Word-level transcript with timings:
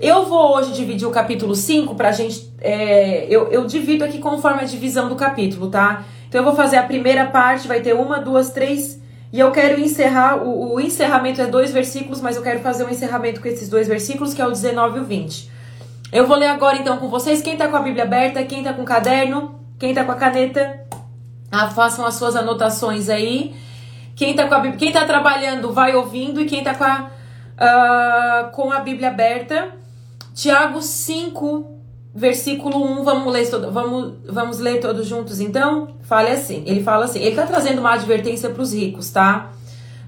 Eu 0.00 0.24
vou 0.24 0.56
hoje 0.56 0.72
dividir 0.72 1.06
o 1.06 1.10
capítulo 1.10 1.54
5 1.54 1.94
pra 1.94 2.10
gente. 2.10 2.50
É, 2.58 3.26
eu, 3.28 3.48
eu 3.48 3.66
divido 3.66 4.02
aqui 4.02 4.18
conforme 4.18 4.62
a 4.62 4.64
divisão 4.64 5.10
do 5.10 5.14
capítulo, 5.14 5.68
tá? 5.68 6.04
Então 6.26 6.40
eu 6.40 6.44
vou 6.44 6.54
fazer 6.54 6.78
a 6.78 6.82
primeira 6.82 7.26
parte, 7.26 7.68
vai 7.68 7.82
ter 7.82 7.94
uma, 7.94 8.18
duas, 8.18 8.50
três. 8.50 8.98
E 9.30 9.38
eu 9.38 9.50
quero 9.50 9.78
encerrar. 9.78 10.42
O, 10.42 10.76
o 10.76 10.80
encerramento 10.80 11.42
é 11.42 11.46
dois 11.46 11.70
versículos, 11.70 12.22
mas 12.22 12.34
eu 12.34 12.42
quero 12.42 12.60
fazer 12.60 12.84
um 12.84 12.88
encerramento 12.88 13.42
com 13.42 13.48
esses 13.48 13.68
dois 13.68 13.86
versículos, 13.86 14.32
que 14.32 14.40
é 14.40 14.46
o 14.46 14.50
19 14.50 14.96
e 14.96 15.00
o 15.02 15.04
20. 15.04 15.50
Eu 16.10 16.26
vou 16.26 16.38
ler 16.38 16.46
agora 16.46 16.78
então 16.78 16.96
com 16.96 17.10
vocês. 17.10 17.42
Quem 17.42 17.58
tá 17.58 17.68
com 17.68 17.76
a 17.76 17.80
Bíblia 17.80 18.04
aberta, 18.04 18.42
quem 18.42 18.62
tá 18.62 18.72
com 18.72 18.80
o 18.80 18.86
caderno, 18.86 19.60
quem 19.78 19.92
tá 19.92 20.02
com 20.02 20.12
a 20.12 20.16
caneta, 20.16 20.80
ah, 21.52 21.68
façam 21.68 22.06
as 22.06 22.14
suas 22.14 22.34
anotações 22.34 23.10
aí. 23.10 23.54
Quem 24.16 24.34
tá, 24.34 24.48
com 24.48 24.54
a, 24.54 24.72
quem 24.72 24.92
tá 24.92 25.04
trabalhando 25.04 25.74
vai 25.74 25.94
ouvindo 25.94 26.40
e 26.40 26.46
quem 26.46 26.64
tá 26.64 26.74
com 26.74 26.84
a, 26.84 27.10
uh, 27.58 28.50
com 28.52 28.72
a 28.72 28.80
Bíblia 28.80 29.08
aberta. 29.08 29.79
Tiago 30.40 30.80
5, 30.80 31.70
versículo 32.14 32.82
1, 32.82 33.04
vamos 33.04 33.30
ler, 33.30 33.50
todo, 33.50 33.70
vamos, 33.70 34.14
vamos 34.24 34.58
ler 34.58 34.80
todos 34.80 35.06
juntos 35.06 35.38
então? 35.38 35.96
Fale 36.00 36.30
assim, 36.30 36.62
ele 36.64 36.82
fala 36.82 37.04
assim, 37.04 37.20
ele 37.20 37.36
tá 37.36 37.46
trazendo 37.46 37.80
uma 37.80 37.92
advertência 37.92 38.48
para 38.48 38.62
os 38.62 38.72
ricos, 38.72 39.10
tá? 39.10 39.50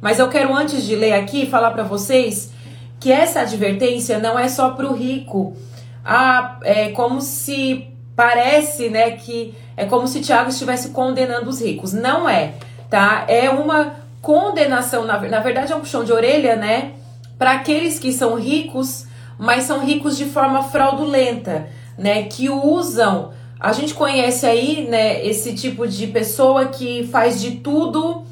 Mas 0.00 0.18
eu 0.18 0.30
quero 0.30 0.56
antes 0.56 0.84
de 0.84 0.96
ler 0.96 1.12
aqui 1.12 1.44
falar 1.44 1.72
para 1.72 1.82
vocês 1.82 2.50
que 2.98 3.12
essa 3.12 3.40
advertência 3.40 4.18
não 4.18 4.38
é 4.38 4.48
só 4.48 4.70
para 4.70 4.90
o 4.90 4.94
rico. 4.94 5.54
Ah, 6.02 6.58
é 6.62 6.88
como 6.92 7.20
se 7.20 7.88
parece, 8.16 8.88
né, 8.88 9.10
que 9.10 9.54
é 9.76 9.84
como 9.84 10.08
se 10.08 10.22
Tiago 10.22 10.48
estivesse 10.48 10.92
condenando 10.92 11.50
os 11.50 11.60
ricos. 11.60 11.92
Não 11.92 12.26
é, 12.26 12.54
tá? 12.88 13.26
É 13.28 13.50
uma 13.50 13.96
condenação, 14.22 15.04
na, 15.04 15.20
na 15.20 15.40
verdade 15.40 15.74
é 15.74 15.76
um 15.76 15.80
puxão 15.80 16.04
de 16.04 16.12
orelha, 16.12 16.56
né, 16.56 16.92
para 17.38 17.52
aqueles 17.52 17.98
que 17.98 18.10
são 18.10 18.36
ricos, 18.36 19.11
mas 19.38 19.64
são 19.64 19.84
ricos 19.84 20.16
de 20.16 20.26
forma 20.26 20.64
fraudulenta, 20.64 21.68
né, 21.96 22.24
que 22.24 22.48
usam. 22.48 23.32
A 23.58 23.72
gente 23.72 23.94
conhece 23.94 24.46
aí, 24.46 24.86
né, 24.88 25.24
esse 25.24 25.54
tipo 25.54 25.86
de 25.86 26.06
pessoa 26.08 26.66
que 26.66 27.06
faz 27.08 27.40
de 27.40 27.52
tudo 27.52 28.24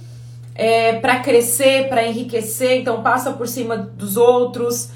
é, 0.54 0.94
para 0.94 1.20
crescer, 1.20 1.88
para 1.88 2.06
enriquecer, 2.06 2.80
então 2.80 3.02
passa 3.02 3.32
por 3.32 3.46
cima 3.46 3.76
dos 3.76 4.16
outros, 4.16 4.90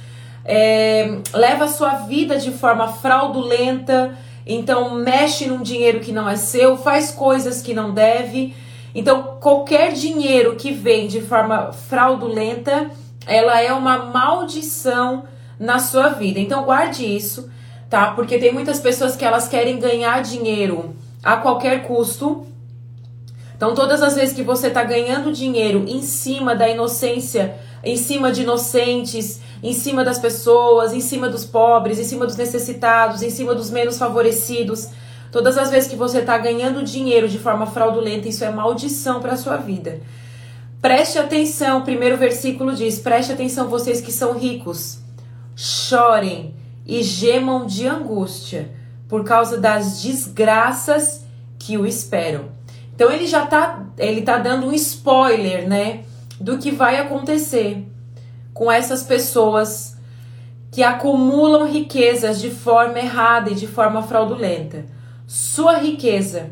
é, 0.44 1.18
leva 1.32 1.64
a 1.64 1.68
sua 1.68 1.94
vida 2.06 2.38
de 2.38 2.50
forma 2.50 2.88
fraudulenta 2.88 4.16
então 4.46 4.94
mexe 4.94 5.46
num 5.46 5.62
dinheiro 5.62 6.00
que 6.00 6.12
não 6.12 6.28
é 6.28 6.36
seu, 6.36 6.76
faz 6.76 7.10
coisas 7.10 7.62
que 7.62 7.72
não 7.72 7.92
deve. 7.92 8.54
Então 8.94 9.38
qualquer 9.40 9.92
dinheiro 9.92 10.56
que 10.56 10.70
vem 10.70 11.06
de 11.06 11.20
forma 11.20 11.72
fraudulenta, 11.72 12.90
ela 13.26 13.60
é 13.60 13.72
uma 13.72 14.06
maldição 14.06 15.24
na 15.58 15.78
sua 15.78 16.08
vida. 16.08 16.38
Então 16.40 16.64
guarde 16.64 17.04
isso, 17.04 17.50
tá? 17.88 18.12
Porque 18.12 18.38
tem 18.38 18.52
muitas 18.52 18.80
pessoas 18.80 19.16
que 19.16 19.24
elas 19.24 19.48
querem 19.48 19.78
ganhar 19.78 20.22
dinheiro 20.22 20.94
a 21.22 21.36
qualquer 21.36 21.86
custo. 21.86 22.46
Então 23.56 23.74
todas 23.74 24.02
as 24.02 24.14
vezes 24.14 24.34
que 24.34 24.42
você 24.42 24.68
está 24.68 24.82
ganhando 24.82 25.32
dinheiro 25.32 25.84
em 25.86 26.02
cima 26.02 26.54
da 26.54 26.68
inocência, 26.68 27.56
em 27.82 27.96
cima 27.96 28.32
de 28.32 28.42
inocentes, 28.42 29.40
em 29.62 29.72
cima 29.72 30.04
das 30.04 30.18
pessoas, 30.18 30.92
em 30.92 31.00
cima 31.00 31.28
dos 31.28 31.44
pobres, 31.44 31.98
em 31.98 32.04
cima 32.04 32.26
dos 32.26 32.36
necessitados, 32.36 33.22
em 33.22 33.30
cima 33.30 33.54
dos 33.54 33.70
menos 33.70 33.98
favorecidos. 33.98 34.88
Todas 35.30 35.58
as 35.58 35.70
vezes 35.70 35.90
que 35.90 35.96
você 35.96 36.18
está 36.18 36.38
ganhando 36.38 36.82
dinheiro 36.82 37.28
de 37.28 37.38
forma 37.38 37.66
fraudulenta, 37.66 38.28
isso 38.28 38.44
é 38.44 38.50
maldição 38.50 39.20
para 39.20 39.36
sua 39.36 39.56
vida. 39.56 40.00
Preste 40.80 41.18
atenção, 41.18 41.78
o 41.78 41.82
primeiro 41.82 42.16
versículo 42.16 42.74
diz: 42.74 42.98
Preste 42.98 43.32
atenção, 43.32 43.68
vocês 43.68 44.00
que 44.02 44.12
são 44.12 44.38
ricos, 44.38 44.98
chorem 45.56 46.54
e 46.86 47.02
gemam 47.02 47.66
de 47.66 47.86
angústia 47.86 48.70
por 49.08 49.24
causa 49.24 49.58
das 49.58 50.02
desgraças 50.02 51.24
que 51.58 51.78
o 51.78 51.86
esperam. 51.86 52.46
Então 52.94 53.10
ele 53.10 53.26
já 53.26 53.46
tá, 53.46 53.86
ele 53.98 54.22
tá 54.22 54.38
dando 54.38 54.66
um 54.66 54.72
spoiler, 54.72 55.68
né, 55.68 56.04
do 56.40 56.58
que 56.58 56.70
vai 56.70 56.98
acontecer 56.98 57.86
com 58.52 58.70
essas 58.70 59.02
pessoas 59.02 59.96
que 60.70 60.82
acumulam 60.82 61.66
riquezas 61.66 62.40
de 62.40 62.50
forma 62.50 62.98
errada 62.98 63.50
e 63.50 63.54
de 63.54 63.66
forma 63.66 64.02
fraudulenta. 64.02 64.84
Sua 65.26 65.78
riqueza, 65.78 66.50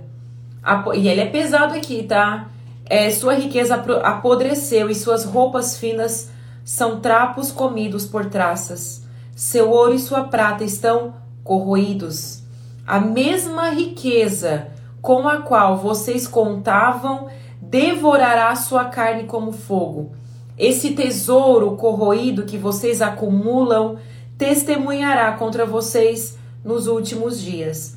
e 0.94 1.08
ele 1.08 1.20
é 1.20 1.26
pesado 1.26 1.74
aqui, 1.74 2.04
tá? 2.04 2.48
É, 2.86 3.10
sua 3.10 3.34
riqueza 3.34 3.74
apodreceu 4.02 4.88
e 4.88 4.94
suas 4.94 5.24
roupas 5.24 5.76
finas 5.76 6.30
são 6.64 7.00
trapos 7.00 7.50
comidos 7.50 8.06
por 8.06 8.26
traças. 8.26 9.02
Seu 9.34 9.70
ouro 9.70 9.94
e 9.94 9.98
sua 9.98 10.24
prata 10.24 10.64
estão 10.64 11.14
corroídos. 11.42 12.42
A 12.86 13.00
mesma 13.00 13.70
riqueza 13.70 14.68
com 15.00 15.28
a 15.28 15.38
qual 15.38 15.78
vocês 15.78 16.26
contavam 16.26 17.28
devorará 17.60 18.54
sua 18.54 18.84
carne 18.86 19.24
como 19.24 19.52
fogo 19.52 20.12
esse 20.58 20.90
tesouro 20.90 21.76
corroído 21.76 22.44
que 22.44 22.56
vocês 22.56 23.00
acumulam 23.00 23.96
testemunhará 24.36 25.32
contra 25.32 25.64
vocês 25.64 26.38
nos 26.64 26.86
últimos 26.86 27.40
dias. 27.40 27.96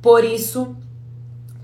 Por 0.00 0.24
isso, 0.24 0.74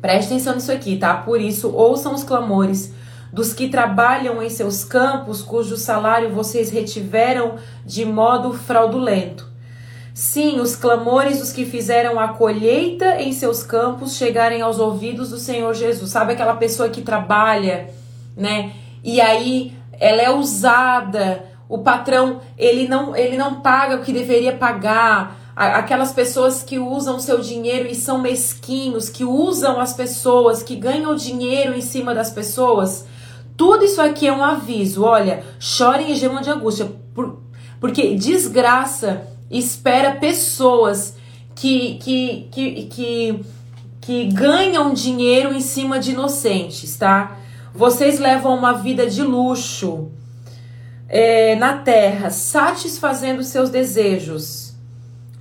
preste 0.01 0.33
atenção 0.33 0.55
nisso 0.55 0.73
aqui, 0.73 0.97
tá? 0.97 1.15
Por 1.15 1.41
isso, 1.41 1.71
ouçam 1.71 2.15
os 2.15 2.25
clamores 2.25 2.93
dos 3.33 3.55
que 3.55 3.69
trabalham 3.69 4.43
em 4.43 4.51
seus 4.51 4.85
campos, 4.85 5.41
cujo 5.41 5.77
salário 5.77 6.31
vocês 6.31 6.71
retiveram 6.71 7.55
de 7.85 8.05
modo 8.05 8.53
fraudulento. 8.53 9.51
Sim, 10.15 10.61
os 10.61 10.77
clamores 10.77 11.39
dos 11.39 11.53
que 11.53 11.65
fizeram 11.65 12.21
a 12.21 12.29
colheita 12.29 13.23
em 13.23 13.33
seus 13.33 13.63
campos 13.63 14.15
chegarem 14.17 14.61
aos 14.61 14.79
ouvidos 14.79 15.31
do 15.31 15.39
Senhor 15.39 15.73
Jesus. 15.73 16.11
Sabe 16.11 16.35
aquela 16.35 16.55
pessoa 16.57 16.91
que 16.91 17.01
trabalha, 17.01 17.89
né? 18.37 18.73
E 19.03 19.23
aí 19.23 19.73
ela 19.99 20.21
é 20.21 20.31
usada, 20.31 21.45
o 21.67 21.79
patrão 21.79 22.43
ele 22.59 22.87
não, 22.87 23.17
ele 23.17 23.39
não 23.39 23.63
paga 23.63 23.97
o 23.97 24.03
que 24.03 24.13
deveria 24.13 24.53
pagar. 24.53 25.41
Aquelas 25.57 26.13
pessoas 26.13 26.63
que 26.63 26.79
usam 26.79 27.19
seu 27.19 27.41
dinheiro 27.41 27.89
e 27.89 27.95
são 27.95 28.19
mesquinhos, 28.19 29.09
que 29.09 29.25
usam 29.25 29.81
as 29.81 29.95
pessoas, 29.95 30.63
que 30.63 30.77
ganham 30.77 31.15
dinheiro 31.15 31.75
em 31.75 31.81
cima 31.81 32.15
das 32.15 32.31
pessoas. 32.31 33.07
Tudo 33.57 33.85
isso 33.85 34.01
aqui 34.01 34.27
é 34.27 34.33
um 34.33 34.43
aviso. 34.43 35.05
Olha, 35.05 35.45
chorem 35.59 36.13
e 36.13 36.15
gemam 36.15 36.41
de 36.41 36.51
angústia, 36.51 36.91
por, 37.15 37.43
porque 37.81 38.15
desgraça 38.15 39.23
espera 39.51 40.13
pessoas 40.17 41.15
que, 41.55 41.99
que, 41.99 42.49
que, 42.51 42.83
que, 42.85 43.45
que 44.01 44.25
ganham 44.27 44.95
dinheiro 44.95 45.53
em 45.53 45.61
cima 45.61 45.99
de 45.99 46.13
inocentes, 46.13 46.97
tá? 46.97 47.37
Vocês 47.75 48.19
levam 48.19 48.55
uma 48.57 48.73
vida 48.73 49.07
de 49.07 49.23
luxo 49.23 50.11
é, 51.09 51.55
na 51.57 51.79
terra, 51.79 52.31
satisfazendo 52.31 53.43
seus 53.43 53.69
desejos 53.69 54.75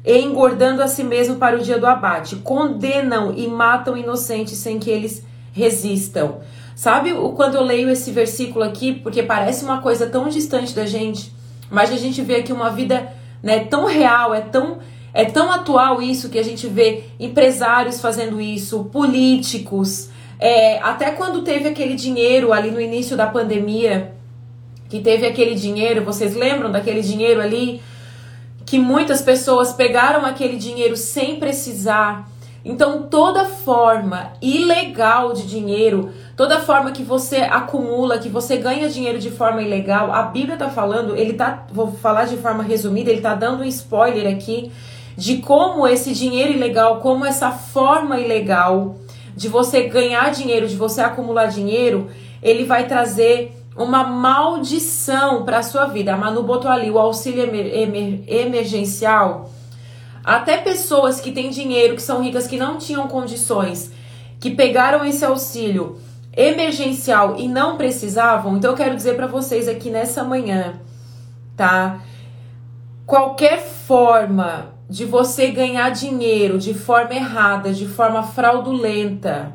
e 0.03 0.17
engordando 0.19 0.81
a 0.81 0.87
si 0.87 1.03
mesmo 1.03 1.35
para 1.35 1.57
o 1.57 1.61
dia 1.61 1.77
do 1.77 1.87
abate. 1.87 2.37
Condenam 2.37 3.33
e 3.33 3.47
matam 3.47 3.95
inocentes 3.95 4.57
sem 4.57 4.79
que 4.79 4.89
eles 4.89 5.25
resistam. 5.53 6.39
Sabe 6.75 7.13
o 7.13 7.29
quando 7.29 7.55
eu 7.55 7.63
leio 7.63 7.89
esse 7.89 8.11
versículo 8.11 8.63
aqui, 8.63 8.93
porque 8.93 9.23
parece 9.23 9.63
uma 9.63 9.81
coisa 9.81 10.07
tão 10.07 10.29
distante 10.29 10.73
da 10.73 10.85
gente, 10.85 11.31
mas 11.69 11.91
a 11.91 11.97
gente 11.97 12.21
vê 12.21 12.37
aqui 12.37 12.53
uma 12.53 12.69
vida 12.69 13.11
né, 13.43 13.59
tão 13.65 13.85
real, 13.85 14.33
é 14.33 14.41
tão 14.41 14.79
é 15.13 15.25
tão 15.25 15.51
atual 15.51 16.01
isso 16.01 16.29
que 16.29 16.39
a 16.39 16.43
gente 16.43 16.67
vê 16.67 17.03
empresários 17.19 17.99
fazendo 17.99 18.39
isso, 18.39 18.85
políticos, 18.85 20.09
é, 20.41 20.79
até 20.79 21.11
quando 21.11 21.43
teve 21.43 21.69
aquele 21.69 21.93
dinheiro 21.93 22.51
ali 22.51 22.71
no 22.71 22.81
início 22.81 23.15
da 23.15 23.27
pandemia, 23.27 24.11
que 24.89 24.99
teve 24.99 25.27
aquele 25.27 25.53
dinheiro, 25.53 26.03
vocês 26.03 26.35
lembram 26.35 26.71
daquele 26.71 27.01
dinheiro 27.01 27.39
ali? 27.39 27.79
Que 28.65 28.79
muitas 28.79 29.21
pessoas 29.21 29.71
pegaram 29.71 30.25
aquele 30.25 30.57
dinheiro 30.57 30.97
sem 30.97 31.35
precisar. 31.35 32.27
Então, 32.65 33.03
toda 33.03 33.45
forma 33.45 34.33
ilegal 34.41 35.31
de 35.33 35.45
dinheiro, 35.45 36.11
toda 36.35 36.59
forma 36.59 36.91
que 36.91 37.03
você 37.03 37.37
acumula, 37.37 38.17
que 38.17 38.29
você 38.29 38.57
ganha 38.57 38.89
dinheiro 38.89 39.19
de 39.19 39.29
forma 39.29 39.61
ilegal, 39.61 40.11
a 40.11 40.23
Bíblia 40.23 40.57
tá 40.57 40.69
falando, 40.69 41.15
ele 41.15 41.33
tá, 41.33 41.65
vou 41.71 41.91
falar 41.91 42.25
de 42.25 42.37
forma 42.37 42.63
resumida, 42.63 43.11
ele 43.11 43.21
tá 43.21 43.35
dando 43.35 43.61
um 43.61 43.65
spoiler 43.65 44.31
aqui 44.33 44.71
de 45.17 45.37
como 45.37 45.87
esse 45.87 46.13
dinheiro 46.13 46.53
ilegal, 46.53 46.99
como 46.99 47.25
essa 47.25 47.51
forma 47.51 48.19
ilegal 48.19 48.95
de 49.35 49.47
você 49.47 49.83
ganhar 49.83 50.31
dinheiro, 50.31 50.67
de 50.67 50.75
você 50.75 51.01
acumular 51.01 51.47
dinheiro, 51.47 52.09
ele 52.41 52.65
vai 52.65 52.87
trazer 52.87 53.55
uma 53.75 54.03
maldição 54.03 55.43
para 55.43 55.59
a 55.59 55.63
sua 55.63 55.85
vida. 55.85 56.13
A 56.13 56.17
Manu 56.17 56.43
botou 56.43 56.69
ali 56.69 56.89
o 56.89 56.99
auxílio 56.99 57.43
emer 57.43 58.23
emergencial. 58.27 59.51
Até 60.23 60.57
pessoas 60.57 61.19
que 61.19 61.31
têm 61.31 61.49
dinheiro, 61.49 61.95
que 61.95 62.01
são 62.01 62.21
ricas, 62.21 62.47
que 62.47 62.57
não 62.57 62.77
tinham 62.77 63.07
condições, 63.07 63.91
que 64.39 64.51
pegaram 64.51 65.05
esse 65.05 65.25
auxílio 65.25 65.97
emergencial 66.35 67.35
e 67.37 67.47
não 67.47 67.77
precisavam. 67.77 68.57
Então 68.57 68.71
eu 68.71 68.77
quero 68.77 68.95
dizer 68.95 69.15
para 69.15 69.27
vocês 69.27 69.67
aqui 69.67 69.89
nessa 69.89 70.23
manhã, 70.23 70.75
tá? 71.55 72.01
Qualquer 73.05 73.59
forma 73.61 74.73
de 74.89 75.05
você 75.05 75.51
ganhar 75.51 75.89
dinheiro 75.89 76.57
de 76.57 76.73
forma 76.73 77.13
errada, 77.13 77.73
de 77.73 77.87
forma 77.87 78.23
fraudulenta, 78.23 79.53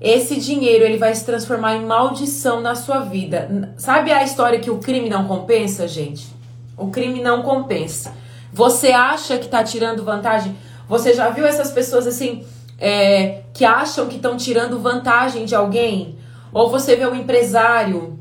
esse 0.00 0.38
dinheiro 0.38 0.84
ele 0.84 0.96
vai 0.96 1.14
se 1.14 1.24
transformar 1.24 1.74
em 1.76 1.84
maldição 1.84 2.60
na 2.60 2.74
sua 2.74 3.00
vida. 3.00 3.74
Sabe 3.76 4.12
a 4.12 4.22
história 4.22 4.60
que 4.60 4.70
o 4.70 4.78
crime 4.78 5.08
não 5.08 5.26
compensa, 5.26 5.88
gente? 5.88 6.28
O 6.76 6.88
crime 6.88 7.20
não 7.20 7.42
compensa. 7.42 8.12
Você 8.52 8.92
acha 8.92 9.36
que 9.38 9.46
está 9.46 9.64
tirando 9.64 10.04
vantagem? 10.04 10.56
Você 10.88 11.12
já 11.12 11.28
viu 11.30 11.44
essas 11.44 11.70
pessoas 11.70 12.06
assim 12.06 12.44
é, 12.78 13.42
que 13.52 13.64
acham 13.64 14.06
que 14.06 14.16
estão 14.16 14.36
tirando 14.36 14.78
vantagem 14.78 15.44
de 15.44 15.54
alguém? 15.54 16.18
Ou 16.52 16.70
você 16.70 16.96
vê 16.96 17.06
um 17.06 17.14
empresário 17.14 18.18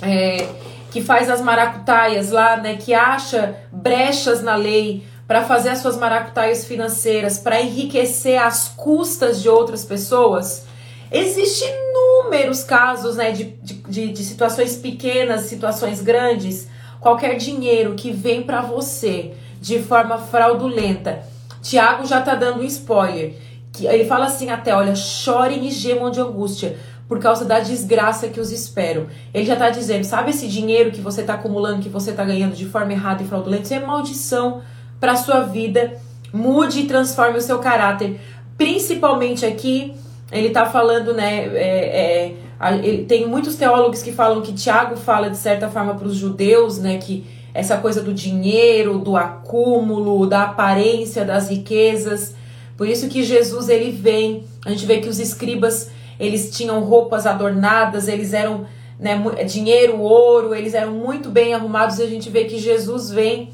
é, 0.00 0.48
que 0.90 1.02
faz 1.02 1.30
as 1.30 1.40
maracutaias 1.40 2.30
lá, 2.30 2.56
né? 2.56 2.76
Que 2.76 2.94
acha 2.94 3.56
brechas 3.70 4.42
na 4.42 4.56
lei 4.56 5.04
para 5.26 5.44
fazer 5.44 5.70
as 5.70 5.78
suas 5.78 5.96
maracutaias 5.96 6.64
financeiras, 6.64 7.38
para 7.38 7.60
enriquecer 7.60 8.38
às 8.38 8.68
custas 8.68 9.40
de 9.40 9.48
outras 9.48 9.84
pessoas. 9.84 10.66
Existem 11.10 11.68
inúmeros 11.68 12.64
casos 12.64 13.16
né, 13.16 13.32
de, 13.32 13.44
de, 13.44 14.12
de 14.12 14.24
situações 14.24 14.76
pequenas, 14.76 15.42
situações 15.42 16.00
grandes. 16.00 16.68
Qualquer 17.00 17.36
dinheiro 17.36 17.94
que 17.94 18.10
vem 18.10 18.42
para 18.42 18.62
você 18.62 19.32
de 19.60 19.78
forma 19.78 20.18
fraudulenta. 20.18 21.22
Tiago 21.62 22.06
já 22.06 22.20
tá 22.20 22.34
dando 22.34 22.60
um 22.60 22.64
spoiler. 22.64 23.34
Que 23.72 23.86
ele 23.86 24.04
fala 24.04 24.26
assim 24.26 24.50
até, 24.50 24.74
olha, 24.74 24.94
chorem 24.94 25.66
e 25.66 25.70
gemam 25.70 26.10
de 26.10 26.20
angústia 26.20 26.76
por 27.08 27.18
causa 27.18 27.44
da 27.44 27.60
desgraça 27.60 28.28
que 28.28 28.40
os 28.40 28.52
esperam. 28.52 29.06
Ele 29.34 29.44
já 29.44 29.56
tá 29.56 29.70
dizendo, 29.70 30.04
sabe 30.04 30.30
esse 30.30 30.46
dinheiro 30.48 30.90
que 30.90 31.00
você 31.00 31.22
tá 31.22 31.34
acumulando, 31.34 31.82
que 31.82 31.88
você 31.88 32.12
tá 32.12 32.24
ganhando 32.24 32.54
de 32.54 32.66
forma 32.66 32.92
errada 32.92 33.22
e 33.22 33.26
fraudulenta? 33.26 33.64
Isso 33.64 33.74
é 33.74 33.80
maldição 33.80 34.62
para 35.00 35.16
sua 35.16 35.40
vida. 35.40 35.98
Mude 36.32 36.80
e 36.80 36.86
transforme 36.86 37.38
o 37.38 37.42
seu 37.42 37.58
caráter. 37.58 38.20
Principalmente 38.56 39.44
aqui 39.44 39.94
ele 40.32 40.48
está 40.48 40.64
falando, 40.64 41.12
né? 41.12 41.44
É, 41.54 42.34
é, 42.58 43.04
tem 43.06 43.26
muitos 43.26 43.56
teólogos 43.56 44.02
que 44.02 44.12
falam 44.12 44.40
que 44.40 44.52
Tiago 44.52 44.96
fala 44.96 45.28
de 45.28 45.36
certa 45.36 45.68
forma 45.68 45.94
para 45.94 46.08
os 46.08 46.16
judeus, 46.16 46.78
né? 46.78 46.96
Que 46.96 47.26
essa 47.52 47.76
coisa 47.76 48.00
do 48.00 48.14
dinheiro, 48.14 48.98
do 48.98 49.16
acúmulo, 49.16 50.26
da 50.26 50.44
aparência 50.44 51.24
das 51.24 51.50
riquezas. 51.50 52.34
Por 52.76 52.88
isso 52.88 53.08
que 53.08 53.22
Jesus 53.22 53.68
ele 53.68 53.90
vem. 53.90 54.44
A 54.64 54.70
gente 54.70 54.86
vê 54.86 54.98
que 54.98 55.08
os 55.08 55.18
escribas 55.18 55.90
eles 56.18 56.56
tinham 56.56 56.80
roupas 56.80 57.26
adornadas, 57.26 58.06
eles 58.06 58.32
eram 58.32 58.66
né, 58.98 59.20
dinheiro, 59.44 60.00
ouro, 60.00 60.54
eles 60.54 60.74
eram 60.74 60.92
muito 60.92 61.28
bem 61.28 61.54
arrumados. 61.54 61.98
E 61.98 62.02
a 62.02 62.06
gente 62.06 62.30
vê 62.30 62.44
que 62.44 62.58
Jesus 62.58 63.10
vem 63.10 63.50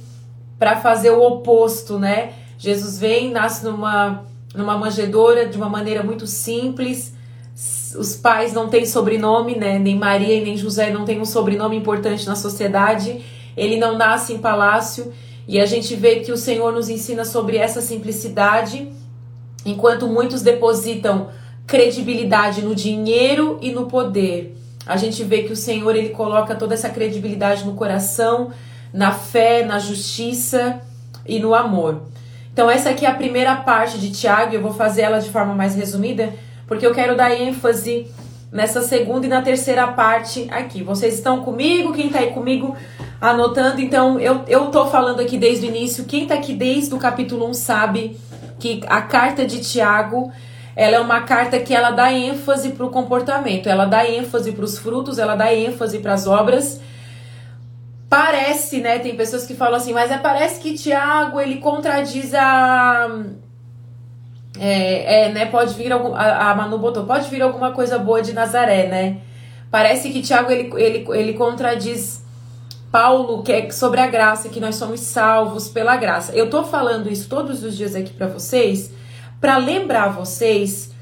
para 0.58 0.76
fazer 0.76 1.10
o 1.10 1.22
oposto, 1.22 1.98
né? 1.98 2.32
Jesus 2.58 2.98
vem, 2.98 3.30
nasce 3.30 3.64
numa 3.64 4.26
numa 4.54 4.76
manjedoura 4.76 5.46
de 5.46 5.56
uma 5.56 5.68
maneira 5.68 6.02
muito 6.02 6.26
simples. 6.26 7.14
Os 7.96 8.16
pais 8.16 8.52
não 8.52 8.68
têm 8.68 8.86
sobrenome, 8.86 9.56
né? 9.56 9.78
Nem 9.78 9.96
Maria 9.96 10.34
e 10.34 10.42
nem 10.42 10.56
José 10.56 10.90
não 10.90 11.04
têm 11.04 11.20
um 11.20 11.24
sobrenome 11.24 11.76
importante 11.76 12.26
na 12.26 12.34
sociedade. 12.34 13.24
Ele 13.56 13.76
não 13.76 13.96
nasce 13.96 14.32
em 14.32 14.38
palácio. 14.38 15.12
E 15.46 15.58
a 15.58 15.66
gente 15.66 15.94
vê 15.96 16.20
que 16.20 16.30
o 16.30 16.36
Senhor 16.36 16.72
nos 16.72 16.88
ensina 16.88 17.24
sobre 17.24 17.56
essa 17.56 17.80
simplicidade, 17.80 18.92
enquanto 19.64 20.06
muitos 20.06 20.42
depositam 20.42 21.28
credibilidade 21.66 22.62
no 22.62 22.74
dinheiro 22.74 23.58
e 23.60 23.70
no 23.70 23.86
poder. 23.86 24.56
A 24.86 24.96
gente 24.96 25.22
vê 25.22 25.42
que 25.42 25.52
o 25.52 25.56
Senhor 25.56 25.94
ele 25.94 26.08
coloca 26.08 26.54
toda 26.54 26.72
essa 26.72 26.88
credibilidade 26.88 27.64
no 27.64 27.74
coração, 27.74 28.50
na 28.92 29.12
fé, 29.12 29.64
na 29.64 29.78
justiça 29.78 30.80
e 31.26 31.38
no 31.38 31.54
amor. 31.54 32.02
Então, 32.50 32.70
essa 32.70 32.90
aqui 32.90 33.04
é 33.04 33.08
a 33.08 33.14
primeira 33.14 33.54
parte 33.56 33.98
de 33.98 34.10
Tiago, 34.10 34.54
eu 34.54 34.62
vou 34.62 34.72
fazer 34.72 35.02
ela 35.02 35.18
de 35.20 35.28
forma 35.28 35.54
mais 35.54 35.74
resumida, 35.74 36.32
porque 36.66 36.86
eu 36.86 36.94
quero 36.94 37.14
dar 37.14 37.30
ênfase 37.38 38.06
nessa 38.50 38.80
segunda 38.80 39.26
e 39.26 39.28
na 39.28 39.42
terceira 39.42 39.86
parte 39.88 40.48
aqui. 40.50 40.82
Vocês 40.82 41.14
estão 41.14 41.42
comigo? 41.44 41.92
Quem 41.92 42.06
está 42.06 42.20
aí 42.20 42.30
comigo 42.30 42.74
anotando? 43.20 43.80
Então, 43.80 44.18
eu, 44.18 44.42
eu 44.48 44.66
tô 44.70 44.86
falando 44.86 45.20
aqui 45.20 45.36
desde 45.36 45.66
o 45.66 45.68
início. 45.68 46.04
Quem 46.04 46.22
está 46.22 46.34
aqui 46.34 46.54
desde 46.54 46.94
o 46.94 46.98
capítulo 46.98 47.46
1 47.48 47.54
sabe 47.54 48.16
que 48.58 48.80
a 48.86 49.02
carta 49.02 49.46
de 49.46 49.60
Tiago 49.60 50.32
ela 50.74 50.96
é 50.96 51.00
uma 51.00 51.22
carta 51.22 51.58
que 51.58 51.74
ela 51.74 51.90
dá 51.90 52.12
ênfase 52.12 52.70
para 52.70 52.86
o 52.86 52.90
comportamento, 52.90 53.68
ela 53.68 53.84
dá 53.84 54.08
ênfase 54.08 54.52
para 54.52 54.64
os 54.64 54.78
frutos, 54.78 55.18
ela 55.18 55.34
dá 55.34 55.52
ênfase 55.52 55.98
para 55.98 56.14
as 56.14 56.26
obras 56.26 56.80
Parece, 58.08 58.80
né? 58.80 58.98
Tem 58.98 59.14
pessoas 59.14 59.46
que 59.46 59.54
falam 59.54 59.76
assim, 59.76 59.92
mas 59.92 60.10
é, 60.10 60.16
parece 60.16 60.60
que 60.60 60.74
Tiago 60.74 61.38
ele 61.38 61.56
contradiz 61.56 62.32
a. 62.32 63.22
É, 64.58 65.26
é, 65.26 65.32
né? 65.32 65.44
Pode 65.44 65.74
vir 65.74 65.92
algum. 65.92 66.14
A, 66.14 66.50
a 66.50 66.54
Manu 66.54 66.78
botou, 66.78 67.04
pode 67.04 67.28
vir 67.28 67.42
alguma 67.42 67.72
coisa 67.72 67.98
boa 67.98 68.22
de 68.22 68.32
Nazaré, 68.32 68.86
né? 68.86 69.18
Parece 69.70 70.10
que 70.10 70.22
Tiago 70.22 70.50
ele, 70.50 70.72
ele, 70.82 71.06
ele 71.12 71.34
contradiz 71.34 72.24
Paulo, 72.90 73.42
que 73.42 73.52
é 73.52 73.70
sobre 73.70 74.00
a 74.00 74.06
graça, 74.06 74.48
que 74.48 74.60
nós 74.60 74.76
somos 74.76 75.00
salvos 75.00 75.68
pela 75.68 75.96
graça. 75.96 76.32
Eu 76.32 76.48
tô 76.48 76.64
falando 76.64 77.10
isso 77.10 77.28
todos 77.28 77.62
os 77.62 77.76
dias 77.76 77.94
aqui 77.94 78.12
para 78.12 78.26
vocês, 78.26 78.90
para 79.40 79.56
lembrar 79.58 80.08
vocês 80.08 80.92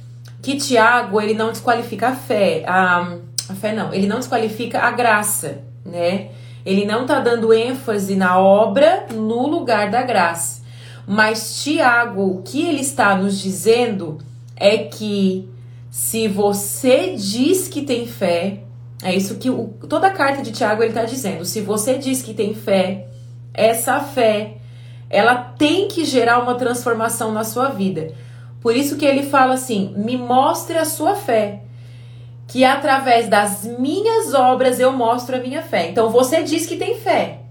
que 0.42 0.56
Tiago 0.56 1.20
ele 1.20 1.34
não 1.34 1.50
desqualifica 1.50 2.08
a 2.08 2.14
fé, 2.14 2.64
a, 2.66 3.16
a 3.48 3.54
fé 3.54 3.72
não, 3.72 3.92
ele 3.92 4.06
não 4.06 4.18
desqualifica 4.18 4.80
a 4.80 4.90
graça, 4.90 5.62
né? 5.84 6.30
Ele 6.64 6.84
não 6.84 7.02
está 7.02 7.20
dando 7.20 7.54
ênfase 7.54 8.16
na 8.16 8.38
obra 8.38 9.06
no 9.14 9.46
lugar 9.46 9.88
da 9.88 10.02
graça. 10.02 10.62
Mas 11.06 11.62
Tiago, 11.62 12.22
o 12.22 12.42
que 12.42 12.66
ele 12.66 12.80
está 12.80 13.14
nos 13.14 13.38
dizendo 13.40 14.18
é 14.56 14.78
que 14.78 15.48
se 15.88 16.26
você 16.26 17.14
diz 17.14 17.68
que 17.68 17.82
tem 17.82 18.06
fé, 18.06 18.64
é 19.06 19.14
isso 19.14 19.36
que 19.36 19.48
o, 19.48 19.68
toda 19.88 20.08
a 20.08 20.10
carta 20.10 20.42
de 20.42 20.50
Tiago 20.50 20.82
ele 20.82 20.90
está 20.90 21.04
dizendo. 21.04 21.44
Se 21.44 21.60
você 21.60 21.96
diz 21.96 22.22
que 22.22 22.34
tem 22.34 22.54
fé, 22.54 23.06
essa 23.54 24.00
fé 24.00 24.54
ela 25.08 25.36
tem 25.36 25.86
que 25.86 26.04
gerar 26.04 26.40
uma 26.40 26.56
transformação 26.56 27.30
na 27.30 27.44
sua 27.44 27.68
vida. 27.68 28.12
Por 28.60 28.74
isso 28.74 28.96
que 28.96 29.06
ele 29.06 29.22
fala 29.22 29.54
assim: 29.54 29.94
me 29.96 30.16
mostre 30.16 30.76
a 30.76 30.84
sua 30.84 31.14
fé 31.14 31.62
que 32.48 32.64
através 32.64 33.28
das 33.28 33.64
minhas 33.78 34.34
obras 34.34 34.80
eu 34.80 34.92
mostro 34.92 35.36
a 35.36 35.40
minha 35.40 35.62
fé. 35.62 35.88
Então 35.88 36.10
você 36.10 36.42
diz 36.42 36.66
que 36.66 36.76
tem 36.76 36.98
fé, 36.98 37.42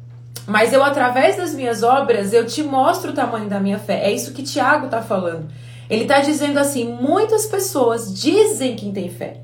mas 0.45 0.73
eu 0.73 0.83
através 0.83 1.37
das 1.37 1.53
minhas 1.53 1.83
obras 1.83 2.33
eu 2.33 2.45
te 2.45 2.63
mostro 2.63 3.11
o 3.11 3.15
tamanho 3.15 3.47
da 3.47 3.61
minha 3.61 3.79
fé. 3.79 4.01
É 4.03 4.11
isso 4.11 4.33
que 4.33 4.43
Tiago 4.43 4.87
está 4.87 5.01
falando. 5.01 5.47
Ele 5.89 6.01
está 6.01 6.19
dizendo 6.19 6.59
assim: 6.59 6.85
muitas 6.85 7.45
pessoas 7.45 8.13
dizem 8.13 8.75
que 8.75 8.91
tem 8.91 9.09
fé. 9.09 9.37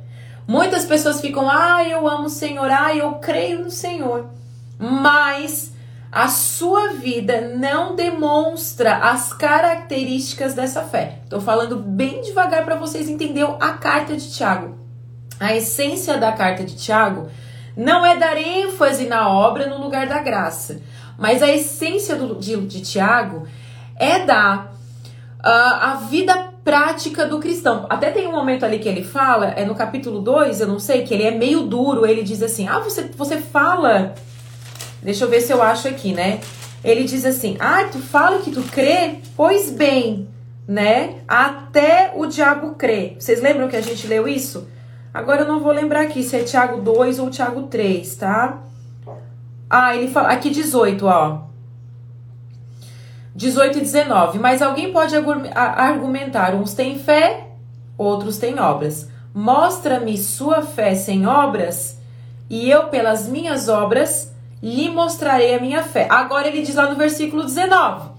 Muitas 0.48 0.86
pessoas 0.86 1.22
ficam, 1.22 1.50
ah, 1.50 1.84
eu 1.84 2.08
amo 2.08 2.26
o 2.26 2.30
Senhor, 2.30 2.70
ah, 2.70 2.96
eu 2.96 3.14
creio 3.16 3.64
no 3.64 3.72
Senhor. 3.72 4.30
Mas 4.78 5.72
a 6.12 6.28
sua 6.28 6.90
vida 6.94 7.56
não 7.56 7.96
demonstra 7.96 8.98
as 8.98 9.32
características 9.32 10.54
dessa 10.54 10.84
fé. 10.84 11.20
Estou 11.24 11.40
falando 11.40 11.78
bem 11.78 12.22
devagar 12.22 12.66
para 12.66 12.76
vocês 12.76 13.08
entenderem 13.08 13.56
a 13.60 13.74
carta 13.74 14.18
de 14.18 14.30
Tiago. 14.30 14.78
A 15.40 15.56
essência 15.56 16.18
da 16.18 16.34
carta 16.34 16.66
de 16.66 16.76
Tiago 16.76 17.30
não 17.78 18.06
é 18.06 18.18
dar 18.18 18.38
ênfase 18.38 19.08
na 19.08 19.30
obra 19.30 19.68
no 19.68 19.82
lugar 19.82 20.06
da 20.08 20.20
graça, 20.20 20.82
mas 21.18 21.42
a 21.42 21.50
essência 21.50 22.16
do, 22.16 22.36
de, 22.36 22.58
de 22.68 22.82
Tiago 22.82 23.48
é 23.96 24.26
dar 24.26 24.74
uh, 25.40 25.44
a 25.44 25.96
vida 26.10 26.51
prática 26.64 27.26
do 27.26 27.40
cristão. 27.40 27.86
Até 27.90 28.12
tem 28.12 28.28
um 28.28 28.32
momento 28.32 28.64
ali 28.64 28.80
que 28.80 28.88
ele 28.88 29.04
fala, 29.04 29.48
é 29.48 29.66
no 29.66 29.76
capítulo 29.76 30.22
2, 30.22 30.62
eu 30.62 30.68
não 30.68 30.80
sei, 30.80 31.04
que 31.04 31.14
ele 31.14 31.24
é 31.24 31.32
meio 31.32 31.62
duro, 31.62 32.06
ele 32.06 32.24
diz 32.24 32.42
assim: 32.42 32.68
Ah, 32.68 32.80
você, 32.80 33.10
você 33.16 33.38
fala. 33.38 34.14
Deixa 35.02 35.26
eu 35.26 35.30
ver 35.30 35.42
se 35.42 35.52
eu 35.52 35.62
acho 35.62 35.88
aqui, 35.88 36.14
né? 36.14 36.40
Ele 36.84 37.04
diz 37.04 37.26
assim: 37.26 37.58
Ah, 37.60 37.86
tu 37.92 38.00
fala 38.00 38.40
que 38.40 38.52
tu 38.52 38.62
crê? 38.64 39.16
Pois 39.36 39.72
bem, 39.72 40.28
né? 40.68 41.16
Até 41.28 42.14
o 42.16 42.26
diabo 42.26 42.76
crê. 42.76 43.16
Vocês 43.20 43.42
lembram 43.42 43.68
que 43.68 43.76
a 43.76 43.82
gente 43.82 44.08
leu 44.08 44.28
isso? 44.28 44.68
Agora 45.14 45.42
eu 45.42 45.48
não 45.48 45.60
vou 45.60 45.72
lembrar 45.72 46.02
aqui 46.02 46.24
se 46.24 46.38
é 46.38 46.44
Tiago 46.44 46.82
2 46.82 47.20
ou 47.20 47.30
Tiago 47.30 47.64
3, 47.64 48.16
tá? 48.16 48.60
Ah, 49.70 49.96
ele 49.96 50.10
fala. 50.10 50.30
Aqui 50.30 50.50
18, 50.50 51.06
ó. 51.06 51.51
18 53.36 53.78
e 53.78 53.82
19. 53.82 54.40
Mas 54.40 54.62
alguém 54.62 54.92
pode 54.92 55.16
argumentar: 55.56 56.56
uns 56.56 56.74
têm 56.74 57.00
fé, 57.00 57.48
outros 57.98 58.38
têm 58.38 58.60
obras. 58.60 59.10
Mostra-me 59.34 60.18
sua 60.18 60.62
fé 60.62 60.94
sem 60.94 61.26
obras, 61.26 62.00
e 62.50 62.70
eu, 62.70 62.88
pelas 62.90 63.30
minhas 63.30 63.70
obras, 63.70 64.34
lhe 64.62 64.90
mostrarei 64.90 65.56
a 65.56 65.60
minha 65.60 65.84
fé. 65.84 66.08
Agora 66.10 66.48
ele 66.48 66.62
diz 66.62 66.76
lá 66.76 66.90
no 66.90 66.98
versículo 66.98 67.44
19, 67.44 68.10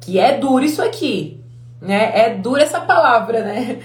que 0.00 0.18
é 0.18 0.38
duro 0.38 0.64
isso 0.64 0.82
aqui, 0.82 1.40
né? 1.80 2.10
É 2.14 2.30
dura 2.34 2.62
essa 2.62 2.80
palavra, 2.80 3.42
né? 3.42 3.80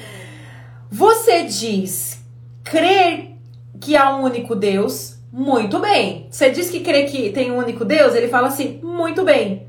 Você 0.89 1.43
diz 1.43 2.23
crer 2.63 3.35
que 3.81 3.97
há 3.97 4.15
um 4.15 4.23
único 4.23 4.55
Deus, 4.55 5.17
muito 5.31 5.79
bem. 5.79 6.27
Você 6.31 6.49
diz 6.49 6.69
que 6.69 6.79
crê 6.79 7.03
que 7.03 7.29
tem 7.31 7.51
um 7.51 7.57
único 7.57 7.83
Deus, 7.83 8.15
ele 8.15 8.29
fala 8.29 8.47
assim, 8.47 8.79
muito 8.81 9.25
bem. 9.25 9.66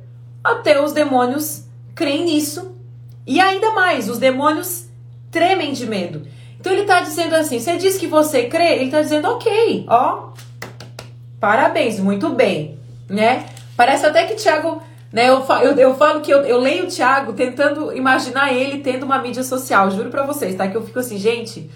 Até 0.52 0.81
os 0.83 0.93
demônios 0.93 1.64
creem 1.95 2.25
nisso. 2.25 2.75
E 3.26 3.40
ainda 3.40 3.73
mais, 3.73 4.09
os 4.09 4.19
demônios 4.19 4.87
tremem 5.31 5.73
de 5.73 5.87
medo. 5.87 6.26
Então 6.59 6.73
ele 6.73 6.83
está 6.83 7.00
dizendo 7.00 7.35
assim: 7.35 7.59
você 7.59 7.76
diz 7.76 7.97
que 7.97 8.07
você 8.07 8.45
crê, 8.45 8.75
ele 8.76 8.87
está 8.87 9.02
dizendo, 9.02 9.28
ok, 9.28 9.87
ó, 9.88 10.31
parabéns, 11.38 11.99
muito 11.99 12.31
bem, 12.31 12.78
né? 13.09 13.47
Parece 13.76 14.07
até 14.07 14.25
que 14.25 14.35
Tiago, 14.35 14.83
né? 15.12 15.28
Eu, 15.28 15.45
eu, 15.62 15.76
eu 15.76 15.95
falo 15.95 16.21
que 16.21 16.33
eu, 16.33 16.40
eu 16.43 16.59
leio 16.59 16.85
o 16.85 16.88
Tiago 16.88 17.33
tentando 17.33 17.95
imaginar 17.97 18.52
ele 18.52 18.78
tendo 18.78 19.05
uma 19.05 19.19
mídia 19.19 19.45
social, 19.45 19.90
juro 19.90 20.11
para 20.11 20.25
vocês, 20.25 20.55
tá? 20.57 20.67
Que 20.67 20.76
eu 20.76 20.83
fico 20.83 20.99
assim, 20.99 21.19
gente, 21.19 21.71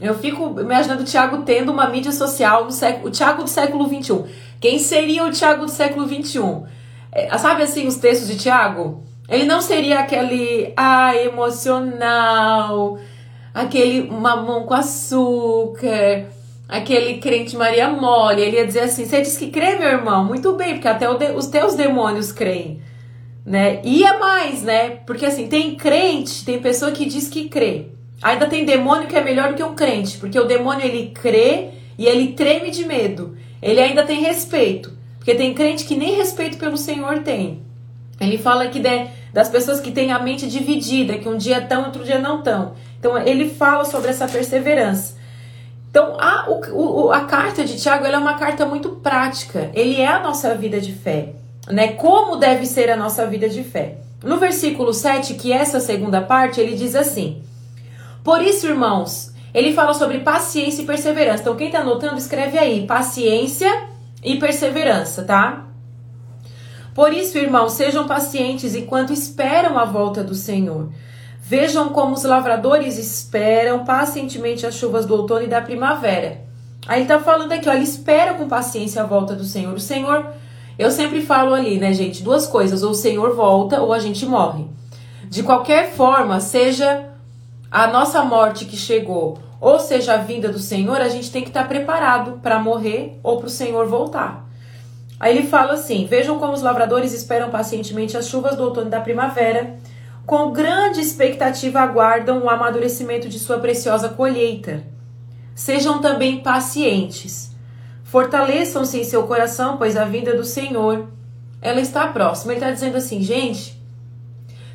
eu 0.00 0.14
fico 0.18 0.60
imaginando 0.60 1.02
o 1.02 1.06
Tiago 1.06 1.42
tendo 1.42 1.70
uma 1.70 1.88
mídia 1.88 2.10
social 2.10 2.64
no 2.64 2.72
século, 2.72 3.08
o 3.08 3.10
Tiago 3.10 3.44
do 3.44 3.50
século 3.50 3.86
21. 3.86 4.26
Quem 4.60 4.78
seria 4.78 5.24
o 5.24 5.30
Tiago 5.30 5.66
do 5.66 5.70
século 5.70 6.06
21? 6.06 6.64
É, 7.14 7.38
sabe 7.38 7.62
assim 7.62 7.86
os 7.86 7.96
textos 7.96 8.28
de 8.28 8.36
Tiago? 8.36 9.04
Ele 9.28 9.44
não 9.44 9.62
seria 9.62 10.00
aquele 10.00 10.72
ah, 10.76 11.16
emocional, 11.16 12.98
aquele 13.54 14.10
mamão 14.10 14.64
com 14.64 14.74
açúcar, 14.74 16.26
aquele 16.68 17.18
crente 17.18 17.56
Maria 17.56 17.88
Mole. 17.88 18.42
Ele 18.42 18.56
ia 18.56 18.66
dizer 18.66 18.80
assim: 18.80 19.06
Você 19.06 19.22
diz 19.22 19.38
que 19.38 19.50
crê, 19.50 19.76
meu 19.76 19.88
irmão? 19.88 20.24
Muito 20.24 20.52
bem, 20.54 20.74
porque 20.74 20.88
até 20.88 21.08
os 21.08 21.46
teus 21.46 21.74
demônios 21.74 22.32
creem. 22.32 22.82
Né? 23.46 23.80
E 23.84 24.04
é 24.04 24.18
mais, 24.18 24.62
né? 24.62 24.90
Porque 25.06 25.26
assim, 25.26 25.46
tem 25.46 25.74
crente, 25.74 26.44
tem 26.44 26.58
pessoa 26.58 26.92
que 26.92 27.04
diz 27.04 27.28
que 27.28 27.48
crê. 27.48 27.86
Ainda 28.22 28.46
tem 28.46 28.64
demônio 28.64 29.06
que 29.06 29.16
é 29.16 29.22
melhor 29.22 29.50
do 29.50 29.54
que 29.54 29.62
um 29.62 29.74
crente, 29.74 30.16
porque 30.16 30.38
o 30.38 30.46
demônio 30.46 30.84
ele 30.84 31.12
crê 31.14 31.68
e 31.98 32.06
ele 32.06 32.32
treme 32.32 32.70
de 32.70 32.86
medo. 32.86 33.36
Ele 33.60 33.80
ainda 33.80 34.02
tem 34.02 34.22
respeito, 34.22 34.93
porque 35.24 35.34
tem 35.36 35.54
crente 35.54 35.86
que 35.86 35.96
nem 35.96 36.16
respeito 36.16 36.58
pelo 36.58 36.76
Senhor 36.76 37.20
tem. 37.20 37.62
Ele 38.20 38.36
fala 38.36 38.68
que 38.68 38.78
das 39.32 39.48
pessoas 39.48 39.80
que 39.80 39.90
têm 39.90 40.12
a 40.12 40.18
mente 40.18 40.46
dividida, 40.46 41.16
que 41.16 41.26
um 41.26 41.38
dia 41.38 41.60
estão, 41.60 41.86
outro 41.86 42.04
dia 42.04 42.18
não 42.18 42.40
estão. 42.40 42.74
Então 43.00 43.16
ele 43.16 43.48
fala 43.48 43.86
sobre 43.86 44.10
essa 44.10 44.28
perseverança. 44.28 45.16
Então 45.90 46.20
a, 46.20 46.46
o, 46.50 47.10
a 47.10 47.22
carta 47.22 47.64
de 47.64 47.80
Tiago 47.80 48.04
é 48.04 48.18
uma 48.18 48.34
carta 48.34 48.66
muito 48.66 48.90
prática. 48.90 49.70
Ele 49.72 49.98
é 49.98 50.08
a 50.08 50.20
nossa 50.20 50.54
vida 50.54 50.78
de 50.78 50.92
fé. 50.92 51.32
Né? 51.70 51.92
Como 51.92 52.36
deve 52.36 52.66
ser 52.66 52.90
a 52.90 52.96
nossa 52.96 53.26
vida 53.26 53.48
de 53.48 53.64
fé? 53.64 53.96
No 54.22 54.36
versículo 54.36 54.92
7, 54.92 55.34
que 55.34 55.54
é 55.54 55.56
essa 55.56 55.80
segunda 55.80 56.20
parte, 56.20 56.60
ele 56.60 56.76
diz 56.76 56.94
assim: 56.94 57.42
por 58.22 58.42
isso, 58.42 58.66
irmãos, 58.66 59.32
ele 59.54 59.72
fala 59.72 59.94
sobre 59.94 60.18
paciência 60.18 60.82
e 60.82 60.86
perseverança. 60.86 61.40
Então, 61.40 61.56
quem 61.56 61.68
está 61.68 61.80
anotando, 61.80 62.18
escreve 62.18 62.58
aí: 62.58 62.86
paciência 62.86 63.93
e 64.24 64.38
perseverança, 64.38 65.22
tá? 65.22 65.66
Por 66.94 67.12
isso, 67.12 67.36
irmãos, 67.36 67.72
sejam 67.72 68.06
pacientes 68.06 68.74
enquanto 68.74 69.12
esperam 69.12 69.78
a 69.78 69.84
volta 69.84 70.24
do 70.24 70.34
Senhor. 70.34 70.88
Vejam 71.40 71.90
como 71.90 72.14
os 72.14 72.22
lavradores 72.22 72.96
esperam 72.96 73.84
pacientemente 73.84 74.64
as 74.64 74.76
chuvas 74.76 75.04
do 75.04 75.14
outono 75.14 75.42
e 75.42 75.48
da 75.48 75.60
primavera. 75.60 76.42
Aí 76.86 77.00
ele 77.00 77.08
tá 77.08 77.18
falando 77.18 77.52
aqui, 77.52 77.68
ele 77.68 77.84
espera 77.84 78.34
com 78.34 78.48
paciência 78.48 79.02
a 79.02 79.06
volta 79.06 79.34
do 79.34 79.44
Senhor. 79.44 79.74
O 79.74 79.80
Senhor, 79.80 80.26
eu 80.78 80.90
sempre 80.90 81.20
falo 81.20 81.52
ali, 81.52 81.78
né, 81.78 81.92
gente, 81.92 82.22
duas 82.22 82.46
coisas: 82.46 82.82
ou 82.82 82.92
o 82.92 82.94
Senhor 82.94 83.34
volta 83.34 83.80
ou 83.80 83.92
a 83.92 83.98
gente 83.98 84.24
morre. 84.24 84.64
De 85.28 85.42
qualquer 85.42 85.92
forma, 85.92 86.40
seja 86.40 87.13
a 87.74 87.88
nossa 87.88 88.22
morte 88.22 88.66
que 88.66 88.76
chegou, 88.76 89.36
ou 89.60 89.80
seja, 89.80 90.14
a 90.14 90.18
vinda 90.18 90.48
do 90.48 90.60
Senhor, 90.60 91.00
a 91.00 91.08
gente 91.08 91.32
tem 91.32 91.42
que 91.42 91.48
estar 91.48 91.66
preparado 91.66 92.38
para 92.40 92.60
morrer 92.60 93.18
ou 93.20 93.38
para 93.38 93.48
o 93.48 93.50
Senhor 93.50 93.88
voltar. 93.88 94.48
Aí 95.18 95.36
ele 95.36 95.48
fala 95.48 95.72
assim: 95.72 96.06
Vejam 96.06 96.38
como 96.38 96.52
os 96.52 96.62
lavradores 96.62 97.12
esperam 97.12 97.50
pacientemente 97.50 98.16
as 98.16 98.28
chuvas 98.28 98.54
do 98.54 98.62
outono 98.62 98.86
e 98.86 98.90
da 98.90 99.00
primavera, 99.00 99.76
com 100.24 100.52
grande 100.52 101.00
expectativa 101.00 101.80
aguardam 101.80 102.44
o 102.44 102.48
amadurecimento 102.48 103.28
de 103.28 103.40
sua 103.40 103.58
preciosa 103.58 104.08
colheita. 104.08 104.84
Sejam 105.52 106.00
também 106.00 106.44
pacientes. 106.44 107.56
Fortaleçam-se 108.04 109.00
em 109.00 109.04
seu 109.04 109.24
coração, 109.24 109.78
pois 109.78 109.96
a 109.96 110.04
vinda 110.04 110.36
do 110.36 110.44
Senhor 110.44 111.08
ela 111.60 111.80
está 111.80 112.06
próxima. 112.06 112.52
Ele 112.52 112.60
está 112.60 112.70
dizendo 112.70 112.98
assim, 112.98 113.20
gente, 113.20 113.82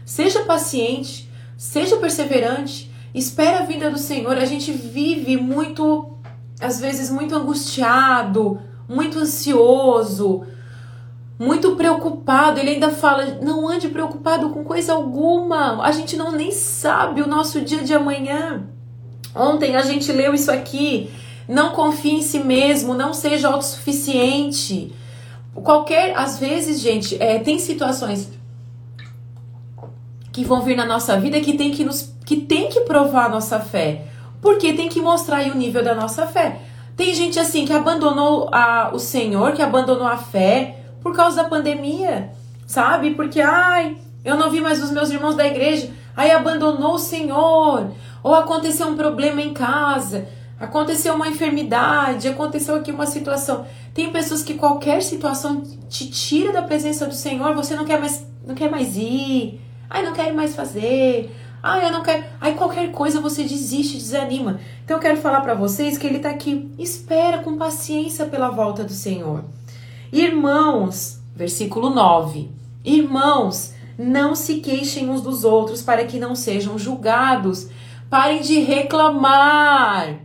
seja 0.04 0.44
paciente, 0.44 1.32
seja 1.56 1.96
perseverante, 1.96 2.89
espera 3.14 3.60
a 3.60 3.66
vinda 3.66 3.90
do 3.90 3.98
Senhor. 3.98 4.38
A 4.38 4.46
gente 4.46 4.72
vive 4.72 5.38
muito, 5.38 6.18
às 6.60 6.80
vezes, 6.80 7.10
muito 7.10 7.36
angustiado, 7.36 8.60
muito 8.88 9.20
ansioso, 9.20 10.44
muito 11.38 11.76
preocupado. 11.76 12.60
Ele 12.60 12.72
ainda 12.72 12.92
fala: 12.92 13.40
não 13.42 13.68
ande 13.68 13.90
preocupado 13.90 14.50
com 14.50 14.64
coisa 14.64 14.94
alguma. 14.94 15.84
A 15.84 15.92
gente 15.92 16.16
não 16.18 16.32
nem 16.32 16.52
sabe 16.52 17.22
o 17.22 17.28
nosso 17.28 17.62
dia 17.62 17.84
de 17.84 17.94
amanhã. 17.94 18.64
Ontem 19.36 19.76
a 19.76 19.82
gente 19.82 20.12
leu 20.12 20.34
isso 20.34 20.52
aqui. 20.52 21.10
Não 21.48 21.72
confie 21.72 22.12
em 22.12 22.22
si 22.22 22.40
mesmo, 22.40 22.94
não 22.94 23.12
seja 23.14 23.48
autossuficiente. 23.48 24.94
Qualquer, 25.56 26.16
às 26.16 26.38
vezes, 26.38 26.80
gente, 26.80 27.18
é, 27.20 27.40
tem 27.40 27.58
situações 27.58 28.30
que 30.32 30.46
vão 30.46 30.62
vir 30.62 30.78
na 30.78 30.86
nossa 30.86 31.20
vida 31.20 31.40
que 31.42 31.58
tem 31.58 31.72
que 31.72 31.84
nos 31.84 32.14
que 32.30 32.38
tem 32.38 32.70
que 32.70 32.82
provar 32.82 33.26
a 33.26 33.30
nossa 33.30 33.60
fé, 33.60 34.06
porque 34.40 34.74
tem 34.74 34.88
que 34.88 35.02
mostrar 35.02 35.38
aí 35.38 35.50
o 35.50 35.56
nível 35.56 35.84
da 35.84 35.96
nossa 35.96 36.28
fé. 36.28 36.60
Tem 36.96 37.16
gente 37.16 37.40
assim 37.40 37.66
que 37.66 37.74
abandonou 37.74 38.48
a, 38.52 38.92
o 38.94 39.00
Senhor, 39.00 39.54
que 39.54 39.64
abandonou 39.64 40.06
a 40.06 40.16
fé 40.16 40.76
por 41.02 41.16
causa 41.16 41.42
da 41.42 41.50
pandemia, 41.50 42.30
sabe? 42.68 43.16
Porque 43.16 43.42
ai, 43.42 43.98
eu 44.24 44.38
não 44.38 44.52
vi 44.52 44.62
mais 44.62 44.80
os 44.80 44.92
meus 44.92 45.10
irmãos 45.10 45.36
da 45.36 45.48
igreja, 45.48 45.90
aí 46.16 46.30
abandonou 46.30 46.94
o 46.94 47.00
Senhor, 47.00 47.90
ou 48.22 48.36
aconteceu 48.36 48.90
um 48.90 48.96
problema 48.96 49.42
em 49.42 49.52
casa, 49.52 50.28
aconteceu 50.60 51.16
uma 51.16 51.30
enfermidade, 51.30 52.28
aconteceu 52.28 52.76
aqui 52.76 52.92
uma 52.92 53.08
situação. 53.08 53.66
Tem 53.92 54.12
pessoas 54.12 54.44
que 54.44 54.54
qualquer 54.54 55.02
situação 55.02 55.64
te 55.90 56.08
tira 56.12 56.54
da 56.54 56.62
presença 56.62 57.08
do 57.08 57.16
Senhor, 57.16 57.56
você 57.56 57.76
não 57.76 57.86
quer 57.86 58.00
mais, 58.00 58.24
não 58.46 58.54
quer 58.54 58.70
mais 58.70 58.96
ir, 58.98 59.60
ai, 59.90 60.06
não 60.06 60.14
quero 60.14 60.36
mais 60.36 60.56
fazer, 60.56 61.36
ah, 61.62 61.80
eu 61.80 61.92
não 61.92 62.02
quero. 62.02 62.24
Aí 62.40 62.54
qualquer 62.54 62.92
coisa 62.92 63.20
você 63.20 63.44
desiste, 63.44 63.98
desanima. 63.98 64.60
Então 64.84 64.98
eu 64.98 65.02
quero 65.02 65.18
falar 65.18 65.42
para 65.42 65.54
vocês 65.54 65.98
que 65.98 66.08
ele 66.08 66.18
está 66.18 66.30
aqui. 66.30 66.72
Espera 66.80 67.40
com 67.40 67.58
paciência 67.58 68.26
pela 68.26 68.50
volta 68.50 68.84
do 68.84 68.94
Senhor. 68.94 69.44
Irmãos, 70.12 71.20
versículo 71.36 71.90
9. 71.90 72.50
Irmãos, 72.84 73.74
não 73.98 74.34
se 74.36 74.62
queixem 74.62 75.10
uns 75.10 75.22
dos 75.22 75.44
outros 75.44 75.82
para 75.82 76.06
que 76.06 76.18
não 76.18 76.34
sejam 76.34 76.78
julgados. 76.78 77.68
Parem 78.10 78.42
de 78.42 78.60
reclamar. 78.60 80.20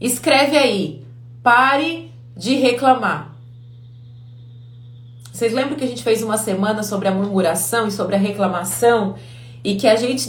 Escreve 0.00 0.56
aí. 0.56 1.04
Pare 1.42 2.12
de 2.36 2.54
reclamar. 2.54 3.34
Vocês 5.32 5.52
lembram 5.52 5.76
que 5.76 5.84
a 5.84 5.88
gente 5.88 6.04
fez 6.04 6.22
uma 6.22 6.38
semana 6.38 6.84
sobre 6.84 7.08
a 7.08 7.10
murmuração 7.10 7.88
e 7.88 7.90
sobre 7.90 8.14
a 8.14 8.18
reclamação? 8.18 9.16
E 9.64 9.76
que 9.76 9.88
a 9.88 9.96
gente, 9.96 10.28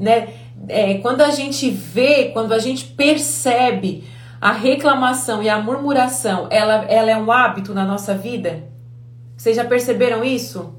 né, 0.00 0.28
é, 0.68 0.94
quando 0.94 1.20
a 1.20 1.30
gente 1.30 1.70
vê, 1.70 2.30
quando 2.32 2.52
a 2.52 2.58
gente 2.58 2.84
percebe 2.86 4.04
a 4.40 4.50
reclamação 4.50 5.40
e 5.40 5.48
a 5.48 5.60
murmuração, 5.60 6.48
ela, 6.50 6.84
ela 6.86 7.10
é 7.10 7.16
um 7.16 7.30
hábito 7.30 7.72
na 7.72 7.84
nossa 7.84 8.12
vida? 8.12 8.64
Vocês 9.36 9.54
já 9.54 9.64
perceberam 9.64 10.24
isso? 10.24 10.74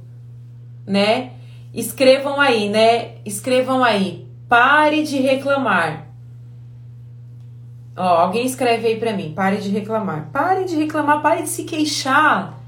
Né? 0.85 1.31
Escrevam 1.73 2.41
aí, 2.41 2.67
né? 2.69 3.15
Escrevam 3.25 3.81
aí. 3.81 4.27
Pare 4.49 5.03
de 5.03 5.17
reclamar. 5.21 6.07
Ó, 7.95 8.03
alguém 8.03 8.45
escreve 8.45 8.87
aí 8.87 8.97
para 8.97 9.13
mim. 9.13 9.33
Pare 9.33 9.57
de 9.57 9.69
reclamar. 9.69 10.29
Pare 10.31 10.65
de 10.65 10.75
reclamar, 10.75 11.21
pare 11.21 11.43
de 11.43 11.49
se 11.49 11.63
queixar 11.63 12.62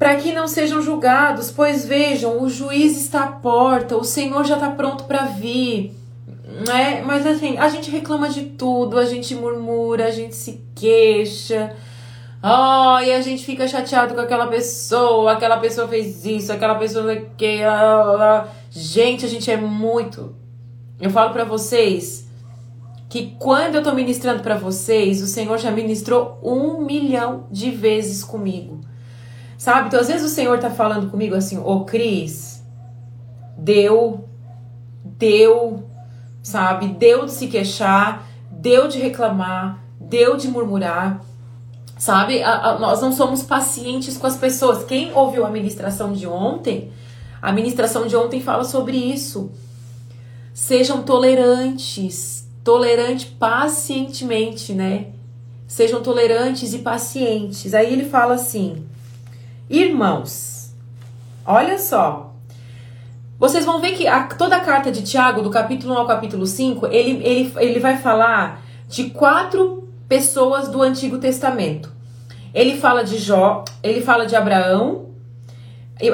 para 0.00 0.16
que 0.16 0.32
não 0.32 0.48
sejam 0.48 0.80
julgados, 0.80 1.50
pois 1.50 1.84
vejam, 1.84 2.42
o 2.42 2.48
juiz 2.48 2.96
está 2.96 3.24
à 3.24 3.32
porta, 3.32 3.98
o 3.98 4.02
Senhor 4.02 4.46
já 4.46 4.54
está 4.54 4.70
pronto 4.70 5.04
para 5.04 5.26
vir. 5.26 5.94
Né? 6.66 7.02
Mas 7.04 7.26
assim, 7.26 7.58
a 7.58 7.68
gente 7.68 7.90
reclama 7.90 8.30
de 8.30 8.46
tudo, 8.46 8.98
a 8.98 9.04
gente 9.04 9.34
murmura, 9.34 10.06
a 10.06 10.10
gente 10.10 10.34
se 10.34 10.64
queixa. 10.74 11.76
Oh, 12.42 12.98
e 12.98 13.12
a 13.12 13.20
gente 13.20 13.44
fica 13.44 13.68
chateado 13.68 14.14
com 14.14 14.20
aquela 14.22 14.46
pessoa, 14.46 15.32
aquela 15.32 15.58
pessoa 15.58 15.86
fez 15.86 16.24
isso, 16.24 16.50
aquela 16.50 16.76
pessoa 16.76 17.14
que. 17.36 17.60
Gente, 18.70 19.26
a 19.26 19.28
gente 19.28 19.50
é 19.50 19.58
muito. 19.58 20.34
Eu 20.98 21.10
falo 21.10 21.34
para 21.34 21.44
vocês 21.44 22.26
que 23.06 23.36
quando 23.38 23.74
eu 23.74 23.82
tô 23.82 23.92
ministrando 23.92 24.42
para 24.42 24.56
vocês, 24.56 25.20
o 25.20 25.26
Senhor 25.26 25.58
já 25.58 25.70
ministrou 25.70 26.38
um 26.42 26.80
milhão 26.80 27.46
de 27.50 27.70
vezes 27.70 28.24
comigo. 28.24 28.80
Sabe? 29.60 29.88
Então, 29.88 30.00
às 30.00 30.08
vezes 30.08 30.24
o 30.24 30.34
Senhor 30.34 30.58
tá 30.58 30.70
falando 30.70 31.10
comigo 31.10 31.34
assim, 31.34 31.58
ô 31.58 31.84
Cris, 31.84 32.64
deu, 33.58 34.26
deu, 35.04 35.84
sabe? 36.42 36.88
Deu 36.88 37.26
de 37.26 37.32
se 37.32 37.46
queixar, 37.46 38.26
deu 38.50 38.88
de 38.88 38.98
reclamar, 38.98 39.84
deu 40.00 40.38
de 40.38 40.48
murmurar. 40.48 41.20
Sabe? 41.98 42.42
A, 42.42 42.70
a, 42.70 42.78
nós 42.78 43.02
não 43.02 43.12
somos 43.12 43.42
pacientes 43.42 44.16
com 44.16 44.26
as 44.26 44.38
pessoas. 44.38 44.82
Quem 44.84 45.12
ouviu 45.12 45.44
a 45.44 45.50
ministração 45.50 46.14
de 46.14 46.26
ontem, 46.26 46.90
a 47.42 47.52
ministração 47.52 48.06
de 48.06 48.16
ontem 48.16 48.40
fala 48.40 48.64
sobre 48.64 48.96
isso. 48.96 49.50
Sejam 50.54 51.02
tolerantes, 51.02 52.48
tolerante 52.64 53.26
pacientemente, 53.26 54.72
né? 54.72 55.08
Sejam 55.68 56.02
tolerantes 56.02 56.72
e 56.72 56.78
pacientes. 56.78 57.74
Aí 57.74 57.92
ele 57.92 58.06
fala 58.06 58.36
assim: 58.36 58.88
Irmãos, 59.70 60.74
olha 61.46 61.78
só. 61.78 62.32
Vocês 63.38 63.64
vão 63.64 63.80
ver 63.80 63.92
que 63.92 64.04
a, 64.04 64.24
toda 64.24 64.56
a 64.56 64.60
carta 64.60 64.90
de 64.90 65.00
Tiago, 65.00 65.42
do 65.42 65.48
capítulo 65.48 65.94
1 65.94 65.98
ao 65.98 66.06
capítulo 66.08 66.44
5, 66.44 66.88
ele, 66.88 67.24
ele, 67.24 67.52
ele 67.56 67.78
vai 67.78 67.96
falar 67.96 68.62
de 68.88 69.10
quatro 69.10 69.88
pessoas 70.08 70.66
do 70.66 70.82
Antigo 70.82 71.18
Testamento. 71.18 71.92
Ele 72.52 72.78
fala 72.78 73.04
de 73.04 73.16
Jó, 73.16 73.64
ele 73.80 74.00
fala 74.00 74.26
de 74.26 74.34
Abraão, 74.34 75.06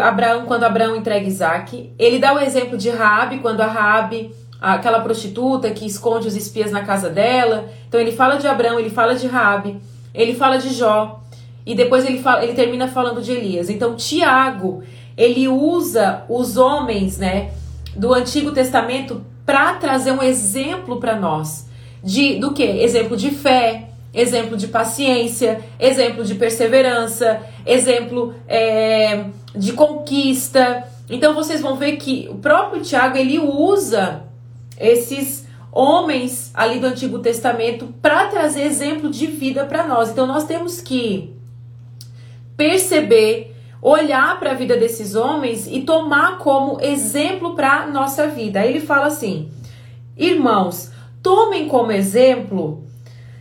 Abraão 0.03 0.45
quando 0.45 0.65
Abraão 0.65 0.95
entrega 0.95 1.27
Isaac. 1.27 1.95
Ele 1.99 2.19
dá 2.19 2.35
o 2.35 2.39
exemplo 2.39 2.77
de 2.77 2.91
Raabe, 2.91 3.39
quando 3.39 3.63
a 3.63 3.67
Raabe, 3.67 4.35
aquela 4.61 5.01
prostituta 5.01 5.71
que 5.71 5.87
esconde 5.87 6.29
os 6.29 6.37
espias 6.37 6.71
na 6.71 6.85
casa 6.85 7.09
dela. 7.09 7.71
Então 7.89 7.99
ele 7.99 8.13
fala 8.13 8.37
de 8.37 8.47
Abraão, 8.47 8.79
ele 8.79 8.91
fala 8.91 9.15
de 9.15 9.27
Raabe, 9.27 9.81
ele 10.13 10.35
fala 10.35 10.59
de 10.59 10.75
Jó 10.75 11.23
e 11.67 11.75
depois 11.75 12.07
ele 12.07 12.23
fala, 12.23 12.45
ele 12.45 12.55
termina 12.55 12.87
falando 12.87 13.21
de 13.21 13.33
Elias. 13.33 13.69
Então 13.69 13.97
Tiago, 13.97 14.83
ele 15.17 15.49
usa 15.49 16.25
os 16.29 16.57
homens, 16.57 17.19
né, 17.19 17.51
do 17.97 18.15
Antigo 18.15 18.53
Testamento 18.53 19.25
para 19.45 19.75
trazer 19.75 20.13
um 20.13 20.23
exemplo 20.23 20.99
para 21.01 21.17
nós 21.17 21.67
de 22.03 22.37
do 22.37 22.53
que? 22.53 22.63
Exemplo 22.63 23.17
de 23.17 23.31
fé, 23.31 23.89
exemplo 24.15 24.57
de 24.57 24.69
paciência, 24.69 25.61
exemplo 25.79 26.25
de 26.25 26.35
perseverança, 26.35 27.41
exemplo 27.65 28.35
é, 28.47 29.25
de 29.55 29.73
conquista. 29.73 30.85
Então 31.09 31.35
vocês 31.35 31.61
vão 31.61 31.77
ver 31.77 31.97
que 31.97 32.29
o 32.31 32.37
próprio 32.37 32.83
Tiago 32.83 33.17
ele 33.17 33.39
usa 33.39 34.25
esses 34.79 35.47
homens 35.73 36.51
ali 36.55 36.79
do 36.79 36.87
Antigo 36.87 37.19
Testamento 37.19 37.93
para 38.01 38.29
trazer 38.29 38.63
exemplo 38.63 39.11
de 39.11 39.27
vida 39.27 39.65
para 39.65 39.87
nós. 39.87 40.11
Então 40.11 40.27
nós 40.27 40.45
temos 40.45 40.81
que 40.81 41.36
perceber, 42.57 43.55
olhar 43.83 44.39
para 44.39 44.53
a 44.53 44.55
vida 44.55 44.77
desses 44.77 45.15
homens 45.15 45.67
e 45.67 45.83
tomar 45.83 46.39
como 46.39 46.81
exemplo 46.81 47.55
para 47.55 47.87
nossa 47.87 48.27
vida. 48.29 48.61
Aí 48.61 48.71
ele 48.71 48.81
fala 48.81 49.07
assim: 49.07 49.51
Irmãos, 50.17 50.91
tomem 51.23 51.69
como 51.69 51.93
exemplo 51.93 52.85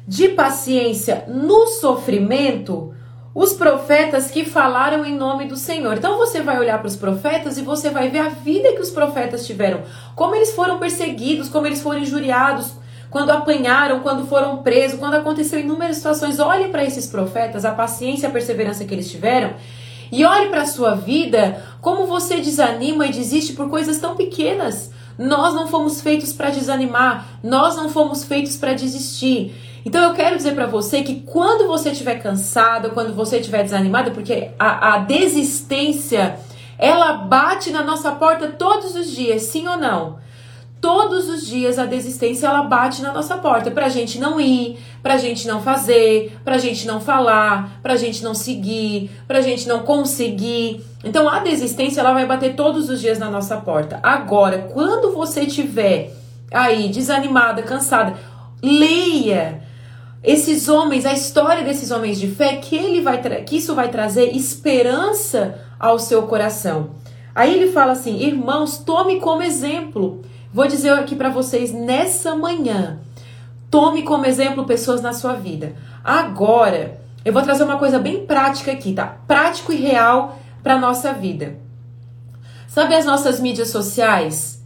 de 0.08 0.30
paciência 0.30 1.26
no 1.28 1.68
sofrimento 1.68 2.94
os 3.36 3.52
profetas 3.52 4.32
que 4.32 4.46
falaram 4.46 5.06
em 5.06 5.14
nome 5.14 5.46
do 5.46 5.58
Senhor. 5.58 5.98
Então 5.98 6.18
você 6.18 6.42
vai 6.42 6.58
olhar 6.58 6.80
para 6.80 6.88
os 6.88 6.96
profetas 6.96 7.58
e 7.58 7.62
você 7.62 7.90
vai 7.90 8.10
ver 8.10 8.20
a 8.20 8.30
vida 8.30 8.72
que 8.72 8.80
os 8.80 8.90
profetas 8.90 9.46
tiveram, 9.46 9.84
como 10.16 10.36
eles 10.36 10.54
foram 10.54 10.80
perseguidos, 10.80 11.50
como 11.50 11.68
eles 11.68 11.82
foram 11.82 12.00
injuriados, 12.00 12.72
quando 13.16 13.30
apanharam, 13.30 14.02
quando 14.02 14.28
foram 14.28 14.58
presos, 14.58 15.00
quando 15.00 15.14
aconteceu 15.14 15.58
inúmeras 15.58 15.96
situações. 15.96 16.38
Olhe 16.38 16.68
para 16.68 16.84
esses 16.84 17.08
profetas, 17.08 17.64
a 17.64 17.72
paciência 17.72 18.28
e 18.28 18.30
a 18.30 18.34
perseverança 18.34 18.84
que 18.84 18.94
eles 18.94 19.10
tiveram. 19.10 19.54
E 20.12 20.26
olhe 20.26 20.50
para 20.50 20.64
a 20.64 20.66
sua 20.66 20.96
vida, 20.96 21.64
como 21.80 22.08
você 22.08 22.42
desanima 22.42 23.08
e 23.08 23.14
desiste 23.14 23.54
por 23.54 23.70
coisas 23.70 24.00
tão 24.00 24.18
pequenas. 24.18 24.92
Nós 25.18 25.56
não 25.56 25.66
fomos 25.66 26.02
feitos 26.02 26.34
para 26.34 26.50
desanimar, 26.50 27.40
nós 27.42 27.78
não 27.78 27.88
fomos 27.88 28.26
feitos 28.26 28.58
para 28.58 28.74
desistir. 28.74 29.56
Então 29.86 30.04
eu 30.04 30.14
quero 30.14 30.36
dizer 30.36 30.54
para 30.54 30.66
você 30.66 31.02
que 31.02 31.22
quando 31.22 31.68
você 31.68 31.92
estiver 31.92 32.16
cansado, 32.16 32.90
quando 32.90 33.16
você 33.16 33.38
estiver 33.38 33.64
desanimado, 33.64 34.12
porque 34.12 34.52
a, 34.60 34.96
a 34.96 34.98
desistência 34.98 36.38
ela 36.78 37.14
bate 37.14 37.72
na 37.72 37.82
nossa 37.82 38.12
porta 38.12 38.50
todos 38.50 38.94
os 38.94 39.10
dias, 39.10 39.44
sim 39.44 39.66
ou 39.70 39.78
não? 39.78 40.26
Todos 40.86 41.28
os 41.28 41.48
dias 41.48 41.80
a 41.80 41.86
desistência 41.88 42.46
ela 42.46 42.62
bate 42.62 43.02
na 43.02 43.12
nossa 43.12 43.36
porta 43.40 43.72
pra 43.72 43.90
gente 43.90 44.20
não 44.20 44.40
ir, 44.40 44.78
pra 45.02 45.18
gente 45.18 45.48
não 45.48 45.60
fazer, 45.60 46.38
pra 46.46 46.60
gente 46.60 46.86
não 46.86 47.02
falar, 47.02 47.80
pra 47.82 47.96
gente 47.96 48.24
não 48.24 48.36
seguir, 48.36 49.10
pra 49.28 49.42
gente 49.42 49.68
não 49.68 49.80
conseguir. 49.80 50.86
Então 51.04 51.28
a 51.28 51.40
desistência 51.40 52.02
ela 52.02 52.14
vai 52.14 52.28
bater 52.28 52.54
todos 52.54 52.88
os 52.88 53.02
dias 53.02 53.18
na 53.18 53.32
nossa 53.32 53.58
porta. 53.58 54.00
Agora, 54.04 54.70
quando 54.72 55.12
você 55.12 55.48
tiver 55.48 56.12
aí 56.54 56.88
desanimada, 56.90 57.64
cansada, 57.64 58.14
leia 58.62 59.64
esses 60.24 60.70
homens, 60.70 61.04
a 61.04 61.14
história 61.14 61.64
desses 61.64 61.90
homens 61.90 62.20
de 62.20 62.28
fé, 62.28 62.58
que 62.58 62.76
ele 62.76 63.02
vai 63.02 63.20
que 63.44 63.58
isso 63.58 63.74
vai 63.74 63.90
trazer 63.90 64.36
esperança 64.36 65.60
ao 65.80 65.98
seu 65.98 66.22
coração. 66.28 66.92
Aí 67.34 67.56
ele 67.56 67.72
fala 67.72 67.94
assim: 67.94 68.20
"Irmãos, 68.20 68.78
tome 68.78 69.20
como 69.20 69.42
exemplo 69.42 70.22
Vou 70.56 70.70
dizer 70.70 70.94
aqui 70.94 71.18
para 71.18 71.28
vocês 71.28 71.74
nessa 71.74 72.34
manhã. 72.34 73.00
Tome 73.70 74.04
como 74.04 74.26
exemplo 74.26 74.64
pessoas 74.64 75.02
na 75.02 75.12
sua 75.12 75.34
vida. 75.34 75.76
Agora, 76.02 76.98
eu 77.26 77.34
vou 77.34 77.42
trazer 77.42 77.66
uma 77.66 77.78
coisa 77.78 78.00
bem 78.00 78.26
prática 78.26 78.72
aqui, 78.72 78.94
tá? 78.94 79.18
Prático 79.28 79.74
e 79.74 79.76
real 79.76 80.40
para 80.64 80.80
nossa 80.80 81.12
vida. 81.12 81.58
Sabe 82.70 82.96
as 82.96 83.06
nossas 83.06 83.42
mídias 83.42 83.68
sociais? 83.68 84.64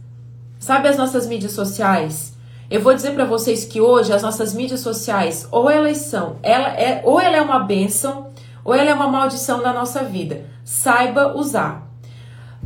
Sabe 0.60 0.86
as 0.86 0.96
nossas 0.96 1.26
mídias 1.26 1.54
sociais? 1.54 2.36
Eu 2.70 2.80
vou 2.80 2.94
dizer 2.94 3.10
para 3.10 3.24
vocês 3.24 3.64
que 3.64 3.80
hoje 3.80 4.12
as 4.12 4.22
nossas 4.22 4.54
mídias 4.54 4.78
sociais, 4.78 5.48
ou 5.50 5.68
elas 5.68 5.98
são, 5.98 6.36
ela 6.40 6.68
é, 6.68 7.02
ou 7.04 7.20
ela 7.20 7.36
é 7.36 7.42
uma 7.42 7.58
bênção, 7.64 8.28
ou 8.64 8.72
ela 8.72 8.90
é 8.90 8.94
uma 8.94 9.08
maldição 9.08 9.60
na 9.60 9.72
nossa 9.72 10.04
vida. 10.04 10.44
Saiba 10.62 11.36
usar. 11.36 11.89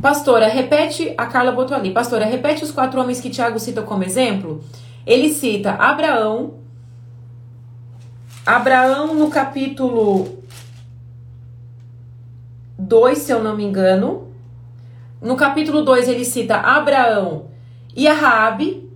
Pastora, 0.05 0.47
repete, 0.47 1.15
a 1.17 1.25
Carla 1.25 1.51
botou 1.51 1.75
ali, 1.75 1.89
pastora, 1.89 2.25
repete 2.25 2.63
os 2.63 2.69
quatro 2.69 3.01
homens 3.01 3.19
que 3.19 3.27
Tiago 3.27 3.57
cita 3.57 3.81
como 3.81 4.03
exemplo. 4.03 4.63
Ele 5.03 5.33
cita 5.33 5.71
Abraão, 5.71 6.59
Abraão 8.45 9.15
no 9.15 9.31
capítulo 9.31 10.43
2, 12.77 13.17
se 13.17 13.31
eu 13.31 13.41
não 13.41 13.57
me 13.57 13.63
engano. 13.63 14.27
No 15.19 15.35
capítulo 15.35 15.83
2 15.83 16.07
ele 16.07 16.23
cita 16.23 16.55
Abraão 16.55 17.47
e 17.95 18.07
a 18.07 18.13
Raabe. 18.13 18.87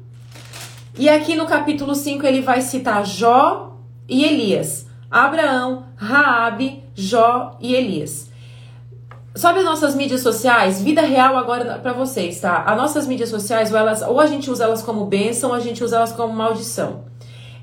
E 0.96 1.10
aqui 1.10 1.34
no 1.36 1.48
capítulo 1.48 1.96
5 1.96 2.24
ele 2.24 2.42
vai 2.42 2.62
citar 2.62 3.04
Jó 3.04 3.80
e 4.08 4.24
Elias. 4.24 4.86
Abraão, 5.10 5.86
Raabe, 5.96 6.84
Jó 6.94 7.58
e 7.60 7.74
Elias. 7.74 8.29
Sabe 9.40 9.60
as 9.60 9.66
nossas 9.66 9.96
mídias 9.96 10.20
sociais? 10.20 10.82
Vida 10.82 11.00
real 11.00 11.38
agora 11.38 11.80
para 11.82 11.94
vocês, 11.94 12.42
tá? 12.42 12.62
As 12.68 12.76
nossas 12.76 13.08
mídias 13.08 13.30
sociais, 13.30 13.72
ou, 13.72 13.78
elas, 13.78 14.02
ou 14.02 14.20
a 14.20 14.26
gente 14.26 14.52
usa 14.52 14.66
elas 14.66 14.82
como 14.82 15.06
bênção, 15.06 15.52
ou 15.52 15.56
a 15.56 15.62
gente 15.62 15.82
usa 15.82 15.96
elas 15.96 16.12
como 16.12 16.34
maldição. 16.34 17.06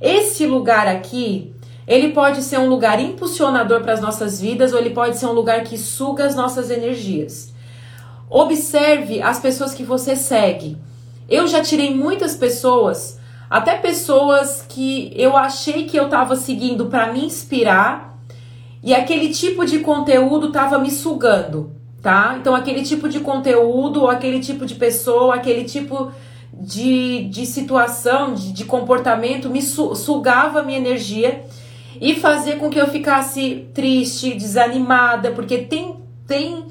Esse 0.00 0.46
lugar 0.46 0.88
aqui, 0.88 1.54
ele 1.86 2.14
pode 2.14 2.42
ser 2.42 2.58
um 2.58 2.66
lugar 2.66 2.98
impulsionador 2.98 3.82
para 3.82 3.92
as 3.92 4.00
nossas 4.00 4.40
vidas, 4.40 4.72
ou 4.72 4.78
ele 4.78 4.88
pode 4.88 5.18
ser 5.18 5.26
um 5.26 5.32
lugar 5.32 5.64
que 5.64 5.76
suga 5.76 6.24
as 6.24 6.34
nossas 6.34 6.70
energias. 6.70 7.52
Observe 8.30 9.20
as 9.20 9.38
pessoas 9.38 9.74
que 9.74 9.82
você 9.82 10.16
segue. 10.16 10.78
Eu 11.28 11.46
já 11.46 11.60
tirei 11.60 11.94
muitas 11.94 12.34
pessoas, 12.34 13.20
até 13.50 13.76
pessoas 13.76 14.64
que 14.66 15.12
eu 15.14 15.36
achei 15.36 15.84
que 15.84 15.98
eu 15.98 16.06
estava 16.06 16.36
seguindo 16.36 16.86
para 16.86 17.12
me 17.12 17.22
inspirar, 17.22 18.15
e 18.86 18.94
aquele 18.94 19.30
tipo 19.30 19.66
de 19.66 19.80
conteúdo 19.80 20.46
estava 20.46 20.78
me 20.78 20.92
sugando, 20.92 21.72
tá? 22.00 22.36
Então, 22.38 22.54
aquele 22.54 22.84
tipo 22.84 23.08
de 23.08 23.18
conteúdo, 23.18 24.06
aquele 24.06 24.38
tipo 24.38 24.64
de 24.64 24.76
pessoa, 24.76 25.34
aquele 25.34 25.64
tipo 25.64 26.12
de, 26.52 27.24
de 27.24 27.44
situação, 27.46 28.32
de, 28.32 28.52
de 28.52 28.64
comportamento, 28.64 29.50
me 29.50 29.60
su 29.60 29.92
sugava 29.96 30.60
a 30.60 30.62
minha 30.62 30.78
energia 30.78 31.44
e 32.00 32.14
fazia 32.14 32.54
com 32.54 32.70
que 32.70 32.80
eu 32.80 32.86
ficasse 32.86 33.66
triste, 33.74 34.34
desanimada, 34.34 35.32
porque 35.32 35.58
tem, 35.58 35.96
tem 36.24 36.66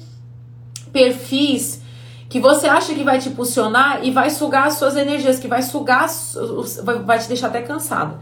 perfis 0.90 1.82
que 2.30 2.40
você 2.40 2.66
acha 2.66 2.94
que 2.94 3.04
vai 3.04 3.18
te 3.18 3.28
impulsionar 3.28 4.00
e 4.02 4.10
vai 4.10 4.30
sugar 4.30 4.68
as 4.68 4.78
suas 4.78 4.96
energias, 4.96 5.38
que 5.38 5.48
vai 5.48 5.60
sugar, 5.60 6.08
vai 7.04 7.18
te 7.18 7.28
deixar 7.28 7.48
até 7.48 7.60
cansado. 7.60 8.18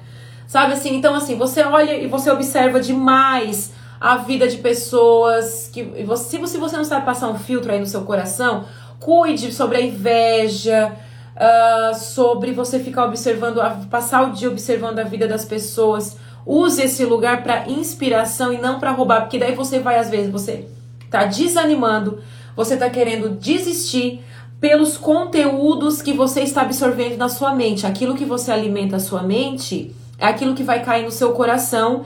Sabe 0.49 0.73
assim? 0.73 0.97
Então, 0.97 1.15
assim, 1.15 1.37
você 1.37 1.63
olha 1.63 1.97
e 1.97 2.09
você 2.09 2.29
observa 2.29 2.81
demais 2.81 3.73
a 4.05 4.19
vida 4.19 4.47
de 4.47 4.59
pessoas 4.59 5.71
que 5.73 5.83
você, 6.05 6.47
se 6.47 6.59
você 6.59 6.77
não 6.77 6.85
sabe 6.85 7.07
passar 7.07 7.31
um 7.31 7.39
filtro 7.39 7.73
aí 7.73 7.81
no 7.81 7.87
seu 7.87 8.03
coração, 8.03 8.67
cuide 9.01 9.51
sobre 9.51 9.79
a 9.79 9.81
inveja, 9.81 10.95
uh, 11.35 11.95
sobre 11.95 12.53
você 12.53 12.79
ficar 12.79 13.07
observando, 13.07 13.63
passar 13.89 14.29
o 14.29 14.33
dia 14.33 14.51
observando 14.51 14.99
a 14.99 15.05
vida 15.05 15.27
das 15.27 15.47
pessoas. 15.47 16.19
Use 16.45 16.83
esse 16.83 17.03
lugar 17.07 17.43
para 17.43 17.67
inspiração 17.67 18.53
e 18.53 18.59
não 18.59 18.79
para 18.79 18.91
roubar, 18.91 19.23
porque 19.23 19.39
daí 19.39 19.55
você 19.55 19.79
vai 19.79 19.99
às 19.99 20.11
vezes 20.11 20.31
você 20.31 20.69
tá 21.11 21.25
desanimando, 21.25 22.19
você 22.55 22.77
tá 22.77 22.91
querendo 22.91 23.31
desistir 23.31 24.23
pelos 24.61 24.99
conteúdos 24.99 26.03
que 26.03 26.13
você 26.13 26.43
está 26.43 26.61
absorvendo 26.61 27.17
na 27.17 27.31
sua 27.31 27.55
mente. 27.55 27.87
Aquilo 27.87 28.15
que 28.15 28.27
você 28.27 28.53
alimenta 28.53 28.97
a 28.97 29.01
sua 29.01 29.23
mente 29.23 29.97
é 30.19 30.27
aquilo 30.27 30.55
que 30.55 30.63
vai 30.63 30.85
cair 30.85 31.05
no 31.05 31.11
seu 31.11 31.33
coração 31.33 32.05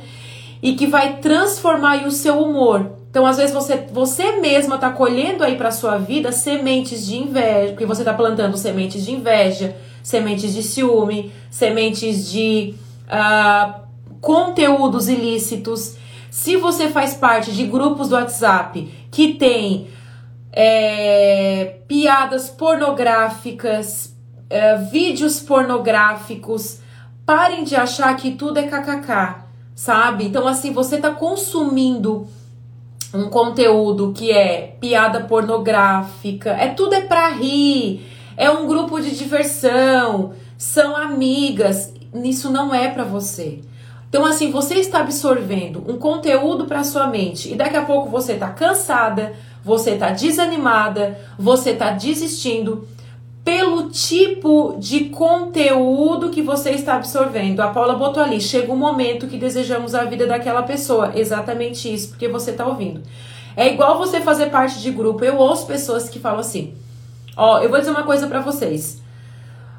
e 0.62 0.74
que 0.74 0.86
vai 0.86 1.18
transformar 1.18 2.06
o 2.06 2.10
seu 2.10 2.42
humor. 2.42 2.92
Então, 3.10 3.24
às 3.26 3.36
vezes, 3.36 3.54
você, 3.54 3.86
você 3.90 4.32
mesma 4.32 4.74
está 4.74 4.90
colhendo 4.90 5.42
aí 5.42 5.56
para 5.56 5.70
sua 5.70 5.96
vida 5.96 6.30
sementes 6.30 7.06
de 7.06 7.16
inveja, 7.16 7.72
porque 7.72 7.86
você 7.86 8.02
está 8.02 8.12
plantando 8.12 8.56
sementes 8.56 9.04
de 9.04 9.12
inveja, 9.12 9.76
sementes 10.02 10.52
de 10.52 10.62
ciúme, 10.62 11.32
sementes 11.50 12.30
de 12.30 12.74
uh, 13.06 13.80
conteúdos 14.20 15.08
ilícitos. 15.08 15.96
Se 16.30 16.56
você 16.56 16.88
faz 16.88 17.14
parte 17.14 17.52
de 17.52 17.64
grupos 17.64 18.08
do 18.08 18.14
WhatsApp 18.14 18.88
que 19.10 19.34
tem 19.34 19.88
é, 20.52 21.76
piadas 21.86 22.50
pornográficas, 22.50 24.14
é, 24.50 24.76
vídeos 24.76 25.40
pornográficos, 25.40 26.80
parem 27.24 27.64
de 27.64 27.76
achar 27.76 28.14
que 28.16 28.32
tudo 28.32 28.58
é 28.58 28.64
kkk, 28.64 29.47
sabe? 29.78 30.24
Então, 30.24 30.48
assim, 30.48 30.72
você 30.72 30.96
está 30.96 31.12
consumindo 31.12 32.26
um 33.14 33.30
conteúdo 33.30 34.12
que 34.12 34.32
é 34.32 34.74
piada 34.80 35.20
pornográfica, 35.20 36.50
é 36.50 36.66
tudo 36.70 36.96
é 36.96 37.02
para 37.02 37.28
rir, 37.28 38.04
é 38.36 38.50
um 38.50 38.66
grupo 38.66 39.00
de 39.00 39.16
diversão, 39.16 40.32
são 40.58 40.96
amigas, 40.96 41.94
isso 42.12 42.50
não 42.50 42.74
é 42.74 42.88
para 42.88 43.04
você. 43.04 43.60
Então 44.08 44.24
assim, 44.24 44.50
você 44.50 44.74
está 44.74 44.98
absorvendo 44.98 45.84
um 45.86 45.96
conteúdo 45.96 46.64
para 46.64 46.82
sua 46.82 47.06
mente 47.06 47.52
e 47.52 47.54
daqui 47.54 47.76
a 47.76 47.84
pouco 47.84 48.10
você 48.10 48.32
está 48.32 48.48
cansada, 48.48 49.32
você 49.62 49.92
está 49.92 50.10
desanimada, 50.10 51.16
você 51.38 51.70
está 51.70 51.90
desistindo 51.90 52.88
pelo 53.48 53.88
tipo 53.88 54.76
de 54.78 55.06
conteúdo 55.06 56.28
que 56.28 56.42
você 56.42 56.72
está 56.72 56.96
absorvendo. 56.96 57.60
A 57.60 57.68
Paula 57.68 57.94
botou 57.94 58.22
ali, 58.22 58.42
chega 58.42 58.70
um 58.70 58.76
momento 58.76 59.26
que 59.26 59.38
desejamos 59.38 59.94
a 59.94 60.04
vida 60.04 60.26
daquela 60.26 60.62
pessoa. 60.64 61.12
Exatamente 61.14 61.90
isso, 61.90 62.10
porque 62.10 62.28
você 62.28 62.50
está 62.50 62.66
ouvindo. 62.66 63.00
É 63.56 63.72
igual 63.72 63.96
você 63.96 64.20
fazer 64.20 64.50
parte 64.50 64.78
de 64.80 64.90
grupo. 64.90 65.24
Eu 65.24 65.38
ouço 65.38 65.66
pessoas 65.66 66.10
que 66.10 66.18
falam 66.18 66.40
assim: 66.40 66.74
Ó, 67.34 67.60
eu 67.60 67.70
vou 67.70 67.78
dizer 67.78 67.90
uma 67.90 68.02
coisa 68.02 68.26
para 68.26 68.40
vocês. 68.40 69.00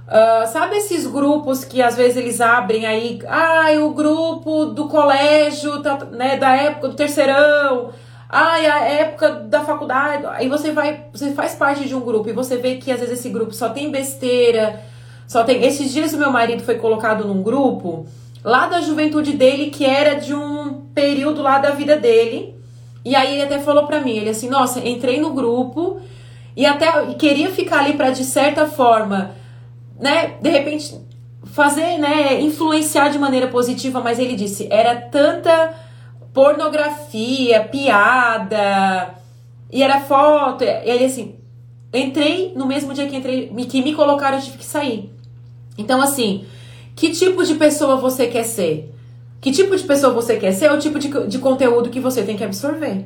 Uh, 0.07 0.51
sabe 0.51 0.77
esses 0.77 1.05
grupos 1.05 1.63
que 1.63 1.79
às 1.79 1.95
vezes 1.95 2.17
eles 2.17 2.41
abrem 2.41 2.87
aí, 2.87 3.19
ah, 3.27 3.67
o 3.83 3.91
grupo 3.91 4.65
do 4.65 4.87
colégio, 4.87 5.79
tá, 5.83 6.05
né, 6.05 6.37
da 6.37 6.55
época 6.55 6.87
do 6.87 6.95
terceirão, 6.95 7.91
ai, 8.29 8.67
a 8.67 8.85
época 8.85 9.29
da 9.31 9.61
faculdade, 9.61 10.23
aí 10.27 10.47
você 10.47 10.71
vai, 10.71 11.05
você 11.11 11.31
faz 11.33 11.55
parte 11.55 11.87
de 11.87 11.95
um 11.95 12.01
grupo 12.01 12.29
e 12.29 12.33
você 12.33 12.57
vê 12.57 12.75
que 12.75 12.91
às 12.91 12.99
vezes 12.99 13.19
esse 13.19 13.29
grupo 13.29 13.53
só 13.53 13.69
tem 13.69 13.89
besteira, 13.89 14.79
só 15.27 15.43
tem. 15.43 15.63
Esses 15.63 15.91
dias 15.91 16.13
o 16.13 16.17
meu 16.17 16.31
marido 16.31 16.63
foi 16.63 16.75
colocado 16.75 17.27
num 17.27 17.41
grupo 17.41 18.05
lá 18.43 18.67
da 18.67 18.81
juventude 18.81 19.33
dele 19.33 19.71
que 19.71 19.83
era 19.83 20.15
de 20.15 20.35
um 20.35 20.81
período 20.93 21.41
lá 21.41 21.57
da 21.57 21.71
vida 21.71 21.97
dele. 21.97 22.55
E 23.03 23.15
aí 23.15 23.33
ele 23.33 23.41
até 23.43 23.59
falou 23.59 23.87
pra 23.87 23.99
mim, 23.99 24.17
ele 24.17 24.29
assim, 24.29 24.47
nossa, 24.47 24.79
entrei 24.87 25.19
no 25.19 25.33
grupo 25.33 25.99
e 26.55 26.65
até 26.65 26.91
queria 27.15 27.49
ficar 27.49 27.79
ali 27.79 27.93
para 27.93 28.11
de 28.11 28.23
certa 28.23 28.67
forma, 28.67 29.31
né, 29.99 30.35
de 30.39 30.49
repente 30.49 30.99
fazer, 31.45 31.97
né, 31.97 32.39
influenciar 32.41 33.09
de 33.09 33.17
maneira 33.17 33.47
positiva, 33.47 34.01
mas 34.01 34.19
ele 34.19 34.35
disse, 34.35 34.67
era 34.69 34.95
tanta 34.95 35.73
pornografia, 36.33 37.63
piada, 37.65 39.15
e 39.71 39.83
era 39.83 40.01
foto. 40.01 40.63
E 40.63 40.67
aí, 40.67 41.05
assim, 41.05 41.35
entrei 41.93 42.53
no 42.55 42.65
mesmo 42.65 42.93
dia 42.93 43.07
que 43.07 43.15
entrei, 43.15 43.47
que 43.69 43.81
me 43.81 43.93
colocaram, 43.93 44.37
eu 44.37 44.43
tive 44.43 44.57
que 44.57 44.65
sair. 44.65 45.11
Então, 45.77 46.01
assim, 46.01 46.45
que 46.95 47.11
tipo 47.11 47.43
de 47.43 47.55
pessoa 47.55 47.95
você 47.97 48.27
quer 48.27 48.43
ser? 48.43 48.93
Que 49.39 49.51
tipo 49.51 49.75
de 49.75 49.83
pessoa 49.83 50.13
você 50.13 50.35
quer 50.35 50.51
ser 50.51 50.65
é 50.65 50.73
o 50.73 50.79
tipo 50.79 50.99
de, 50.99 51.27
de 51.27 51.39
conteúdo 51.39 51.89
que 51.89 51.99
você 51.99 52.23
tem 52.23 52.35
que 52.35 52.43
absorver. 52.43 53.05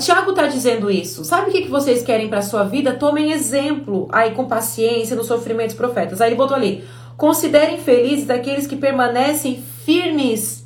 Tiago 0.00 0.30
está 0.30 0.46
dizendo 0.46 0.90
isso. 0.90 1.24
Sabe 1.24 1.50
o 1.50 1.52
que, 1.52 1.62
que 1.62 1.68
vocês 1.68 2.02
querem 2.02 2.28
para 2.28 2.42
sua 2.42 2.64
vida? 2.64 2.94
Tomem 2.94 3.32
exemplo 3.32 4.08
aí 4.10 4.32
com 4.32 4.46
paciência 4.46 5.14
nos 5.14 5.26
sofrimentos 5.26 5.76
profetas. 5.76 6.20
Aí 6.20 6.30
ele 6.30 6.36
botou 6.36 6.56
ali: 6.56 6.82
considerem 7.16 7.78
felizes 7.78 8.26
daqueles 8.26 8.66
que 8.66 8.76
permanecem 8.76 9.62
firmes 9.84 10.65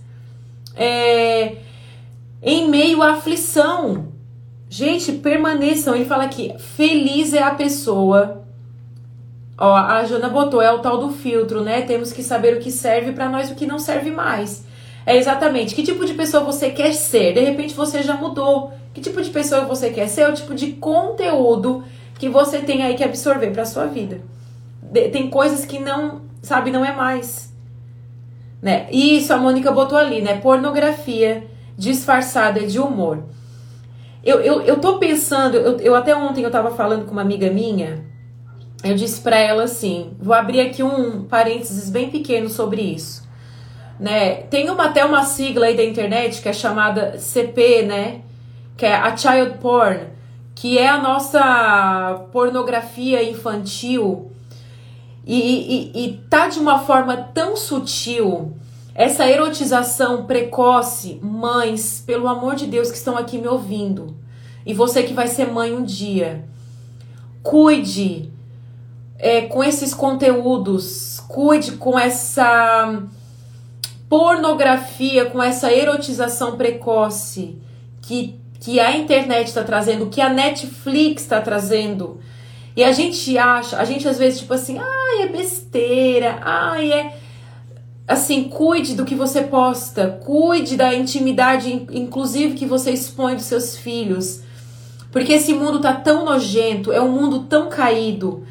é, 0.81 1.57
em 2.43 2.71
meio 2.71 3.03
à 3.03 3.13
aflição. 3.13 4.09
Gente, 4.69 5.13
permaneçam. 5.13 5.95
Ele 5.95 6.07
fala 6.07 6.25
aqui: 6.25 6.55
feliz 6.59 7.35
é 7.35 7.43
a 7.43 7.55
pessoa. 7.55 8.43
Ó, 9.59 9.77
a 9.77 10.03
Jana 10.05 10.31
botou, 10.31 10.63
é 10.63 10.73
o 10.73 10.79
tal 10.79 10.97
do 10.97 11.11
filtro, 11.11 11.61
né? 11.61 11.83
Temos 11.83 12.13
que 12.13 12.23
saber 12.23 12.57
o 12.57 12.61
que 12.61 12.71
serve 12.71 13.13
para 13.13 13.29
nós 13.29 13.51
e 13.51 13.53
o 13.53 13.57
que 13.57 13.67
não 13.67 13.79
serve 13.79 14.11
mais. 14.11 14.65
É 15.05 15.17
exatamente 15.17 15.75
que 15.75 15.83
tipo 15.83 16.07
de 16.07 16.15
pessoa 16.15 16.43
você 16.43 16.71
quer 16.71 16.95
ser. 16.95 17.35
De 17.35 17.41
repente 17.41 17.75
você 17.75 18.03
já 18.03 18.15
mudou. 18.15 18.73
Que 18.95 19.03
tipo 19.03 19.21
de 19.21 19.29
pessoa 19.29 19.67
você 19.67 19.91
quer 19.91 20.09
ser? 20.09 20.23
É 20.23 20.29
o 20.31 20.35
tipo 20.35 20.55
de 20.55 20.73
conteúdo 20.73 21.85
que 22.19 22.29
você 22.29 22.59
tem 22.61 22.83
aí 22.83 22.95
que 22.95 23.05
absorver 23.05 23.51
para 23.51 23.67
sua 23.67 23.87
vida. 23.87 24.21
Tem 25.13 25.29
coisas 25.29 25.65
que 25.67 25.79
não, 25.79 26.23
sabe, 26.43 26.71
não 26.71 26.85
é 26.85 26.95
mais 26.95 27.50
né? 28.63 28.87
Isso 28.91 29.33
a 29.33 29.37
Mônica 29.37 29.71
botou 29.73 29.99
ali, 29.99 30.21
né? 30.21 30.39
Pornografia 30.39 31.47
disfarçada 31.77 32.61
de 32.61 32.79
humor. 32.79 33.25
Eu, 34.23 34.41
eu, 34.41 34.61
eu 34.63 34.79
tô 34.79 34.99
pensando, 34.99 35.57
eu, 35.57 35.79
eu 35.79 35.95
até 35.95 36.15
ontem 36.15 36.43
eu 36.43 36.51
tava 36.51 36.71
falando 36.71 37.07
com 37.07 37.13
uma 37.13 37.23
amiga 37.23 37.51
minha, 37.51 38.05
eu 38.85 38.95
disse 38.95 39.21
para 39.21 39.39
ela 39.39 39.65
assim, 39.65 40.13
vou 40.21 40.35
abrir 40.35 40.61
aqui 40.61 40.83
um 40.83 41.25
parênteses 41.25 41.89
bem 41.89 42.11
pequeno 42.11 42.49
sobre 42.49 42.83
isso. 42.83 43.29
Né? 43.99 44.43
Tem 44.45 44.69
uma, 44.69 44.87
até 44.87 45.05
uma 45.05 45.25
sigla 45.25 45.67
aí 45.67 45.77
da 45.77 45.85
internet 45.85 46.41
que 46.41 46.49
é 46.49 46.53
chamada 46.53 47.19
CP, 47.19 47.83
né? 47.83 48.21
Que 48.77 48.87
é 48.87 48.95
a 48.95 49.15
Child 49.15 49.59
Porn, 49.59 50.01
que 50.55 50.79
é 50.79 50.89
a 50.89 50.99
nossa 50.99 52.27
pornografia 52.33 53.23
infantil 53.23 54.30
e, 55.27 55.93
e, 55.95 56.05
e 56.05 56.13
tá 56.29 56.49
de 56.49 56.59
uma 56.59 56.81
forma 56.81 57.17
tão 57.17 57.57
sutil 57.57 58.57
essa 58.95 59.27
erotização 59.27 60.27
precoce, 60.27 61.19
mães, 61.23 62.03
pelo 62.05 62.29
amor 62.29 62.55
de 62.55 62.67
Deus 62.67 62.91
que 62.91 62.97
estão 62.97 63.17
aqui 63.17 63.39
me 63.39 63.49
ouvindo, 63.49 64.17
e 64.67 64.75
você 64.75 65.03
que 65.03 65.15
vai 65.15 65.27
ser 65.27 65.47
mãe 65.47 65.75
um 65.75 65.83
dia, 65.83 66.45
cuide 67.43 68.31
é, 69.19 69.43
com 69.43 69.63
esses 69.63 69.95
conteúdos, 69.95 71.23
cuide 71.29 71.73
com 71.73 71.99
essa 71.99 73.03
pornografia, 74.09 75.27
com 75.27 75.43
essa 75.43 75.73
erotização 75.73 76.57
precoce 76.57 77.57
que, 78.03 78.39
que 78.59 78.81
a 78.81 78.97
internet 78.97 79.49
está 79.49 79.63
trazendo, 79.63 80.09
que 80.09 80.21
a 80.21 80.29
Netflix 80.29 81.23
está 81.23 81.41
trazendo 81.41 82.19
e 82.77 82.85
a 82.85 82.93
gente 82.93 83.37
acha, 83.37 83.79
a 83.79 83.85
gente 83.85 84.07
às 84.07 84.19
vezes, 84.19 84.41
tipo 84.41 84.55
assim, 84.55 84.79
ai, 84.79 85.23
é 85.23 85.29
besteira, 85.29 86.39
ai, 86.43 86.93
é. 86.93 87.17
Assim, 88.07 88.45
cuide 88.45 88.95
do 88.95 89.05
que 89.05 89.15
você 89.15 89.43
posta, 89.43 90.21
cuide 90.25 90.77
da 90.77 90.93
intimidade, 90.95 91.87
inclusive 91.93 92.55
que 92.55 92.67
você 92.67 92.91
expõe 92.91 93.37
dos 93.37 93.45
seus 93.45 93.77
filhos. 93.77 94.41
Porque 95.13 95.33
esse 95.33 95.53
mundo 95.53 95.81
tá 95.81 95.93
tão 95.93 96.25
nojento, 96.25 96.93
é 96.93 97.01
um 97.01 97.11
mundo 97.11 97.41
tão 97.45 97.69
caído. 97.69 98.45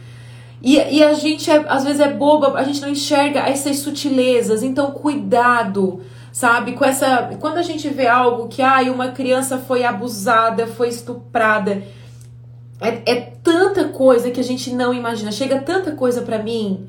E, 0.61 0.75
e 0.75 1.03
a 1.03 1.13
gente, 1.13 1.49
é, 1.49 1.65
às 1.67 1.83
vezes, 1.83 1.99
é 1.99 2.11
boba, 2.11 2.57
a 2.57 2.63
gente 2.63 2.81
não 2.81 2.89
enxerga 2.89 3.41
essas 3.41 3.79
sutilezas. 3.79 4.63
Então, 4.63 4.91
cuidado, 4.91 6.01
sabe? 6.31 6.73
Com 6.73 6.83
essa. 6.83 7.29
Quando 7.39 7.57
a 7.57 7.61
gente 7.61 7.87
vê 7.89 8.07
algo 8.07 8.47
que, 8.47 8.61
ai, 8.61 8.89
uma 8.89 9.09
criança 9.09 9.57
foi 9.57 9.83
abusada, 9.83 10.67
foi 10.67 10.89
estuprada 10.89 11.83
é, 12.81 13.11
é 13.11 13.15
tanta 13.49 13.85
coisa 13.85 14.29
que 14.29 14.39
a 14.39 14.43
gente 14.43 14.71
não 14.71 14.93
imagina. 14.93 15.31
Chega 15.31 15.59
tanta 15.59 15.93
coisa 15.93 16.21
para 16.21 16.37
mim, 16.37 16.85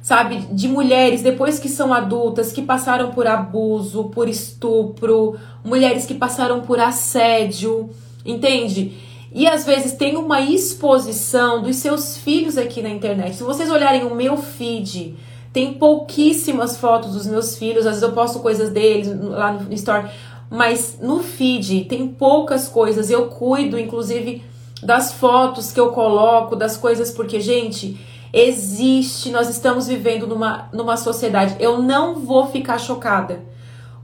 sabe? 0.00 0.38
De 0.50 0.66
mulheres 0.66 1.20
depois 1.22 1.58
que 1.58 1.68
são 1.68 1.92
adultas, 1.92 2.50
que 2.50 2.62
passaram 2.62 3.10
por 3.10 3.26
abuso, 3.26 4.04
por 4.04 4.26
estupro, 4.26 5.38
mulheres 5.62 6.06
que 6.06 6.14
passaram 6.14 6.62
por 6.62 6.80
assédio, 6.80 7.90
entende? 8.24 8.92
E 9.34 9.46
às 9.46 9.66
vezes 9.66 9.92
tem 9.92 10.16
uma 10.16 10.40
exposição 10.40 11.62
dos 11.62 11.76
seus 11.76 12.16
filhos 12.16 12.56
aqui 12.56 12.80
na 12.80 12.88
internet. 12.88 13.36
Se 13.36 13.42
vocês 13.42 13.70
olharem 13.70 14.04
o 14.04 14.14
meu 14.14 14.38
feed, 14.38 15.14
tem 15.52 15.74
pouquíssimas 15.74 16.78
fotos 16.78 17.12
dos 17.12 17.26
meus 17.26 17.58
filhos. 17.58 17.84
Às 17.84 17.96
vezes 17.96 18.02
eu 18.02 18.12
posto 18.12 18.38
coisas 18.38 18.70
deles 18.70 19.08
lá 19.20 19.52
no 19.52 19.72
Store, 19.74 20.08
mas 20.50 20.98
no 21.02 21.22
feed 21.22 21.84
tem 21.84 22.08
poucas 22.08 22.66
coisas. 22.66 23.10
Eu 23.10 23.26
cuido, 23.26 23.78
inclusive 23.78 24.42
das 24.82 25.12
fotos 25.12 25.72
que 25.72 25.80
eu 25.80 25.90
coloco, 25.92 26.56
das 26.56 26.76
coisas, 26.76 27.10
porque, 27.10 27.40
gente, 27.40 27.98
existe, 28.32 29.30
nós 29.30 29.48
estamos 29.48 29.86
vivendo 29.86 30.26
numa, 30.26 30.68
numa 30.72 30.96
sociedade. 30.96 31.56
Eu 31.58 31.82
não 31.82 32.16
vou 32.16 32.46
ficar 32.48 32.78
chocada 32.78 33.40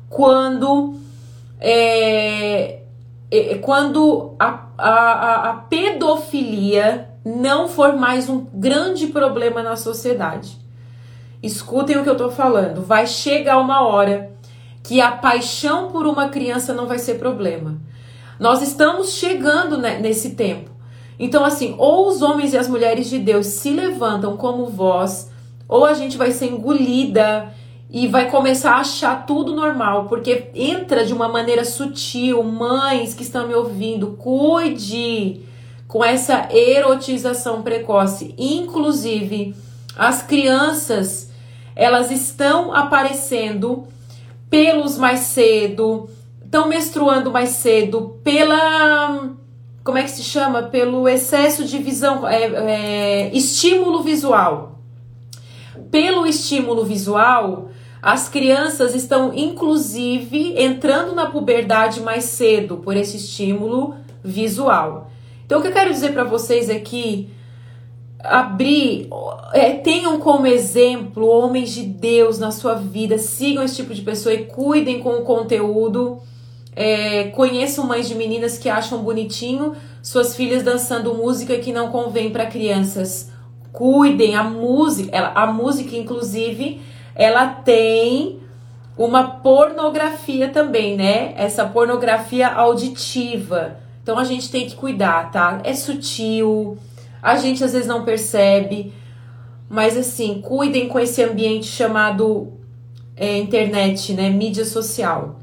quando. 0.08 0.94
É, 1.60 2.80
é, 3.30 3.58
quando 3.58 4.34
a, 4.38 4.66
a, 4.76 5.50
a 5.50 5.54
pedofilia 5.54 7.10
não 7.24 7.68
for 7.68 7.96
mais 7.96 8.28
um 8.28 8.46
grande 8.52 9.06
problema 9.06 9.62
na 9.62 9.76
sociedade. 9.76 10.58
Escutem 11.42 11.96
o 11.96 12.02
que 12.02 12.10
eu 12.10 12.16
tô 12.16 12.30
falando. 12.30 12.82
Vai 12.82 13.06
chegar 13.06 13.58
uma 13.58 13.86
hora 13.86 14.30
que 14.82 15.00
a 15.00 15.12
paixão 15.12 15.90
por 15.90 16.06
uma 16.06 16.28
criança 16.28 16.74
não 16.74 16.86
vai 16.86 16.98
ser 16.98 17.14
problema. 17.14 17.78
Nós 18.38 18.62
estamos 18.62 19.12
chegando 19.12 19.78
nesse 19.78 20.30
tempo. 20.30 20.70
Então, 21.18 21.44
assim, 21.44 21.74
ou 21.78 22.08
os 22.08 22.22
homens 22.22 22.52
e 22.52 22.58
as 22.58 22.68
mulheres 22.68 23.08
de 23.08 23.18
Deus 23.18 23.46
se 23.46 23.70
levantam 23.70 24.36
como 24.36 24.66
voz, 24.66 25.30
ou 25.68 25.84
a 25.84 25.94
gente 25.94 26.16
vai 26.16 26.32
ser 26.32 26.46
engolida 26.46 27.52
e 27.88 28.08
vai 28.08 28.28
começar 28.28 28.72
a 28.72 28.80
achar 28.80 29.24
tudo 29.24 29.54
normal, 29.54 30.06
porque 30.06 30.50
entra 30.54 31.04
de 31.06 31.12
uma 31.12 31.28
maneira 31.28 31.64
sutil. 31.64 32.42
Mães 32.42 33.14
que 33.14 33.22
estão 33.22 33.46
me 33.46 33.54
ouvindo, 33.54 34.16
cuide 34.18 35.42
com 35.86 36.04
essa 36.04 36.48
erotização 36.50 37.62
precoce. 37.62 38.34
Inclusive, 38.36 39.54
as 39.96 40.22
crianças, 40.22 41.30
elas 41.76 42.10
estão 42.10 42.74
aparecendo 42.74 43.84
pelos 44.50 44.98
mais 44.98 45.20
cedo, 45.20 46.08
estão 46.54 46.68
menstruando 46.68 47.32
mais 47.32 47.48
cedo, 47.50 48.20
pela. 48.22 49.32
Como 49.82 49.98
é 49.98 50.04
que 50.04 50.10
se 50.10 50.22
chama? 50.22 50.62
Pelo 50.62 51.08
excesso 51.08 51.64
de 51.64 51.78
visão, 51.78 52.26
é, 52.26 52.44
é, 52.44 53.36
estímulo 53.36 54.04
visual. 54.04 54.78
Pelo 55.90 56.24
estímulo 56.24 56.84
visual, 56.84 57.70
as 58.00 58.28
crianças 58.28 58.94
estão, 58.94 59.34
inclusive, 59.34 60.54
entrando 60.56 61.12
na 61.12 61.26
puberdade 61.26 62.00
mais 62.00 62.24
cedo 62.24 62.76
por 62.76 62.96
esse 62.96 63.16
estímulo 63.16 63.96
visual. 64.22 65.10
Então, 65.44 65.58
o 65.58 65.62
que 65.62 65.68
eu 65.68 65.72
quero 65.72 65.90
dizer 65.90 66.12
para 66.12 66.24
vocês 66.24 66.70
é 66.70 66.78
que 66.78 67.28
abrir, 68.20 69.08
é, 69.52 69.72
tenham 69.72 70.18
como 70.20 70.46
exemplo 70.46 71.26
homens 71.26 71.72
de 71.72 71.82
Deus 71.82 72.38
na 72.38 72.52
sua 72.52 72.74
vida, 72.74 73.18
sigam 73.18 73.62
esse 73.62 73.76
tipo 73.76 73.92
de 73.92 74.02
pessoa 74.02 74.32
e 74.32 74.46
cuidem 74.46 75.00
com 75.00 75.16
o 75.16 75.22
conteúdo. 75.22 76.22
É, 76.76 77.24
conheço 77.28 77.84
mães 77.84 78.08
de 78.08 78.14
meninas 78.14 78.58
que 78.58 78.68
acham 78.68 78.98
bonitinho 79.02 79.74
suas 80.02 80.34
filhas 80.34 80.62
dançando 80.62 81.14
música 81.14 81.56
que 81.58 81.72
não 81.72 81.88
convém 81.88 82.30
para 82.30 82.46
crianças. 82.46 83.30
Cuidem, 83.72 84.36
a 84.36 84.42
música, 84.42 85.16
ela, 85.16 85.32
a 85.34 85.46
música, 85.46 85.96
inclusive, 85.96 86.80
ela 87.14 87.46
tem 87.46 88.40
uma 88.96 89.24
pornografia 89.24 90.48
também, 90.48 90.96
né? 90.96 91.34
Essa 91.36 91.64
pornografia 91.64 92.48
auditiva. 92.48 93.78
Então 94.02 94.18
a 94.18 94.24
gente 94.24 94.50
tem 94.50 94.66
que 94.66 94.76
cuidar, 94.76 95.30
tá? 95.30 95.60
É 95.64 95.74
sutil, 95.74 96.76
a 97.22 97.36
gente 97.36 97.64
às 97.64 97.72
vezes 97.72 97.88
não 97.88 98.04
percebe, 98.04 98.92
mas 99.68 99.96
assim, 99.96 100.40
cuidem 100.42 100.88
com 100.88 100.98
esse 100.98 101.22
ambiente 101.22 101.66
chamado 101.66 102.52
é, 103.16 103.38
internet, 103.38 104.12
né? 104.12 104.28
Mídia 104.28 104.64
social. 104.64 105.40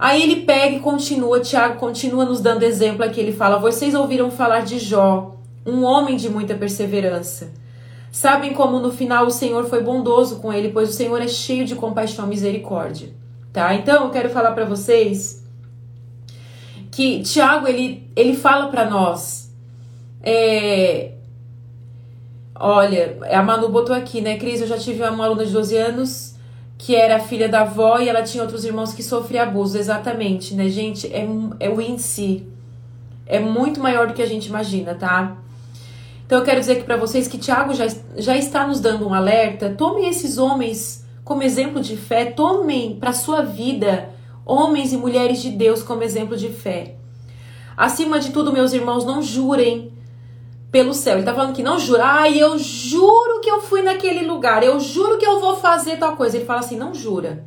Aí 0.00 0.22
ele 0.22 0.36
pega 0.46 0.76
e 0.76 0.80
continua, 0.80 1.40
Tiago 1.40 1.78
continua 1.78 2.24
nos 2.24 2.40
dando 2.40 2.62
exemplo 2.62 3.04
aqui. 3.04 3.20
Ele 3.20 3.32
fala: 3.32 3.58
Vocês 3.58 3.94
ouviram 3.94 4.30
falar 4.30 4.60
de 4.60 4.78
Jó, 4.78 5.36
um 5.66 5.84
homem 5.84 6.16
de 6.16 6.30
muita 6.30 6.54
perseverança. 6.54 7.52
Sabem 8.10 8.54
como 8.54 8.78
no 8.78 8.90
final 8.90 9.26
o 9.26 9.30
Senhor 9.30 9.66
foi 9.66 9.82
bondoso 9.82 10.36
com 10.36 10.50
ele, 10.50 10.70
pois 10.70 10.88
o 10.88 10.92
Senhor 10.94 11.20
é 11.20 11.28
cheio 11.28 11.66
de 11.66 11.74
compaixão 11.74 12.24
e 12.24 12.30
misericórdia. 12.30 13.10
Tá? 13.52 13.74
Então 13.74 14.04
eu 14.04 14.10
quero 14.10 14.30
falar 14.30 14.52
para 14.52 14.64
vocês 14.64 15.44
que 16.90 17.22
Tiago 17.22 17.68
ele, 17.68 18.10
ele 18.16 18.34
fala 18.34 18.68
para 18.68 18.88
nós 18.88 19.52
é... 20.22 21.12
Olha, 22.54 23.18
a 23.30 23.42
Manu 23.42 23.68
botou 23.68 23.94
aqui, 23.94 24.22
né, 24.22 24.38
Cris? 24.38 24.62
Eu 24.62 24.66
já 24.66 24.78
tive 24.78 25.02
uma 25.02 25.24
aluna 25.26 25.44
de 25.44 25.52
12 25.52 25.76
anos 25.76 26.34
que 26.80 26.96
era 26.96 27.20
filha 27.20 27.46
da 27.46 27.60
avó 27.60 27.98
e 27.98 28.08
ela 28.08 28.22
tinha 28.22 28.42
outros 28.42 28.64
irmãos 28.64 28.94
que 28.94 29.02
sofriam 29.02 29.44
abuso. 29.44 29.76
Exatamente, 29.76 30.54
né, 30.54 30.68
gente? 30.70 31.06
É, 31.08 31.28
é 31.60 31.68
o 31.68 31.78
índice. 31.78 32.46
É 33.26 33.38
muito 33.38 33.80
maior 33.80 34.06
do 34.06 34.14
que 34.14 34.22
a 34.22 34.26
gente 34.26 34.46
imagina, 34.46 34.94
tá? 34.94 35.36
Então 36.24 36.38
eu 36.38 36.44
quero 36.44 36.58
dizer 36.58 36.72
aqui 36.72 36.84
para 36.84 36.96
vocês 36.96 37.28
que 37.28 37.36
Tiago 37.36 37.74
já, 37.74 37.86
já 38.16 38.34
está 38.34 38.66
nos 38.66 38.80
dando 38.80 39.06
um 39.06 39.12
alerta. 39.12 39.74
Tomem 39.76 40.08
esses 40.08 40.38
homens 40.38 41.04
como 41.22 41.42
exemplo 41.42 41.82
de 41.82 41.98
fé. 41.98 42.24
Tomem 42.24 42.96
para 42.96 43.12
sua 43.12 43.42
vida 43.42 44.08
homens 44.46 44.90
e 44.94 44.96
mulheres 44.96 45.42
de 45.42 45.50
Deus 45.50 45.82
como 45.82 46.02
exemplo 46.02 46.34
de 46.34 46.48
fé. 46.48 46.94
Acima 47.76 48.18
de 48.18 48.30
tudo, 48.30 48.52
meus 48.52 48.72
irmãos, 48.72 49.04
não 49.04 49.20
jurem 49.20 49.92
pelo 50.70 50.94
céu. 50.94 51.16
Ele 51.16 51.24
tá 51.24 51.34
falando 51.34 51.54
que 51.54 51.62
não 51.62 51.78
jura. 51.78 52.04
Ai, 52.04 52.38
eu 52.38 52.58
juro 52.58 53.40
que 53.40 53.50
eu 53.50 53.60
fui 53.60 53.82
naquele 53.82 54.26
lugar. 54.26 54.62
Eu 54.62 54.78
juro 54.78 55.18
que 55.18 55.26
eu 55.26 55.40
vou 55.40 55.56
fazer 55.56 55.96
tal 55.96 56.16
coisa. 56.16 56.36
Ele 56.36 56.46
fala 56.46 56.60
assim: 56.60 56.76
não 56.76 56.94
jura. 56.94 57.44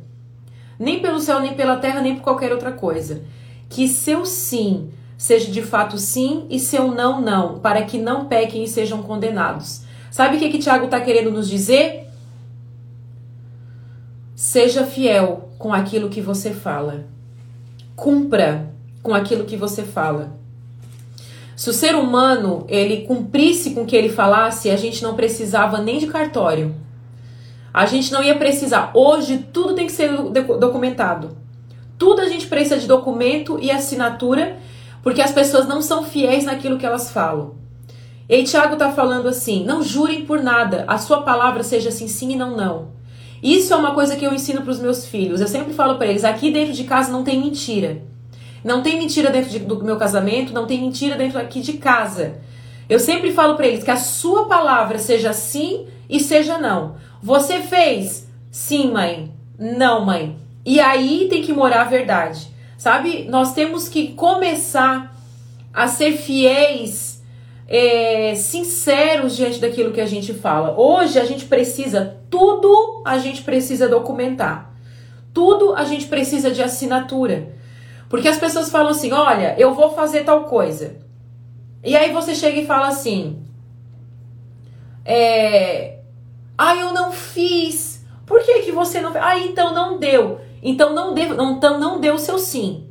Nem 0.78 1.00
pelo 1.00 1.20
céu, 1.20 1.40
nem 1.40 1.54
pela 1.54 1.76
terra, 1.76 2.00
nem 2.00 2.16
por 2.16 2.22
qualquer 2.22 2.52
outra 2.52 2.72
coisa. 2.72 3.22
Que 3.68 3.88
seu 3.88 4.26
sim 4.26 4.90
seja 5.16 5.50
de 5.50 5.62
fato 5.62 5.96
sim 5.96 6.46
e 6.50 6.58
seu 6.58 6.90
não, 6.90 7.20
não. 7.20 7.58
Para 7.60 7.82
que 7.82 7.98
não 7.98 8.26
pequem 8.26 8.64
e 8.64 8.68
sejam 8.68 9.02
condenados. 9.02 9.82
Sabe 10.10 10.36
o 10.36 10.38
que, 10.38 10.48
que 10.48 10.58
Tiago 10.58 10.84
está 10.84 11.00
querendo 11.00 11.30
nos 11.30 11.48
dizer? 11.48 12.08
Seja 14.34 14.84
fiel 14.84 15.48
com 15.58 15.72
aquilo 15.72 16.08
que 16.08 16.20
você 16.20 16.52
fala. 16.52 17.06
Cumpra 17.96 18.72
com 19.02 19.14
aquilo 19.14 19.44
que 19.44 19.56
você 19.56 19.82
fala. 19.82 20.36
Se 21.56 21.70
o 21.70 21.72
ser 21.72 21.94
humano 21.94 22.64
ele 22.68 23.06
cumprisse 23.06 23.70
com 23.70 23.82
o 23.82 23.86
que 23.86 23.94
ele 23.94 24.08
falasse, 24.08 24.70
a 24.70 24.76
gente 24.76 25.02
não 25.02 25.14
precisava 25.14 25.78
nem 25.78 25.98
de 25.98 26.06
cartório. 26.06 26.74
A 27.72 27.86
gente 27.86 28.12
não 28.12 28.22
ia 28.22 28.36
precisar. 28.36 28.90
Hoje 28.94 29.48
tudo 29.52 29.74
tem 29.74 29.86
que 29.86 29.92
ser 29.92 30.10
documentado. 30.58 31.36
Tudo 31.98 32.20
a 32.20 32.28
gente 32.28 32.46
precisa 32.46 32.78
de 32.78 32.86
documento 32.86 33.58
e 33.60 33.70
assinatura, 33.70 34.58
porque 35.02 35.22
as 35.22 35.32
pessoas 35.32 35.66
não 35.66 35.80
são 35.80 36.04
fiéis 36.04 36.44
naquilo 36.44 36.78
que 36.78 36.86
elas 36.86 37.10
falam. 37.10 37.54
E 38.28 38.42
Tiago 38.42 38.74
está 38.74 38.90
falando 38.90 39.28
assim: 39.28 39.64
não 39.64 39.82
jurem 39.82 40.24
por 40.24 40.42
nada, 40.42 40.84
a 40.88 40.98
sua 40.98 41.22
palavra 41.22 41.62
seja 41.62 41.90
assim, 41.90 42.08
sim 42.08 42.32
e 42.32 42.36
não, 42.36 42.56
não. 42.56 42.88
Isso 43.42 43.74
é 43.74 43.76
uma 43.76 43.94
coisa 43.94 44.16
que 44.16 44.24
eu 44.24 44.32
ensino 44.32 44.62
para 44.62 44.70
os 44.70 44.80
meus 44.80 45.04
filhos. 45.04 45.40
Eu 45.40 45.48
sempre 45.48 45.74
falo 45.74 45.96
para 45.96 46.06
eles: 46.06 46.24
aqui 46.24 46.50
dentro 46.50 46.72
de 46.72 46.84
casa 46.84 47.12
não 47.12 47.22
tem 47.22 47.40
mentira. 47.40 48.02
Não 48.64 48.82
tem 48.82 48.98
mentira 48.98 49.30
dentro 49.30 49.50
de, 49.50 49.58
do 49.58 49.84
meu 49.84 49.98
casamento, 49.98 50.54
não 50.54 50.66
tem 50.66 50.80
mentira 50.80 51.16
dentro 51.16 51.38
aqui 51.38 51.60
de 51.60 51.74
casa. 51.74 52.40
Eu 52.88 52.98
sempre 52.98 53.30
falo 53.30 53.56
para 53.56 53.66
eles 53.66 53.84
que 53.84 53.90
a 53.90 53.96
sua 53.96 54.46
palavra 54.46 54.98
seja 54.98 55.34
sim 55.34 55.86
e 56.08 56.18
seja 56.18 56.56
não. 56.56 56.96
Você 57.22 57.60
fez? 57.60 58.26
Sim, 58.50 58.90
mãe. 58.90 59.32
Não, 59.58 60.04
mãe. 60.04 60.38
E 60.64 60.80
aí 60.80 61.26
tem 61.28 61.42
que 61.42 61.52
morar 61.52 61.82
a 61.82 61.88
verdade. 61.88 62.48
Sabe? 62.78 63.26
Nós 63.28 63.52
temos 63.52 63.88
que 63.88 64.08
começar 64.14 65.14
a 65.72 65.86
ser 65.88 66.12
fiéis, 66.12 67.22
é, 67.68 68.34
sinceros 68.34 69.36
diante 69.36 69.60
daquilo 69.60 69.92
que 69.92 70.00
a 70.00 70.06
gente 70.06 70.32
fala. 70.32 70.78
Hoje 70.78 71.18
a 71.18 71.24
gente 71.24 71.44
precisa, 71.46 72.16
tudo 72.30 73.02
a 73.04 73.18
gente 73.18 73.42
precisa 73.42 73.88
documentar. 73.88 74.72
Tudo 75.32 75.74
a 75.74 75.84
gente 75.84 76.06
precisa 76.06 76.50
de 76.50 76.62
assinatura. 76.62 77.54
Porque 78.14 78.28
as 78.28 78.38
pessoas 78.38 78.70
falam 78.70 78.92
assim: 78.92 79.10
olha, 79.10 79.56
eu 79.58 79.74
vou 79.74 79.90
fazer 79.90 80.22
tal 80.22 80.44
coisa. 80.44 80.98
E 81.82 81.96
aí 81.96 82.12
você 82.12 82.32
chega 82.32 82.60
e 82.60 82.64
fala 82.64 82.86
assim: 82.86 83.42
é, 85.04 85.98
ah, 86.56 86.76
eu 86.76 86.92
não 86.92 87.10
fiz. 87.10 88.06
Por 88.24 88.40
que, 88.40 88.60
que 88.60 88.70
você 88.70 89.00
não 89.00 89.10
fez? 89.10 89.24
Ah, 89.24 89.36
então 89.40 89.74
não 89.74 89.98
deu. 89.98 90.40
Então 90.62 90.94
não 90.94 91.12
deu, 91.12 91.34
então 91.50 91.80
não 91.80 91.98
deu 91.98 92.14
o 92.14 92.18
seu 92.20 92.38
sim. 92.38 92.86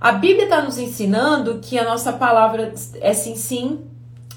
A 0.00 0.12
Bíblia 0.12 0.44
está 0.44 0.62
nos 0.62 0.78
ensinando 0.78 1.58
que 1.60 1.78
a 1.78 1.84
nossa 1.84 2.14
palavra 2.14 2.72
é 3.02 3.12
sim, 3.12 3.36
sim 3.36 3.80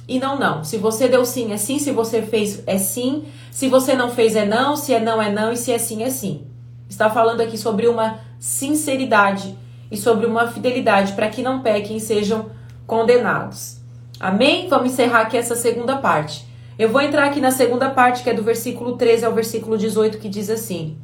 e 0.10 0.20
não, 0.20 0.38
não. 0.38 0.62
Se 0.62 0.76
você 0.76 1.08
deu 1.08 1.24
sim, 1.24 1.54
é 1.54 1.58
sim. 1.58 1.80
Se 1.80 1.92
você 1.92 2.22
fez, 2.22 2.63
é 2.68 2.78
sim. 2.78 3.24
Se 3.50 3.70
você 3.70 3.96
não 3.96 4.10
fez, 4.10 4.36
é 4.36 4.46
não. 4.46 4.76
Se 4.76 4.94
é 4.94 5.00
não, 5.00 5.22
é 5.22 5.32
não. 5.32 5.54
E 5.54 5.56
se 5.56 5.72
é 5.72 5.78
sim, 5.78 6.04
é 6.04 6.10
sim. 6.10 6.46
Está 6.90 7.10
falando 7.10 7.40
aqui 7.40 7.58
sobre 7.58 7.88
uma 7.88 8.20
sinceridade 8.38 9.56
e 9.91 9.97
sobre 9.97 10.26
uma 10.26 10.47
fidelidade 10.47 11.13
para 11.13 11.30
que 11.30 11.41
não 11.41 11.62
pequem 11.62 11.97
e 11.97 12.02
sejam 12.02 12.47
condenados. 12.86 13.78
Amém? 14.19 14.67
Vamos 14.67 14.91
encerrar 14.91 15.21
aqui 15.21 15.38
essa 15.38 15.56
segunda 15.56 15.97
parte. 15.97 16.45
Eu 16.78 16.89
vou 16.89 17.02
entrar 17.02 17.26
aqui 17.26 17.39
na 17.39 17.52
segunda 17.52 17.89
parte, 17.89 18.23
que 18.23 18.30
é 18.30 18.34
do 18.34 18.43
versículo 18.43 18.97
13 18.97 19.26
ao 19.26 19.34
versículo 19.34 19.78
18, 19.78 20.17
que 20.17 20.30
diz 20.30 20.50
assim: 20.50 20.97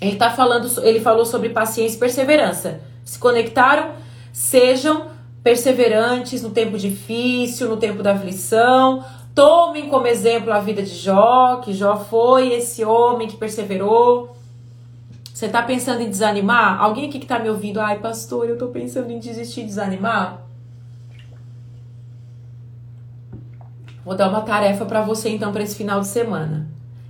Ele 0.00 0.16
tá 0.16 0.30
falando, 0.30 0.68
ele 0.82 1.00
falou 1.00 1.24
sobre 1.24 1.50
paciência 1.50 1.96
e 1.96 2.00
perseverança. 2.00 2.80
Se 3.04 3.18
conectaram? 3.18 3.92
Sejam 4.32 5.10
perseverantes 5.42 6.42
no 6.42 6.50
tempo 6.50 6.78
difícil, 6.78 7.68
no 7.68 7.76
tempo 7.76 8.02
da 8.02 8.12
aflição. 8.12 9.04
Tomem 9.34 9.88
como 9.88 10.06
exemplo 10.06 10.52
a 10.52 10.60
vida 10.60 10.82
de 10.82 10.94
Jó, 10.94 11.56
que 11.56 11.72
Jó 11.72 11.96
foi 11.96 12.52
esse 12.52 12.84
homem 12.84 13.28
que 13.28 13.36
perseverou 13.36 14.36
você 15.42 15.46
está 15.46 15.60
pensando 15.60 16.00
em 16.02 16.08
desanimar? 16.08 16.80
Alguém 16.80 17.08
aqui 17.08 17.18
que 17.18 17.24
está 17.24 17.36
me 17.36 17.50
ouvindo, 17.50 17.80
ai, 17.80 17.98
pastor, 17.98 18.46
eu 18.46 18.52
estou 18.52 18.68
pensando 18.68 19.10
em 19.10 19.18
desistir, 19.18 19.64
desanimar? 19.64 20.40
Vou 24.04 24.14
dar 24.14 24.28
uma 24.28 24.42
tarefa 24.42 24.84
para 24.84 25.02
você 25.02 25.30
então 25.30 25.50
para 25.50 25.64
esse 25.64 25.74
final 25.74 26.00
de 26.00 26.06
semana. 26.06 26.68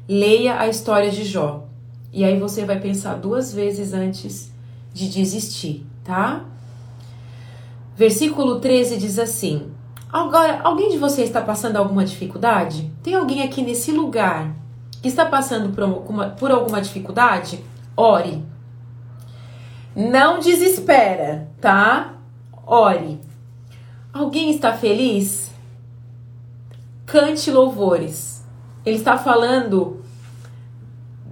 Leia 0.08 0.58
a 0.58 0.66
história 0.66 1.10
de 1.10 1.24
Jó. 1.24 1.66
E 2.10 2.24
aí 2.24 2.40
você 2.40 2.64
vai 2.64 2.80
pensar 2.80 3.16
duas 3.16 3.52
vezes 3.52 3.92
antes 3.92 4.50
de 4.94 5.10
desistir, 5.10 5.84
tá? 6.02 6.42
Versículo 7.94 8.60
13 8.60 8.96
diz 8.96 9.18
assim: 9.18 9.70
Agora, 10.10 10.62
alguém 10.64 10.88
de 10.88 10.96
vocês 10.96 11.28
está 11.28 11.42
passando 11.42 11.76
alguma 11.76 12.02
dificuldade? 12.02 12.90
Tem 13.02 13.12
alguém 13.12 13.42
aqui 13.42 13.60
nesse 13.60 13.92
lugar 13.92 14.54
que 15.02 15.08
está 15.08 15.26
passando 15.26 15.74
por, 15.74 15.84
uma, 15.84 16.30
por 16.30 16.50
alguma 16.50 16.80
dificuldade? 16.80 17.62
Ore. 17.96 18.44
Não 19.94 20.38
desespera, 20.38 21.48
tá? 21.60 22.14
Ore. 22.66 23.20
Alguém 24.12 24.50
está 24.50 24.72
feliz? 24.72 25.50
Cante 27.06 27.50
louvores. 27.50 28.44
Ele 28.84 28.96
está 28.96 29.18
falando 29.18 30.02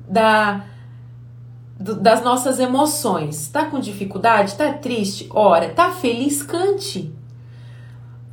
da 0.09 0.65
do, 1.81 1.95
das 1.95 2.23
nossas 2.23 2.61
emoções. 2.61 3.49
Tá 3.49 3.65
com 3.65 3.81
dificuldade? 3.81 4.55
Tá 4.55 4.73
triste? 4.75 5.27
Ora. 5.31 5.71
Tá 5.71 5.91
feliz? 5.93 6.43
Cante. 6.43 7.13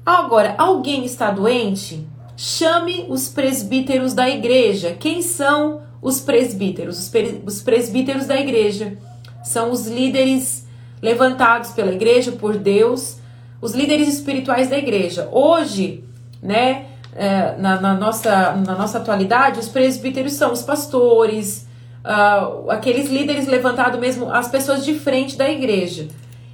Agora, 0.06 0.56
alguém 0.58 1.06
está 1.06 1.32
doente? 1.32 2.06
Chame 2.36 3.06
os 3.10 3.30
presbíteros 3.30 4.13
da 4.13 4.30
igreja. 4.30 4.96
Quem 5.00 5.22
são 5.22 5.82
os 6.02 6.20
presbíteros? 6.20 7.00
Os, 7.00 7.12
os 7.46 7.62
presbíteros 7.62 8.26
da 8.26 8.40
igreja 8.40 8.98
são 9.44 9.72
os 9.72 9.88
líderes 9.88 10.68
levantados 11.02 11.72
pela 11.72 11.92
igreja, 11.92 12.32
por 12.32 12.58
Deus, 12.58 13.18
os 13.62 13.74
líderes 13.74 14.08
espirituais 14.08 14.70
da 14.70 14.78
igreja. 14.78 15.30
Hoje, 15.32 16.04
né, 16.42 16.86
é, 17.16 17.56
na, 17.58 17.80
na, 17.80 17.94
nossa, 17.96 18.54
na 18.54 18.76
nossa 18.76 19.00
atualidade, 19.00 19.60
os 19.60 19.68
presbíteros 19.68 20.34
são 20.34 20.52
os 20.54 20.62
pastores, 20.62 21.68
uh, 22.06 22.70
aqueles 22.70 23.10
líderes 23.10 23.48
levantados 23.48 24.00
mesmo, 24.00 24.32
as 24.32 24.48
pessoas 24.48 24.86
de 24.86 24.94
frente 24.94 25.36
da 25.36 25.50
igreja. 25.50 26.08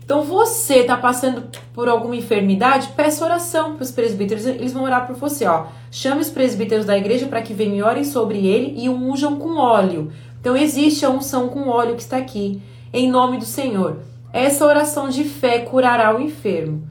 Então 0.04 0.22
você 0.22 0.80
está 0.80 0.98
passando 0.98 1.44
por 1.74 1.88
alguma 1.88 2.16
enfermidade, 2.16 2.90
peça 2.90 3.24
oração 3.24 3.76
para 3.76 3.84
os 3.84 3.92
presbíteros, 3.92 4.46
eles 4.46 4.74
vão 4.74 4.84
orar 4.84 5.08
por 5.08 5.16
você, 5.16 5.46
ó. 5.46 5.68
Chame 5.90 6.22
os 6.22 6.30
presbíteros 6.30 6.86
da 6.86 6.98
igreja 6.98 7.28
para 7.28 7.42
que 7.42 7.54
venham 7.54 7.78
e 7.78 7.84
orem 7.84 8.04
sobre 8.04 8.46
ele 8.46 8.76
e 8.78 8.90
o 8.90 8.96
unjam 8.96 9.38
com 9.38 9.58
óleo. 9.58 10.12
Então 10.42 10.58
existe 10.58 11.06
a 11.06 11.10
unção 11.10 11.48
com 11.48 11.70
óleo 11.70 11.96
que 11.96 12.02
está 12.02 12.18
aqui, 12.18 12.62
em 12.92 13.10
nome 13.10 13.38
do 13.38 13.46
Senhor. 13.46 14.00
Essa 14.34 14.66
oração 14.66 15.08
de 15.08 15.24
fé 15.24 15.60
curará 15.60 16.14
o 16.14 16.20
enfermo, 16.20 16.84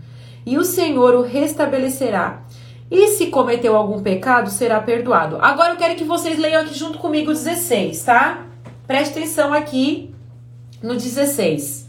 e 0.46 0.56
o 0.56 0.64
Senhor 0.64 1.14
o 1.14 1.22
restabelecerá. 1.22 2.44
E 2.90 3.08
se 3.08 3.26
cometeu 3.26 3.76
algum 3.76 4.02
pecado, 4.02 4.50
será 4.50 4.80
perdoado. 4.80 5.38
Agora 5.40 5.72
eu 5.72 5.76
quero 5.76 5.96
que 5.96 6.04
vocês 6.04 6.38
leiam 6.38 6.62
aqui 6.62 6.74
junto 6.74 6.98
comigo 6.98 7.32
16, 7.32 8.04
tá? 8.04 8.46
Preste 8.86 9.18
atenção 9.18 9.52
aqui 9.52 10.14
no 10.82 10.94
16. 10.94 11.81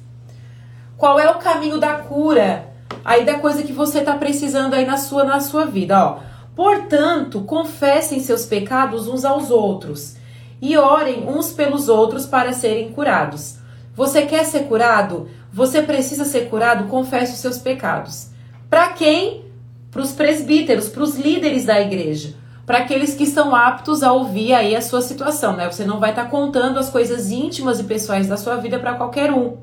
Qual 1.04 1.20
é 1.20 1.30
o 1.30 1.36
caminho 1.36 1.78
da 1.80 1.96
cura? 1.96 2.70
Aí 3.04 3.26
da 3.26 3.38
coisa 3.38 3.62
que 3.62 3.74
você 3.74 4.00
está 4.00 4.16
precisando 4.16 4.74
aí 4.74 4.86
na 4.86 4.96
sua 4.96 5.26
na 5.26 5.42
sua 5.42 5.66
vida, 5.66 6.02
ó. 6.02 6.20
Portanto, 6.56 7.42
confessem 7.42 8.22
seus 8.22 8.46
pecados 8.46 9.06
uns 9.06 9.26
aos 9.26 9.52
outros 9.52 10.16
e 10.62 10.78
orem 10.78 11.28
uns 11.28 11.52
pelos 11.52 11.90
outros 11.90 12.26
para 12.26 12.54
serem 12.54 12.94
curados. 12.94 13.58
Você 13.94 14.22
quer 14.22 14.46
ser 14.46 14.62
curado? 14.70 15.28
Você 15.52 15.82
precisa 15.82 16.24
ser 16.24 16.48
curado? 16.48 16.86
Confesse 16.86 17.34
os 17.34 17.40
seus 17.40 17.58
pecados. 17.58 18.30
Para 18.70 18.88
quem? 18.94 19.44
Para 19.92 20.04
os 20.04 20.14
presbíteros, 20.14 20.88
para 20.88 21.04
os 21.04 21.18
líderes 21.18 21.66
da 21.66 21.82
igreja, 21.82 22.34
para 22.66 22.78
aqueles 22.78 23.14
que 23.14 23.26
estão 23.26 23.54
aptos 23.54 24.04
a 24.04 24.14
ouvir 24.14 24.54
aí 24.54 24.74
a 24.74 24.82
sua 24.82 25.02
situação, 25.02 25.58
né? 25.58 25.70
Você 25.70 25.84
não 25.84 26.00
vai 26.00 26.12
estar 26.12 26.24
tá 26.24 26.30
contando 26.30 26.80
as 26.80 26.90
coisas 26.90 27.30
íntimas 27.30 27.82
e 27.82 27.84
pessoais 27.84 28.28
da 28.30 28.38
sua 28.38 28.56
vida 28.56 28.80
para 28.80 28.94
qualquer 28.94 29.34
um. 29.34 29.58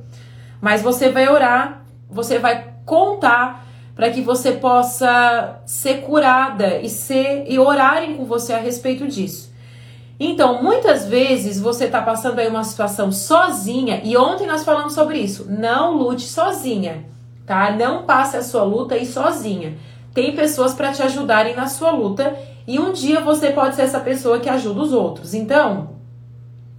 Mas 0.60 0.82
você 0.82 1.08
vai 1.10 1.28
orar, 1.28 1.82
você 2.08 2.38
vai 2.38 2.74
contar 2.84 3.66
para 3.94 4.10
que 4.10 4.20
você 4.20 4.52
possa 4.52 5.60
ser 5.66 6.02
curada 6.02 6.78
e 6.78 6.88
ser 6.88 7.44
e 7.48 7.58
orarem 7.58 8.16
com 8.16 8.24
você 8.24 8.52
a 8.52 8.58
respeito 8.58 9.06
disso. 9.06 9.50
Então, 10.18 10.62
muitas 10.62 11.06
vezes 11.06 11.58
você 11.58 11.86
está 11.86 12.02
passando 12.02 12.38
aí 12.38 12.48
uma 12.48 12.64
situação 12.64 13.10
sozinha, 13.10 14.02
e 14.04 14.16
ontem 14.18 14.46
nós 14.46 14.64
falamos 14.64 14.92
sobre 14.92 15.18
isso. 15.18 15.46
Não 15.48 15.96
lute 15.96 16.24
sozinha, 16.24 17.06
tá? 17.46 17.70
Não 17.72 18.02
passe 18.02 18.36
a 18.36 18.42
sua 18.42 18.62
luta 18.62 18.94
aí 18.94 19.06
sozinha. 19.06 19.78
Tem 20.12 20.36
pessoas 20.36 20.74
para 20.74 20.92
te 20.92 21.02
ajudarem 21.02 21.56
na 21.56 21.66
sua 21.68 21.90
luta, 21.90 22.36
e 22.66 22.78
um 22.78 22.92
dia 22.92 23.20
você 23.20 23.50
pode 23.50 23.76
ser 23.76 23.82
essa 23.82 24.00
pessoa 24.00 24.38
que 24.38 24.48
ajuda 24.48 24.82
os 24.82 24.92
outros. 24.92 25.32
Então, 25.32 25.90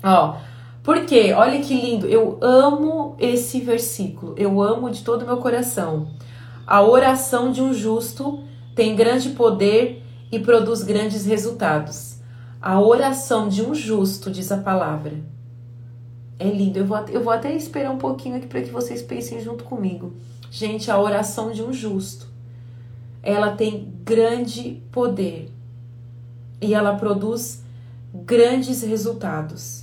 ó, 0.04 0.36
porque, 0.84 1.32
olha 1.34 1.62
que 1.62 1.74
lindo, 1.74 2.08
eu 2.08 2.40
amo 2.42 3.16
esse 3.20 3.62
versículo, 3.62 4.34
eu 4.36 4.62
amo 4.62 4.90
de 4.90 5.04
todo 5.04 5.22
o 5.22 5.26
meu 5.26 5.38
coração. 5.38 6.08
A 6.66 6.82
oração 6.82 7.52
de 7.52 7.62
um 7.62 7.74
justo 7.74 8.44
tem 8.74 8.96
grande 8.96 9.30
poder 9.30 10.04
e 10.32 10.40
produz 10.40 10.82
grandes 10.82 11.26
resultados. 11.26 12.18
A 12.60 12.80
oração 12.80 13.48
de 13.48 13.62
um 13.62 13.76
justo, 13.76 14.32
diz 14.32 14.52
a 14.52 14.58
palavra. 14.58 15.14
É 16.40 16.46
lindo, 16.46 16.80
eu 16.80 16.86
vou, 16.86 16.98
eu 17.10 17.24
vou 17.24 17.34
até 17.34 17.54
esperar 17.54 17.92
um 17.92 17.98
pouquinho 17.98 18.38
aqui 18.38 18.48
para 18.48 18.62
que 18.62 18.72
vocês 18.72 19.04
pensem 19.04 19.40
junto 19.40 19.64
comigo. 19.64 20.14
Gente, 20.50 20.90
a 20.90 21.00
oração 21.00 21.52
de 21.52 21.62
um 21.62 21.72
justo, 21.72 22.28
ela 23.22 23.52
tem 23.52 23.94
grande 24.04 24.82
poder 24.92 25.52
e 26.60 26.74
ela 26.74 26.96
produz 26.96 27.64
grandes 28.14 28.82
resultados. 28.82 29.81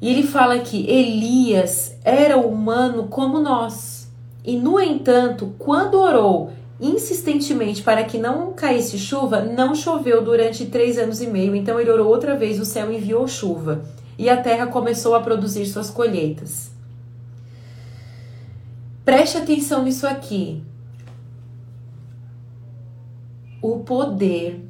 E 0.00 0.08
ele 0.08 0.22
fala 0.22 0.60
que 0.60 0.88
Elias 0.88 1.96
era 2.04 2.36
humano 2.36 3.08
como 3.08 3.40
nós. 3.40 4.08
E, 4.44 4.56
no 4.56 4.80
entanto, 4.80 5.54
quando 5.58 5.98
orou 5.98 6.52
insistentemente 6.80 7.82
para 7.82 8.04
que 8.04 8.18
não 8.18 8.52
caísse 8.52 8.98
chuva, 8.98 9.40
não 9.40 9.74
choveu 9.74 10.22
durante 10.22 10.66
três 10.66 10.96
anos 10.96 11.20
e 11.20 11.26
meio. 11.26 11.54
Então 11.54 11.80
ele 11.80 11.90
orou 11.90 12.08
outra 12.08 12.36
vez, 12.36 12.60
o 12.60 12.64
céu 12.64 12.92
enviou 12.92 13.26
chuva 13.26 13.84
e 14.16 14.28
a 14.28 14.40
terra 14.40 14.66
começou 14.66 15.14
a 15.14 15.20
produzir 15.20 15.66
suas 15.66 15.90
colheitas. 15.90 16.70
Preste 19.04 19.38
atenção 19.38 19.84
nisso 19.84 20.06
aqui. 20.06 20.62
O 23.60 23.80
poder 23.80 24.64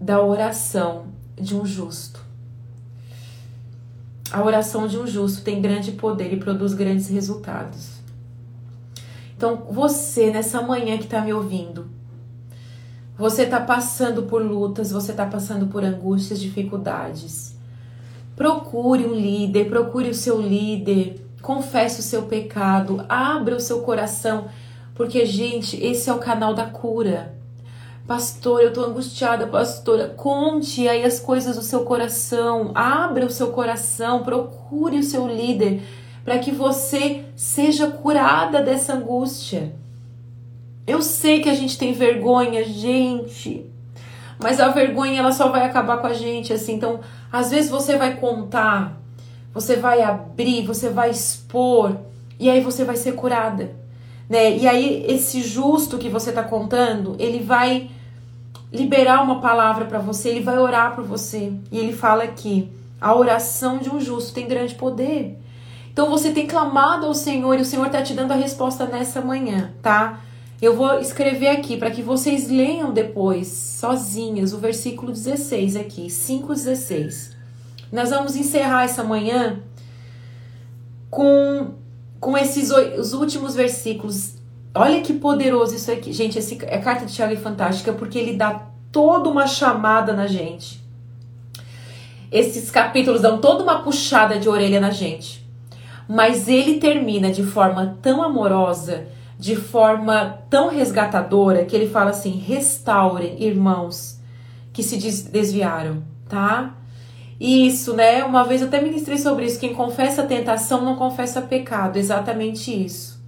da 0.00 0.20
oração 0.22 1.06
de 1.36 1.54
um 1.54 1.64
justo. 1.64 2.29
A 4.32 4.44
oração 4.44 4.86
de 4.86 4.96
um 4.96 5.06
justo 5.06 5.42
tem 5.42 5.60
grande 5.60 5.92
poder 5.92 6.32
e 6.32 6.36
produz 6.36 6.72
grandes 6.72 7.08
resultados. 7.08 8.00
Então, 9.36 9.66
você 9.70 10.30
nessa 10.30 10.62
manhã 10.62 10.98
que 10.98 11.04
está 11.04 11.20
me 11.20 11.32
ouvindo, 11.32 11.88
você 13.18 13.42
está 13.42 13.60
passando 13.60 14.22
por 14.22 14.40
lutas, 14.42 14.92
você 14.92 15.10
está 15.10 15.26
passando 15.26 15.66
por 15.66 15.82
angústias, 15.82 16.40
dificuldades. 16.40 17.56
Procure 18.36 19.04
um 19.04 19.14
líder, 19.14 19.68
procure 19.68 20.10
o 20.10 20.14
seu 20.14 20.40
líder, 20.40 21.26
confesse 21.42 22.00
o 22.00 22.02
seu 22.02 22.22
pecado, 22.22 23.04
abra 23.08 23.56
o 23.56 23.60
seu 23.60 23.80
coração, 23.80 24.46
porque, 24.94 25.26
gente, 25.26 25.76
esse 25.82 26.08
é 26.08 26.14
o 26.14 26.18
canal 26.18 26.54
da 26.54 26.66
cura. 26.66 27.39
Pastor, 28.10 28.60
eu 28.60 28.72
tô 28.72 28.82
angustiada, 28.82 29.46
pastora. 29.46 30.08
Conte 30.08 30.88
aí 30.88 31.04
as 31.04 31.20
coisas 31.20 31.54
do 31.54 31.62
seu 31.62 31.84
coração. 31.84 32.72
Abra 32.74 33.24
o 33.24 33.30
seu 33.30 33.52
coração, 33.52 34.24
procure 34.24 34.98
o 34.98 35.02
seu 35.04 35.28
líder 35.28 35.80
para 36.24 36.40
que 36.40 36.50
você 36.50 37.24
seja 37.36 37.86
curada 37.86 38.60
dessa 38.62 38.94
angústia. 38.94 39.76
Eu 40.84 41.00
sei 41.02 41.40
que 41.40 41.48
a 41.48 41.54
gente 41.54 41.78
tem 41.78 41.92
vergonha, 41.92 42.64
gente, 42.64 43.64
mas 44.40 44.58
a 44.58 44.66
vergonha 44.70 45.20
ela 45.20 45.30
só 45.30 45.48
vai 45.48 45.64
acabar 45.64 45.98
com 45.98 46.08
a 46.08 46.12
gente 46.12 46.52
assim. 46.52 46.74
Então, 46.74 46.98
às 47.30 47.52
vezes 47.52 47.70
você 47.70 47.96
vai 47.96 48.16
contar, 48.16 49.00
você 49.54 49.76
vai 49.76 50.02
abrir, 50.02 50.66
você 50.66 50.88
vai 50.88 51.10
expor 51.10 51.96
e 52.40 52.50
aí 52.50 52.60
você 52.60 52.82
vai 52.82 52.96
ser 52.96 53.12
curada, 53.12 53.70
né? 54.28 54.56
E 54.56 54.66
aí 54.66 55.04
esse 55.06 55.40
justo 55.42 55.96
que 55.96 56.08
você 56.08 56.32
tá 56.32 56.42
contando, 56.42 57.14
ele 57.16 57.38
vai 57.38 57.88
liberar 58.72 59.22
uma 59.22 59.40
palavra 59.40 59.84
para 59.84 59.98
você, 59.98 60.30
ele 60.30 60.40
vai 60.40 60.58
orar 60.58 60.94
por 60.94 61.04
você. 61.04 61.52
E 61.70 61.78
ele 61.78 61.92
fala 61.92 62.24
aqui: 62.24 62.70
a 63.00 63.14
oração 63.14 63.78
de 63.78 63.90
um 63.90 64.00
justo 64.00 64.32
tem 64.32 64.46
grande 64.46 64.74
poder. 64.74 65.38
Então 65.92 66.08
você 66.08 66.30
tem 66.30 66.46
clamado 66.46 67.06
ao 67.06 67.14
Senhor 67.14 67.58
e 67.58 67.62
o 67.62 67.64
Senhor 67.64 67.86
está 67.86 68.02
te 68.02 68.14
dando 68.14 68.32
a 68.32 68.36
resposta 68.36 68.86
nessa 68.86 69.20
manhã, 69.20 69.72
tá? 69.82 70.20
Eu 70.62 70.76
vou 70.76 70.98
escrever 71.00 71.48
aqui 71.48 71.76
para 71.76 71.90
que 71.90 72.02
vocês 72.02 72.48
leiam 72.48 72.92
depois, 72.92 73.48
sozinhas, 73.48 74.52
o 74.52 74.58
versículo 74.58 75.10
16 75.10 75.74
aqui, 75.74 76.06
5,16. 76.06 77.32
Nós 77.90 78.10
vamos 78.10 78.36
encerrar 78.36 78.84
essa 78.84 79.02
manhã 79.02 79.60
com, 81.10 81.74
com 82.20 82.36
esses 82.38 82.70
os 82.70 83.14
últimos 83.14 83.54
versículos 83.54 84.39
Olha 84.74 85.00
que 85.00 85.12
poderoso 85.12 85.74
isso 85.74 85.90
aqui. 85.90 86.12
Gente, 86.12 86.38
esse, 86.38 86.54
a 86.64 86.78
carta 86.78 87.04
de 87.04 87.12
Tiago 87.12 87.32
é 87.32 87.36
fantástica 87.36 87.92
porque 87.92 88.18
ele 88.18 88.36
dá 88.36 88.66
toda 88.92 89.28
uma 89.28 89.46
chamada 89.46 90.12
na 90.12 90.26
gente. 90.26 90.80
esses 92.30 92.70
capítulos 92.70 93.20
dão 93.20 93.38
toda 93.38 93.62
uma 93.62 93.82
puxada 93.82 94.38
de 94.38 94.48
orelha 94.48 94.80
na 94.80 94.90
gente. 94.90 95.44
Mas 96.08 96.48
ele 96.48 96.78
termina 96.78 97.30
de 97.30 97.42
forma 97.42 97.98
tão 98.02 98.22
amorosa, 98.22 99.06
de 99.38 99.56
forma 99.56 100.40
tão 100.48 100.68
resgatadora, 100.68 101.64
que 101.64 101.74
ele 101.74 101.88
fala 101.88 102.10
assim: 102.10 102.30
restaurem, 102.32 103.42
irmãos, 103.42 104.20
que 104.72 104.82
se 104.82 104.96
desviaram, 105.30 106.02
tá? 106.28 106.74
Isso, 107.40 107.94
né? 107.94 108.22
Uma 108.24 108.44
vez 108.44 108.60
eu 108.60 108.68
até 108.68 108.80
ministrei 108.80 109.18
sobre 109.18 109.46
isso. 109.46 109.58
Quem 109.58 109.72
confessa 109.72 110.24
tentação 110.24 110.84
não 110.84 110.96
confessa 110.96 111.40
pecado. 111.40 111.96
Exatamente 111.96 112.70
isso. 112.84 113.19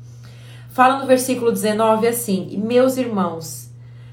Fala 0.73 0.99
no 0.99 1.07
versículo 1.07 1.53
19 1.53 2.07
assim: 2.09 2.57
Meus 2.57 2.97
irmãos, 2.97 3.71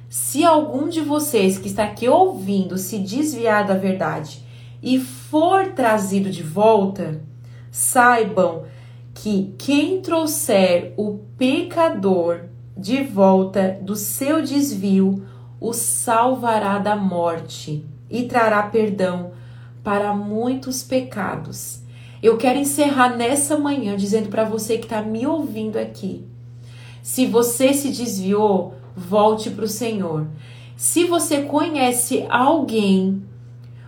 se 0.10 0.44
algum 0.44 0.90
de 0.90 1.00
vocês 1.00 1.58
que 1.58 1.70
está 1.70 1.86
aqui 1.86 2.10
ouvindo 2.10 2.78
se 2.78 3.00
desviar 3.00 3.66
da 3.66 3.76
verdade 3.76 4.44
e 4.84 5.00
for 5.00 5.68
trazido 5.72 6.30
de 6.30 6.44
volta, 6.44 7.22
saibam 7.72 8.66
que 9.14 9.56
quem 9.58 10.02
trouxer 10.02 10.94
o 10.98 11.20
pecador 11.38 12.42
de 12.76 13.04
volta 13.04 13.80
do 13.82 13.96
seu 13.96 14.42
desvio 14.42 15.26
o 15.62 15.72
salvará 15.72 16.78
da 16.78 16.96
morte 16.96 17.86
e 18.10 18.24
trará 18.24 18.64
perdão 18.64 19.32
para 19.82 20.14
muitos 20.14 20.84
pecados. 20.84 21.84
Eu 22.22 22.36
quero 22.36 22.60
encerrar 22.60 23.16
nessa 23.16 23.58
manhã 23.58 23.96
dizendo 23.96 24.28
para 24.28 24.44
você 24.44 24.78
que 24.78 24.84
está 24.84 25.02
me 25.02 25.26
ouvindo 25.26 25.78
aqui: 25.78 26.29
se 27.10 27.26
você 27.26 27.74
se 27.74 27.90
desviou, 27.90 28.76
volte 28.96 29.50
para 29.50 29.66
o 29.66 29.68
Senhor. 29.68 30.28
Se 30.78 31.06
você 31.06 31.42
conhece 31.42 32.24
alguém, 32.30 33.24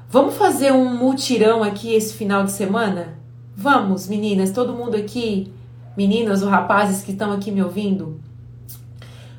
vamos 0.10 0.34
fazer 0.34 0.74
um 0.74 0.98
mutirão 0.98 1.62
aqui 1.62 1.94
esse 1.94 2.16
final 2.16 2.44
de 2.44 2.52
semana? 2.52 3.20
Vamos, 3.56 4.08
meninas, 4.08 4.50
todo 4.50 4.74
mundo 4.74 4.98
aqui, 4.98 5.54
meninas 5.96 6.42
ou 6.42 6.50
rapazes 6.50 7.04
que 7.04 7.12
estão 7.12 7.32
aqui 7.32 7.52
me 7.52 7.62
ouvindo? 7.62 8.20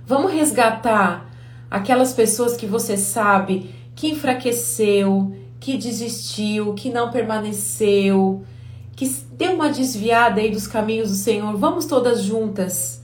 Vamos 0.07 0.33
resgatar 0.33 1.29
aquelas 1.69 2.13
pessoas 2.13 2.57
que 2.57 2.67
você 2.67 2.97
sabe 2.97 3.69
que 3.97 4.11
enfraqueceu, 4.11 5.35
que 5.59 5.77
desistiu, 5.77 6.75
que 6.75 6.89
não 6.89 7.11
permaneceu, 7.11 8.45
que 8.95 9.09
deu 9.33 9.55
uma 9.55 9.71
desviada 9.71 10.41
aí 10.41 10.53
dos 10.53 10.69
caminhos 10.69 11.09
do 11.11 11.17
Senhor. 11.17 11.57
Vamos 11.57 11.85
todas 11.85 12.23
juntas. 12.23 13.02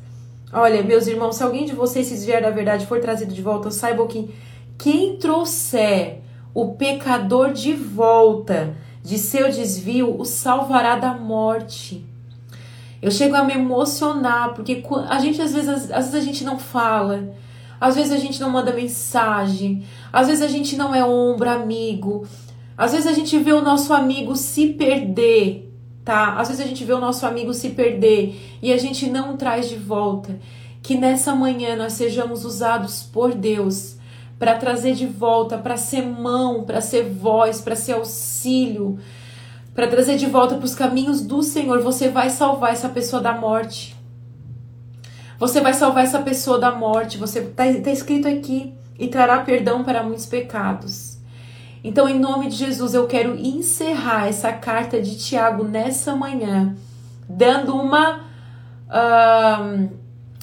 Olha, 0.52 0.82
meus 0.82 1.06
irmãos, 1.06 1.36
se 1.36 1.42
alguém 1.42 1.66
de 1.66 1.74
vocês 1.74 2.06
se 2.06 2.14
desviar 2.14 2.40
da 2.40 2.50
verdade 2.50 2.86
for 2.86 3.00
trazido 3.00 3.34
de 3.34 3.42
volta, 3.42 3.70
saibam 3.70 4.06
que 4.06 4.34
quem 4.78 5.18
trouxer 5.18 6.20
o 6.54 6.74
pecador 6.74 7.52
de 7.52 7.74
volta 7.74 8.74
de 9.02 9.18
seu 9.18 9.50
desvio 9.50 10.18
o 10.18 10.24
salvará 10.24 10.96
da 10.96 11.12
morte. 11.12 12.04
Eu 13.00 13.10
chego 13.10 13.36
a 13.36 13.44
me 13.44 13.52
emocionar, 13.52 14.54
porque 14.54 14.82
a 15.08 15.18
gente 15.18 15.40
às 15.40 15.52
vezes, 15.52 15.90
às 15.90 16.06
vezes 16.06 16.14
a 16.14 16.20
gente 16.20 16.44
não 16.44 16.58
fala, 16.58 17.30
às 17.80 17.94
vezes 17.94 18.10
a 18.10 18.16
gente 18.16 18.40
não 18.40 18.50
manda 18.50 18.72
mensagem, 18.72 19.84
às 20.12 20.26
vezes 20.26 20.42
a 20.42 20.48
gente 20.48 20.76
não 20.76 20.94
é 20.94 21.04
ombro 21.04 21.48
amigo, 21.48 22.26
às 22.76 22.92
vezes 22.92 23.06
a 23.06 23.12
gente 23.12 23.38
vê 23.38 23.52
o 23.52 23.62
nosso 23.62 23.92
amigo 23.92 24.34
se 24.34 24.68
perder, 24.68 25.67
tá? 26.08 26.36
Às 26.38 26.48
vezes 26.48 26.64
a 26.64 26.66
gente 26.66 26.86
vê 26.86 26.94
o 26.94 26.98
nosso 26.98 27.26
amigo 27.26 27.52
se 27.52 27.68
perder 27.68 28.58
e 28.62 28.72
a 28.72 28.78
gente 28.78 29.10
não 29.10 29.36
traz 29.36 29.68
de 29.68 29.76
volta. 29.76 30.40
Que 30.82 30.96
nessa 30.96 31.34
manhã 31.34 31.76
nós 31.76 31.92
sejamos 31.92 32.46
usados 32.46 33.02
por 33.02 33.34
Deus 33.34 33.98
para 34.38 34.54
trazer 34.54 34.94
de 34.94 35.04
volta, 35.04 35.58
para 35.58 35.76
ser 35.76 36.00
mão, 36.00 36.64
para 36.64 36.80
ser 36.80 37.04
voz, 37.10 37.60
para 37.60 37.76
ser 37.76 37.92
auxílio, 37.92 38.98
para 39.74 39.86
trazer 39.86 40.16
de 40.16 40.24
volta 40.24 40.54
para 40.54 40.64
os 40.64 40.74
caminhos 40.74 41.20
do 41.20 41.42
Senhor. 41.42 41.82
Você 41.82 42.08
vai 42.08 42.30
salvar 42.30 42.72
essa 42.72 42.88
pessoa 42.88 43.20
da 43.20 43.34
morte. 43.34 43.94
Você 45.38 45.60
vai 45.60 45.74
salvar 45.74 46.04
essa 46.04 46.20
pessoa 46.20 46.58
da 46.58 46.72
morte. 46.72 47.18
Você 47.18 47.40
está 47.40 47.64
tá 47.82 47.90
escrito 47.90 48.26
aqui 48.26 48.72
e 48.98 49.08
trará 49.08 49.40
perdão 49.40 49.84
para 49.84 50.02
muitos 50.02 50.24
pecados. 50.24 51.17
Então, 51.82 52.08
em 52.08 52.18
nome 52.18 52.48
de 52.48 52.56
Jesus, 52.56 52.94
eu 52.94 53.06
quero 53.06 53.38
encerrar 53.38 54.28
essa 54.28 54.52
carta 54.52 55.00
de 55.00 55.16
Tiago 55.16 55.64
nessa 55.64 56.14
manhã, 56.14 56.76
dando 57.28 57.76
uma 57.76 58.20
uh, 58.88 59.88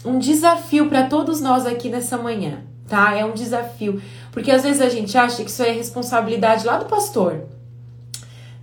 um 0.05 0.19
desafio 0.19 0.87
para 0.87 1.07
todos 1.07 1.41
nós 1.41 1.65
aqui 1.65 1.89
nessa 1.89 2.17
manhã, 2.17 2.59
tá? 2.87 3.15
É 3.15 3.25
um 3.25 3.33
desafio, 3.33 4.01
porque 4.31 4.51
às 4.51 4.63
vezes 4.63 4.81
a 4.81 4.89
gente 4.89 5.17
acha 5.17 5.43
que 5.43 5.49
isso 5.49 5.63
é 5.63 5.71
responsabilidade 5.71 6.65
lá 6.65 6.77
do 6.77 6.85
pastor, 6.85 7.45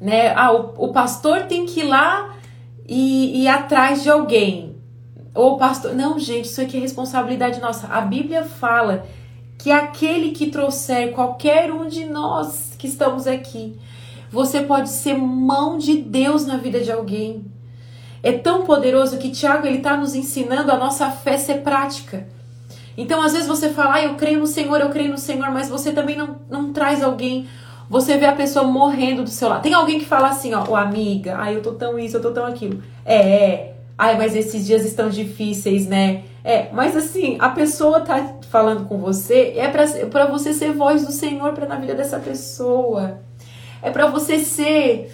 né? 0.00 0.32
Ah, 0.34 0.52
o, 0.52 0.86
o 0.86 0.92
pastor 0.92 1.42
tem 1.42 1.66
que 1.66 1.80
ir 1.80 1.84
lá 1.84 2.34
e, 2.88 3.40
e 3.40 3.42
ir 3.44 3.48
atrás 3.48 4.02
de 4.02 4.10
alguém. 4.10 4.72
Ou 5.34 5.54
o 5.54 5.56
pastor. 5.56 5.94
Não, 5.94 6.18
gente, 6.18 6.44
isso 6.44 6.60
aqui 6.60 6.76
é 6.76 6.80
responsabilidade 6.80 7.58
nossa. 7.60 7.86
A 7.86 8.02
Bíblia 8.02 8.44
fala 8.44 9.06
que 9.62 9.70
aquele 9.70 10.32
que 10.32 10.48
trouxer 10.48 11.12
qualquer 11.12 11.72
um 11.72 11.86
de 11.86 12.04
nós 12.04 12.72
que 12.76 12.88
estamos 12.88 13.28
aqui, 13.28 13.78
você 14.28 14.60
pode 14.60 14.88
ser 14.88 15.16
mão 15.16 15.78
de 15.78 15.98
Deus 15.98 16.44
na 16.44 16.56
vida 16.56 16.80
de 16.80 16.90
alguém. 16.90 17.44
É 18.24 18.32
tão 18.32 18.64
poderoso 18.64 19.18
que 19.18 19.30
Tiago 19.30 19.64
ele 19.64 19.76
está 19.76 19.96
nos 19.96 20.16
ensinando 20.16 20.72
a 20.72 20.76
nossa 20.76 21.12
fé 21.12 21.38
ser 21.38 21.62
prática. 21.62 22.26
Então, 22.98 23.22
às 23.22 23.34
vezes 23.34 23.46
você 23.46 23.68
fala, 23.68 23.94
ah, 23.94 24.02
eu 24.02 24.16
creio 24.16 24.40
no 24.40 24.48
Senhor, 24.48 24.80
eu 24.80 24.90
creio 24.90 25.12
no 25.12 25.18
Senhor, 25.18 25.48
mas 25.52 25.68
você 25.68 25.92
também 25.92 26.16
não, 26.16 26.40
não 26.50 26.72
traz 26.72 27.00
alguém. 27.00 27.46
Você 27.88 28.18
vê 28.18 28.26
a 28.26 28.32
pessoa 28.32 28.64
morrendo 28.64 29.22
do 29.22 29.30
seu 29.30 29.48
lado. 29.48 29.62
Tem 29.62 29.74
alguém 29.74 30.00
que 30.00 30.04
fala 30.04 30.30
assim, 30.30 30.52
ó, 30.54 30.64
oh, 30.68 30.74
amiga, 30.74 31.36
ai, 31.38 31.54
eu 31.54 31.62
tô 31.62 31.70
tão 31.74 31.96
isso, 32.00 32.16
eu 32.16 32.20
tô 32.20 32.32
tão 32.32 32.46
aquilo. 32.46 32.82
É, 33.04 33.16
é. 33.16 33.74
Ai, 33.96 34.18
mas 34.18 34.34
esses 34.34 34.66
dias 34.66 34.84
estão 34.84 35.08
difíceis, 35.08 35.86
né? 35.86 36.24
É, 36.42 36.68
mas 36.72 36.96
assim, 36.96 37.36
a 37.38 37.48
pessoa 37.50 38.00
tá 38.00 38.34
falando 38.52 38.86
com 38.86 38.98
você 38.98 39.54
é 39.56 39.66
para 39.66 40.26
você 40.26 40.52
ser 40.52 40.74
voz 40.74 41.06
do 41.06 41.10
Senhor 41.10 41.54
para 41.54 41.66
na 41.66 41.76
vida 41.76 41.94
dessa 41.94 42.18
pessoa. 42.18 43.22
É 43.80 43.90
para 43.90 44.08
você 44.08 44.38
ser 44.38 45.10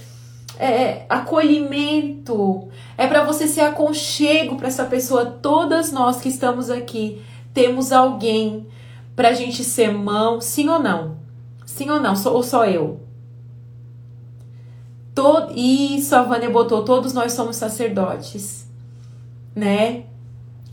é, 0.59 1.07
acolhimento. 1.09 2.69
É 2.97 3.07
para 3.07 3.23
você 3.23 3.47
ser 3.47 3.61
aconchego 3.61 4.57
para 4.57 4.67
essa 4.67 4.85
pessoa. 4.85 5.25
Todas 5.25 5.93
nós 5.93 6.21
que 6.21 6.29
estamos 6.29 6.69
aqui 6.69 7.23
temos 7.55 7.93
alguém 7.93 8.67
pra 9.15 9.33
gente 9.33 9.63
ser 9.63 9.93
mão, 9.93 10.41
sim 10.41 10.69
ou 10.69 10.81
não? 10.81 11.19
Sim 11.65 11.91
ou 11.91 12.01
não? 12.01 12.15
Ou 12.33 12.43
só 12.43 12.67
eu? 12.67 13.01
Todo, 15.15 15.53
isso 15.57 16.15
a 16.17 16.23
Vânia 16.23 16.51
botou, 16.51 16.85
todos 16.85 17.13
nós 17.13 17.33
somos 17.33 17.55
sacerdotes, 17.55 18.69
né? 19.55 20.05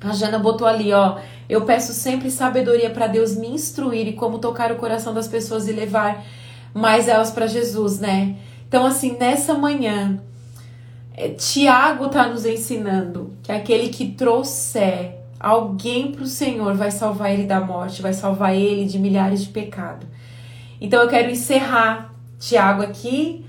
A 0.01 0.13
Jana 0.13 0.37
botou 0.39 0.67
ali, 0.67 0.91
ó. 0.93 1.17
Eu 1.49 1.61
peço 1.61 1.93
sempre 1.93 2.31
sabedoria 2.31 2.89
para 2.89 3.07
Deus 3.07 3.35
me 3.35 3.47
instruir 3.47 4.07
e 4.07 4.13
como 4.13 4.39
tocar 4.39 4.71
o 4.71 4.75
coração 4.75 5.13
das 5.13 5.27
pessoas 5.27 5.67
e 5.67 5.71
levar 5.71 6.23
mais 6.73 7.07
elas 7.07 7.31
para 7.31 7.47
Jesus, 7.47 7.99
né? 7.99 8.35
Então, 8.67 8.85
assim, 8.85 9.15
nessa 9.17 9.53
manhã, 9.53 10.19
é, 11.15 11.29
Tiago 11.29 12.09
tá 12.09 12.27
nos 12.27 12.45
ensinando 12.45 13.33
que 13.41 13.51
aquele 13.51 13.89
que 13.89 14.11
trouxer 14.11 15.17
alguém 15.39 16.11
para 16.11 16.23
o 16.23 16.27
Senhor 16.27 16.73
vai 16.73 16.91
salvar 16.91 17.31
ele 17.31 17.43
da 17.43 17.61
morte, 17.61 18.01
vai 18.01 18.13
salvar 18.13 18.55
ele 18.55 18.85
de 18.85 18.97
milhares 18.97 19.43
de 19.43 19.49
pecados. 19.49 20.07
Então, 20.81 21.01
eu 21.01 21.07
quero 21.07 21.29
encerrar 21.29 22.13
Tiago 22.39 22.81
aqui 22.81 23.45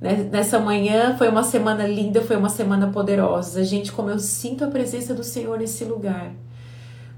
né, 0.00 0.28
nessa 0.30 0.58
manhã. 0.58 1.16
Foi 1.18 1.28
uma 1.28 1.42
semana 1.42 1.86
linda, 1.86 2.22
foi 2.22 2.36
uma 2.36 2.48
semana 2.48 2.88
poderosa. 2.88 3.64
Gente, 3.64 3.92
como 3.92 4.08
eu 4.08 4.18
sinto 4.18 4.64
a 4.64 4.68
presença 4.68 5.12
do 5.12 5.22
Senhor 5.22 5.58
nesse 5.58 5.84
lugar. 5.84 6.32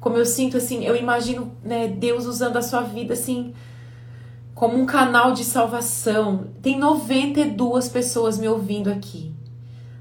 Como 0.02 0.16
eu 0.16 0.26
sinto 0.26 0.56
assim, 0.56 0.84
eu 0.84 0.96
imagino 0.96 1.52
né, 1.62 1.86
Deus 1.86 2.26
usando 2.26 2.56
a 2.56 2.62
sua 2.62 2.80
vida 2.80 3.14
assim 3.14 3.54
como 4.52 4.76
um 4.76 4.84
canal 4.84 5.32
de 5.32 5.44
salvação. 5.44 6.48
Tem 6.60 6.76
92 6.76 7.88
pessoas 7.88 8.36
me 8.36 8.48
ouvindo 8.48 8.90
aqui. 8.90 9.32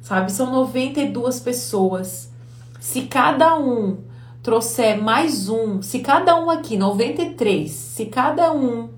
Sabe? 0.01 0.31
São 0.31 0.51
92 0.51 1.39
pessoas. 1.39 2.31
Se 2.79 3.03
cada 3.03 3.55
um 3.59 3.99
trouxer 4.41 4.99
mais 4.99 5.47
um, 5.47 5.83
se 5.83 5.99
cada 5.99 6.35
um 6.35 6.49
aqui, 6.49 6.77
93, 6.77 7.69
se 7.69 8.07
cada 8.07 8.51
um 8.51 8.89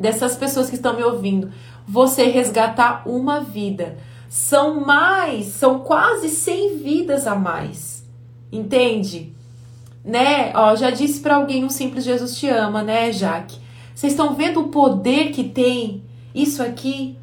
dessas 0.00 0.36
pessoas 0.36 0.70
que 0.70 0.76
estão 0.76 0.96
me 0.96 1.02
ouvindo 1.02 1.52
você 1.86 2.28
resgatar 2.28 3.06
uma 3.06 3.40
vida. 3.40 3.98
São 4.26 4.80
mais, 4.80 5.48
são 5.48 5.80
quase 5.80 6.30
100 6.30 6.78
vidas 6.78 7.26
a 7.26 7.34
mais. 7.34 8.08
Entende? 8.50 9.35
Né? 10.06 10.52
Ó, 10.54 10.76
já 10.76 10.90
disse 10.90 11.18
para 11.18 11.34
alguém 11.34 11.64
um 11.64 11.68
simples 11.68 12.04
Jesus 12.04 12.38
te 12.38 12.48
ama, 12.48 12.80
né, 12.80 13.10
Jaque? 13.10 13.58
Vocês 13.92 14.12
estão 14.12 14.34
vendo 14.34 14.60
o 14.60 14.68
poder 14.68 15.32
que 15.32 15.42
tem 15.42 16.04
isso 16.32 16.62
aqui? 16.62 17.18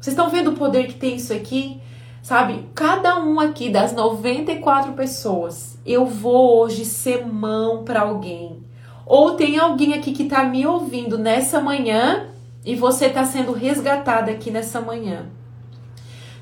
Vocês 0.00 0.12
estão 0.12 0.30
vendo 0.30 0.52
o 0.52 0.54
poder 0.54 0.86
que 0.86 0.94
tem 0.94 1.16
isso 1.16 1.32
aqui? 1.32 1.80
Sabe? 2.22 2.68
Cada 2.72 3.18
um 3.18 3.40
aqui 3.40 3.68
das 3.68 3.92
94 3.92 4.92
pessoas, 4.92 5.76
eu 5.84 6.06
vou 6.06 6.60
hoje 6.60 6.84
ser 6.84 7.26
mão 7.26 7.82
para 7.82 8.02
alguém. 8.02 8.62
Ou 9.04 9.32
tem 9.32 9.58
alguém 9.58 9.94
aqui 9.94 10.12
que 10.12 10.24
tá 10.24 10.44
me 10.44 10.64
ouvindo 10.64 11.18
nessa 11.18 11.60
manhã 11.60 12.28
e 12.64 12.76
você 12.76 13.06
está 13.06 13.24
sendo 13.24 13.52
resgatada 13.52 14.30
aqui 14.30 14.50
nessa 14.50 14.80
manhã. 14.80 15.26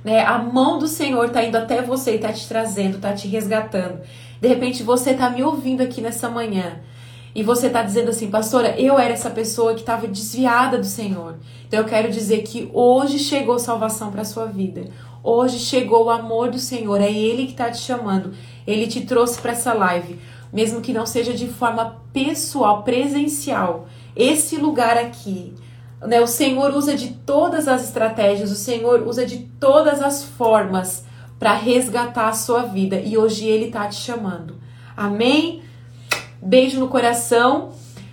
Né? 0.04 0.24
A 0.24 0.38
mão 0.38 0.78
do 0.78 0.86
Senhor 0.86 1.26
está 1.26 1.42
indo 1.42 1.56
até 1.56 1.80
você 1.80 2.12
e 2.12 2.16
está 2.16 2.32
te 2.32 2.46
trazendo, 2.46 2.96
está 2.96 3.12
te 3.12 3.26
resgatando. 3.26 4.00
De 4.42 4.48
repente 4.48 4.82
você 4.82 5.12
está 5.12 5.30
me 5.30 5.40
ouvindo 5.40 5.82
aqui 5.82 6.00
nessa 6.00 6.28
manhã 6.28 6.80
e 7.32 7.44
você 7.44 7.68
está 7.68 7.80
dizendo 7.80 8.10
assim, 8.10 8.28
pastora, 8.28 8.74
eu 8.76 8.98
era 8.98 9.14
essa 9.14 9.30
pessoa 9.30 9.72
que 9.72 9.82
estava 9.82 10.08
desviada 10.08 10.76
do 10.78 10.84
Senhor. 10.84 11.36
Então 11.68 11.78
eu 11.78 11.86
quero 11.86 12.10
dizer 12.10 12.42
que 12.42 12.68
hoje 12.74 13.20
chegou 13.20 13.56
salvação 13.60 14.10
para 14.10 14.24
sua 14.24 14.46
vida. 14.46 14.86
Hoje 15.22 15.60
chegou 15.60 16.06
o 16.06 16.10
amor 16.10 16.50
do 16.50 16.58
Senhor. 16.58 17.00
É 17.00 17.08
Ele 17.08 17.46
que 17.46 17.52
está 17.52 17.70
te 17.70 17.78
chamando. 17.78 18.34
Ele 18.66 18.88
te 18.88 19.02
trouxe 19.02 19.40
para 19.40 19.52
essa 19.52 19.72
live, 19.74 20.18
mesmo 20.52 20.80
que 20.80 20.92
não 20.92 21.06
seja 21.06 21.32
de 21.32 21.46
forma 21.46 22.02
pessoal, 22.12 22.82
presencial. 22.82 23.86
Esse 24.16 24.56
lugar 24.56 24.98
aqui, 24.98 25.54
né? 26.00 26.20
O 26.20 26.26
Senhor 26.26 26.74
usa 26.74 26.96
de 26.96 27.12
todas 27.12 27.68
as 27.68 27.84
estratégias. 27.84 28.50
O 28.50 28.56
Senhor 28.56 29.06
usa 29.06 29.24
de 29.24 29.38
todas 29.60 30.02
as 30.02 30.24
formas 30.24 31.04
para 31.42 31.54
resgatar 31.54 32.28
a 32.28 32.32
sua 32.34 32.62
vida. 32.62 33.00
E 33.00 33.18
hoje 33.18 33.48
Ele 33.48 33.64
está 33.64 33.88
te 33.88 33.96
chamando. 33.96 34.54
Amém? 34.96 35.60
Beijo 36.40 36.78
no 36.78 36.86
coração. 36.86 37.72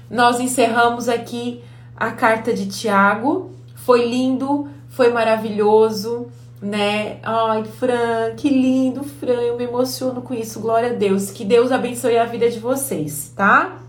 Nós 0.10 0.40
encerramos 0.40 1.08
aqui 1.08 1.64
a 1.96 2.10
carta 2.10 2.52
de 2.52 2.66
Tiago. 2.66 3.52
Foi 3.76 4.04
lindo, 4.04 4.68
foi 4.90 5.12
maravilhoso, 5.12 6.26
né? 6.60 7.20
Ai, 7.22 7.66
Fran, 7.66 8.34
que 8.36 8.50
lindo, 8.50 9.04
Fran. 9.04 9.42
Eu 9.42 9.58
me 9.58 9.66
emociono 9.66 10.24
com 10.24 10.34
isso. 10.34 10.60
Glória 10.60 10.90
a 10.90 10.94
Deus. 10.94 11.30
Que 11.30 11.46
Deus 11.46 11.72
abençoe 11.72 12.18
a 12.18 12.26
vida 12.26 12.50
de 12.50 12.58
vocês, 12.58 13.32
tá? 13.36 13.80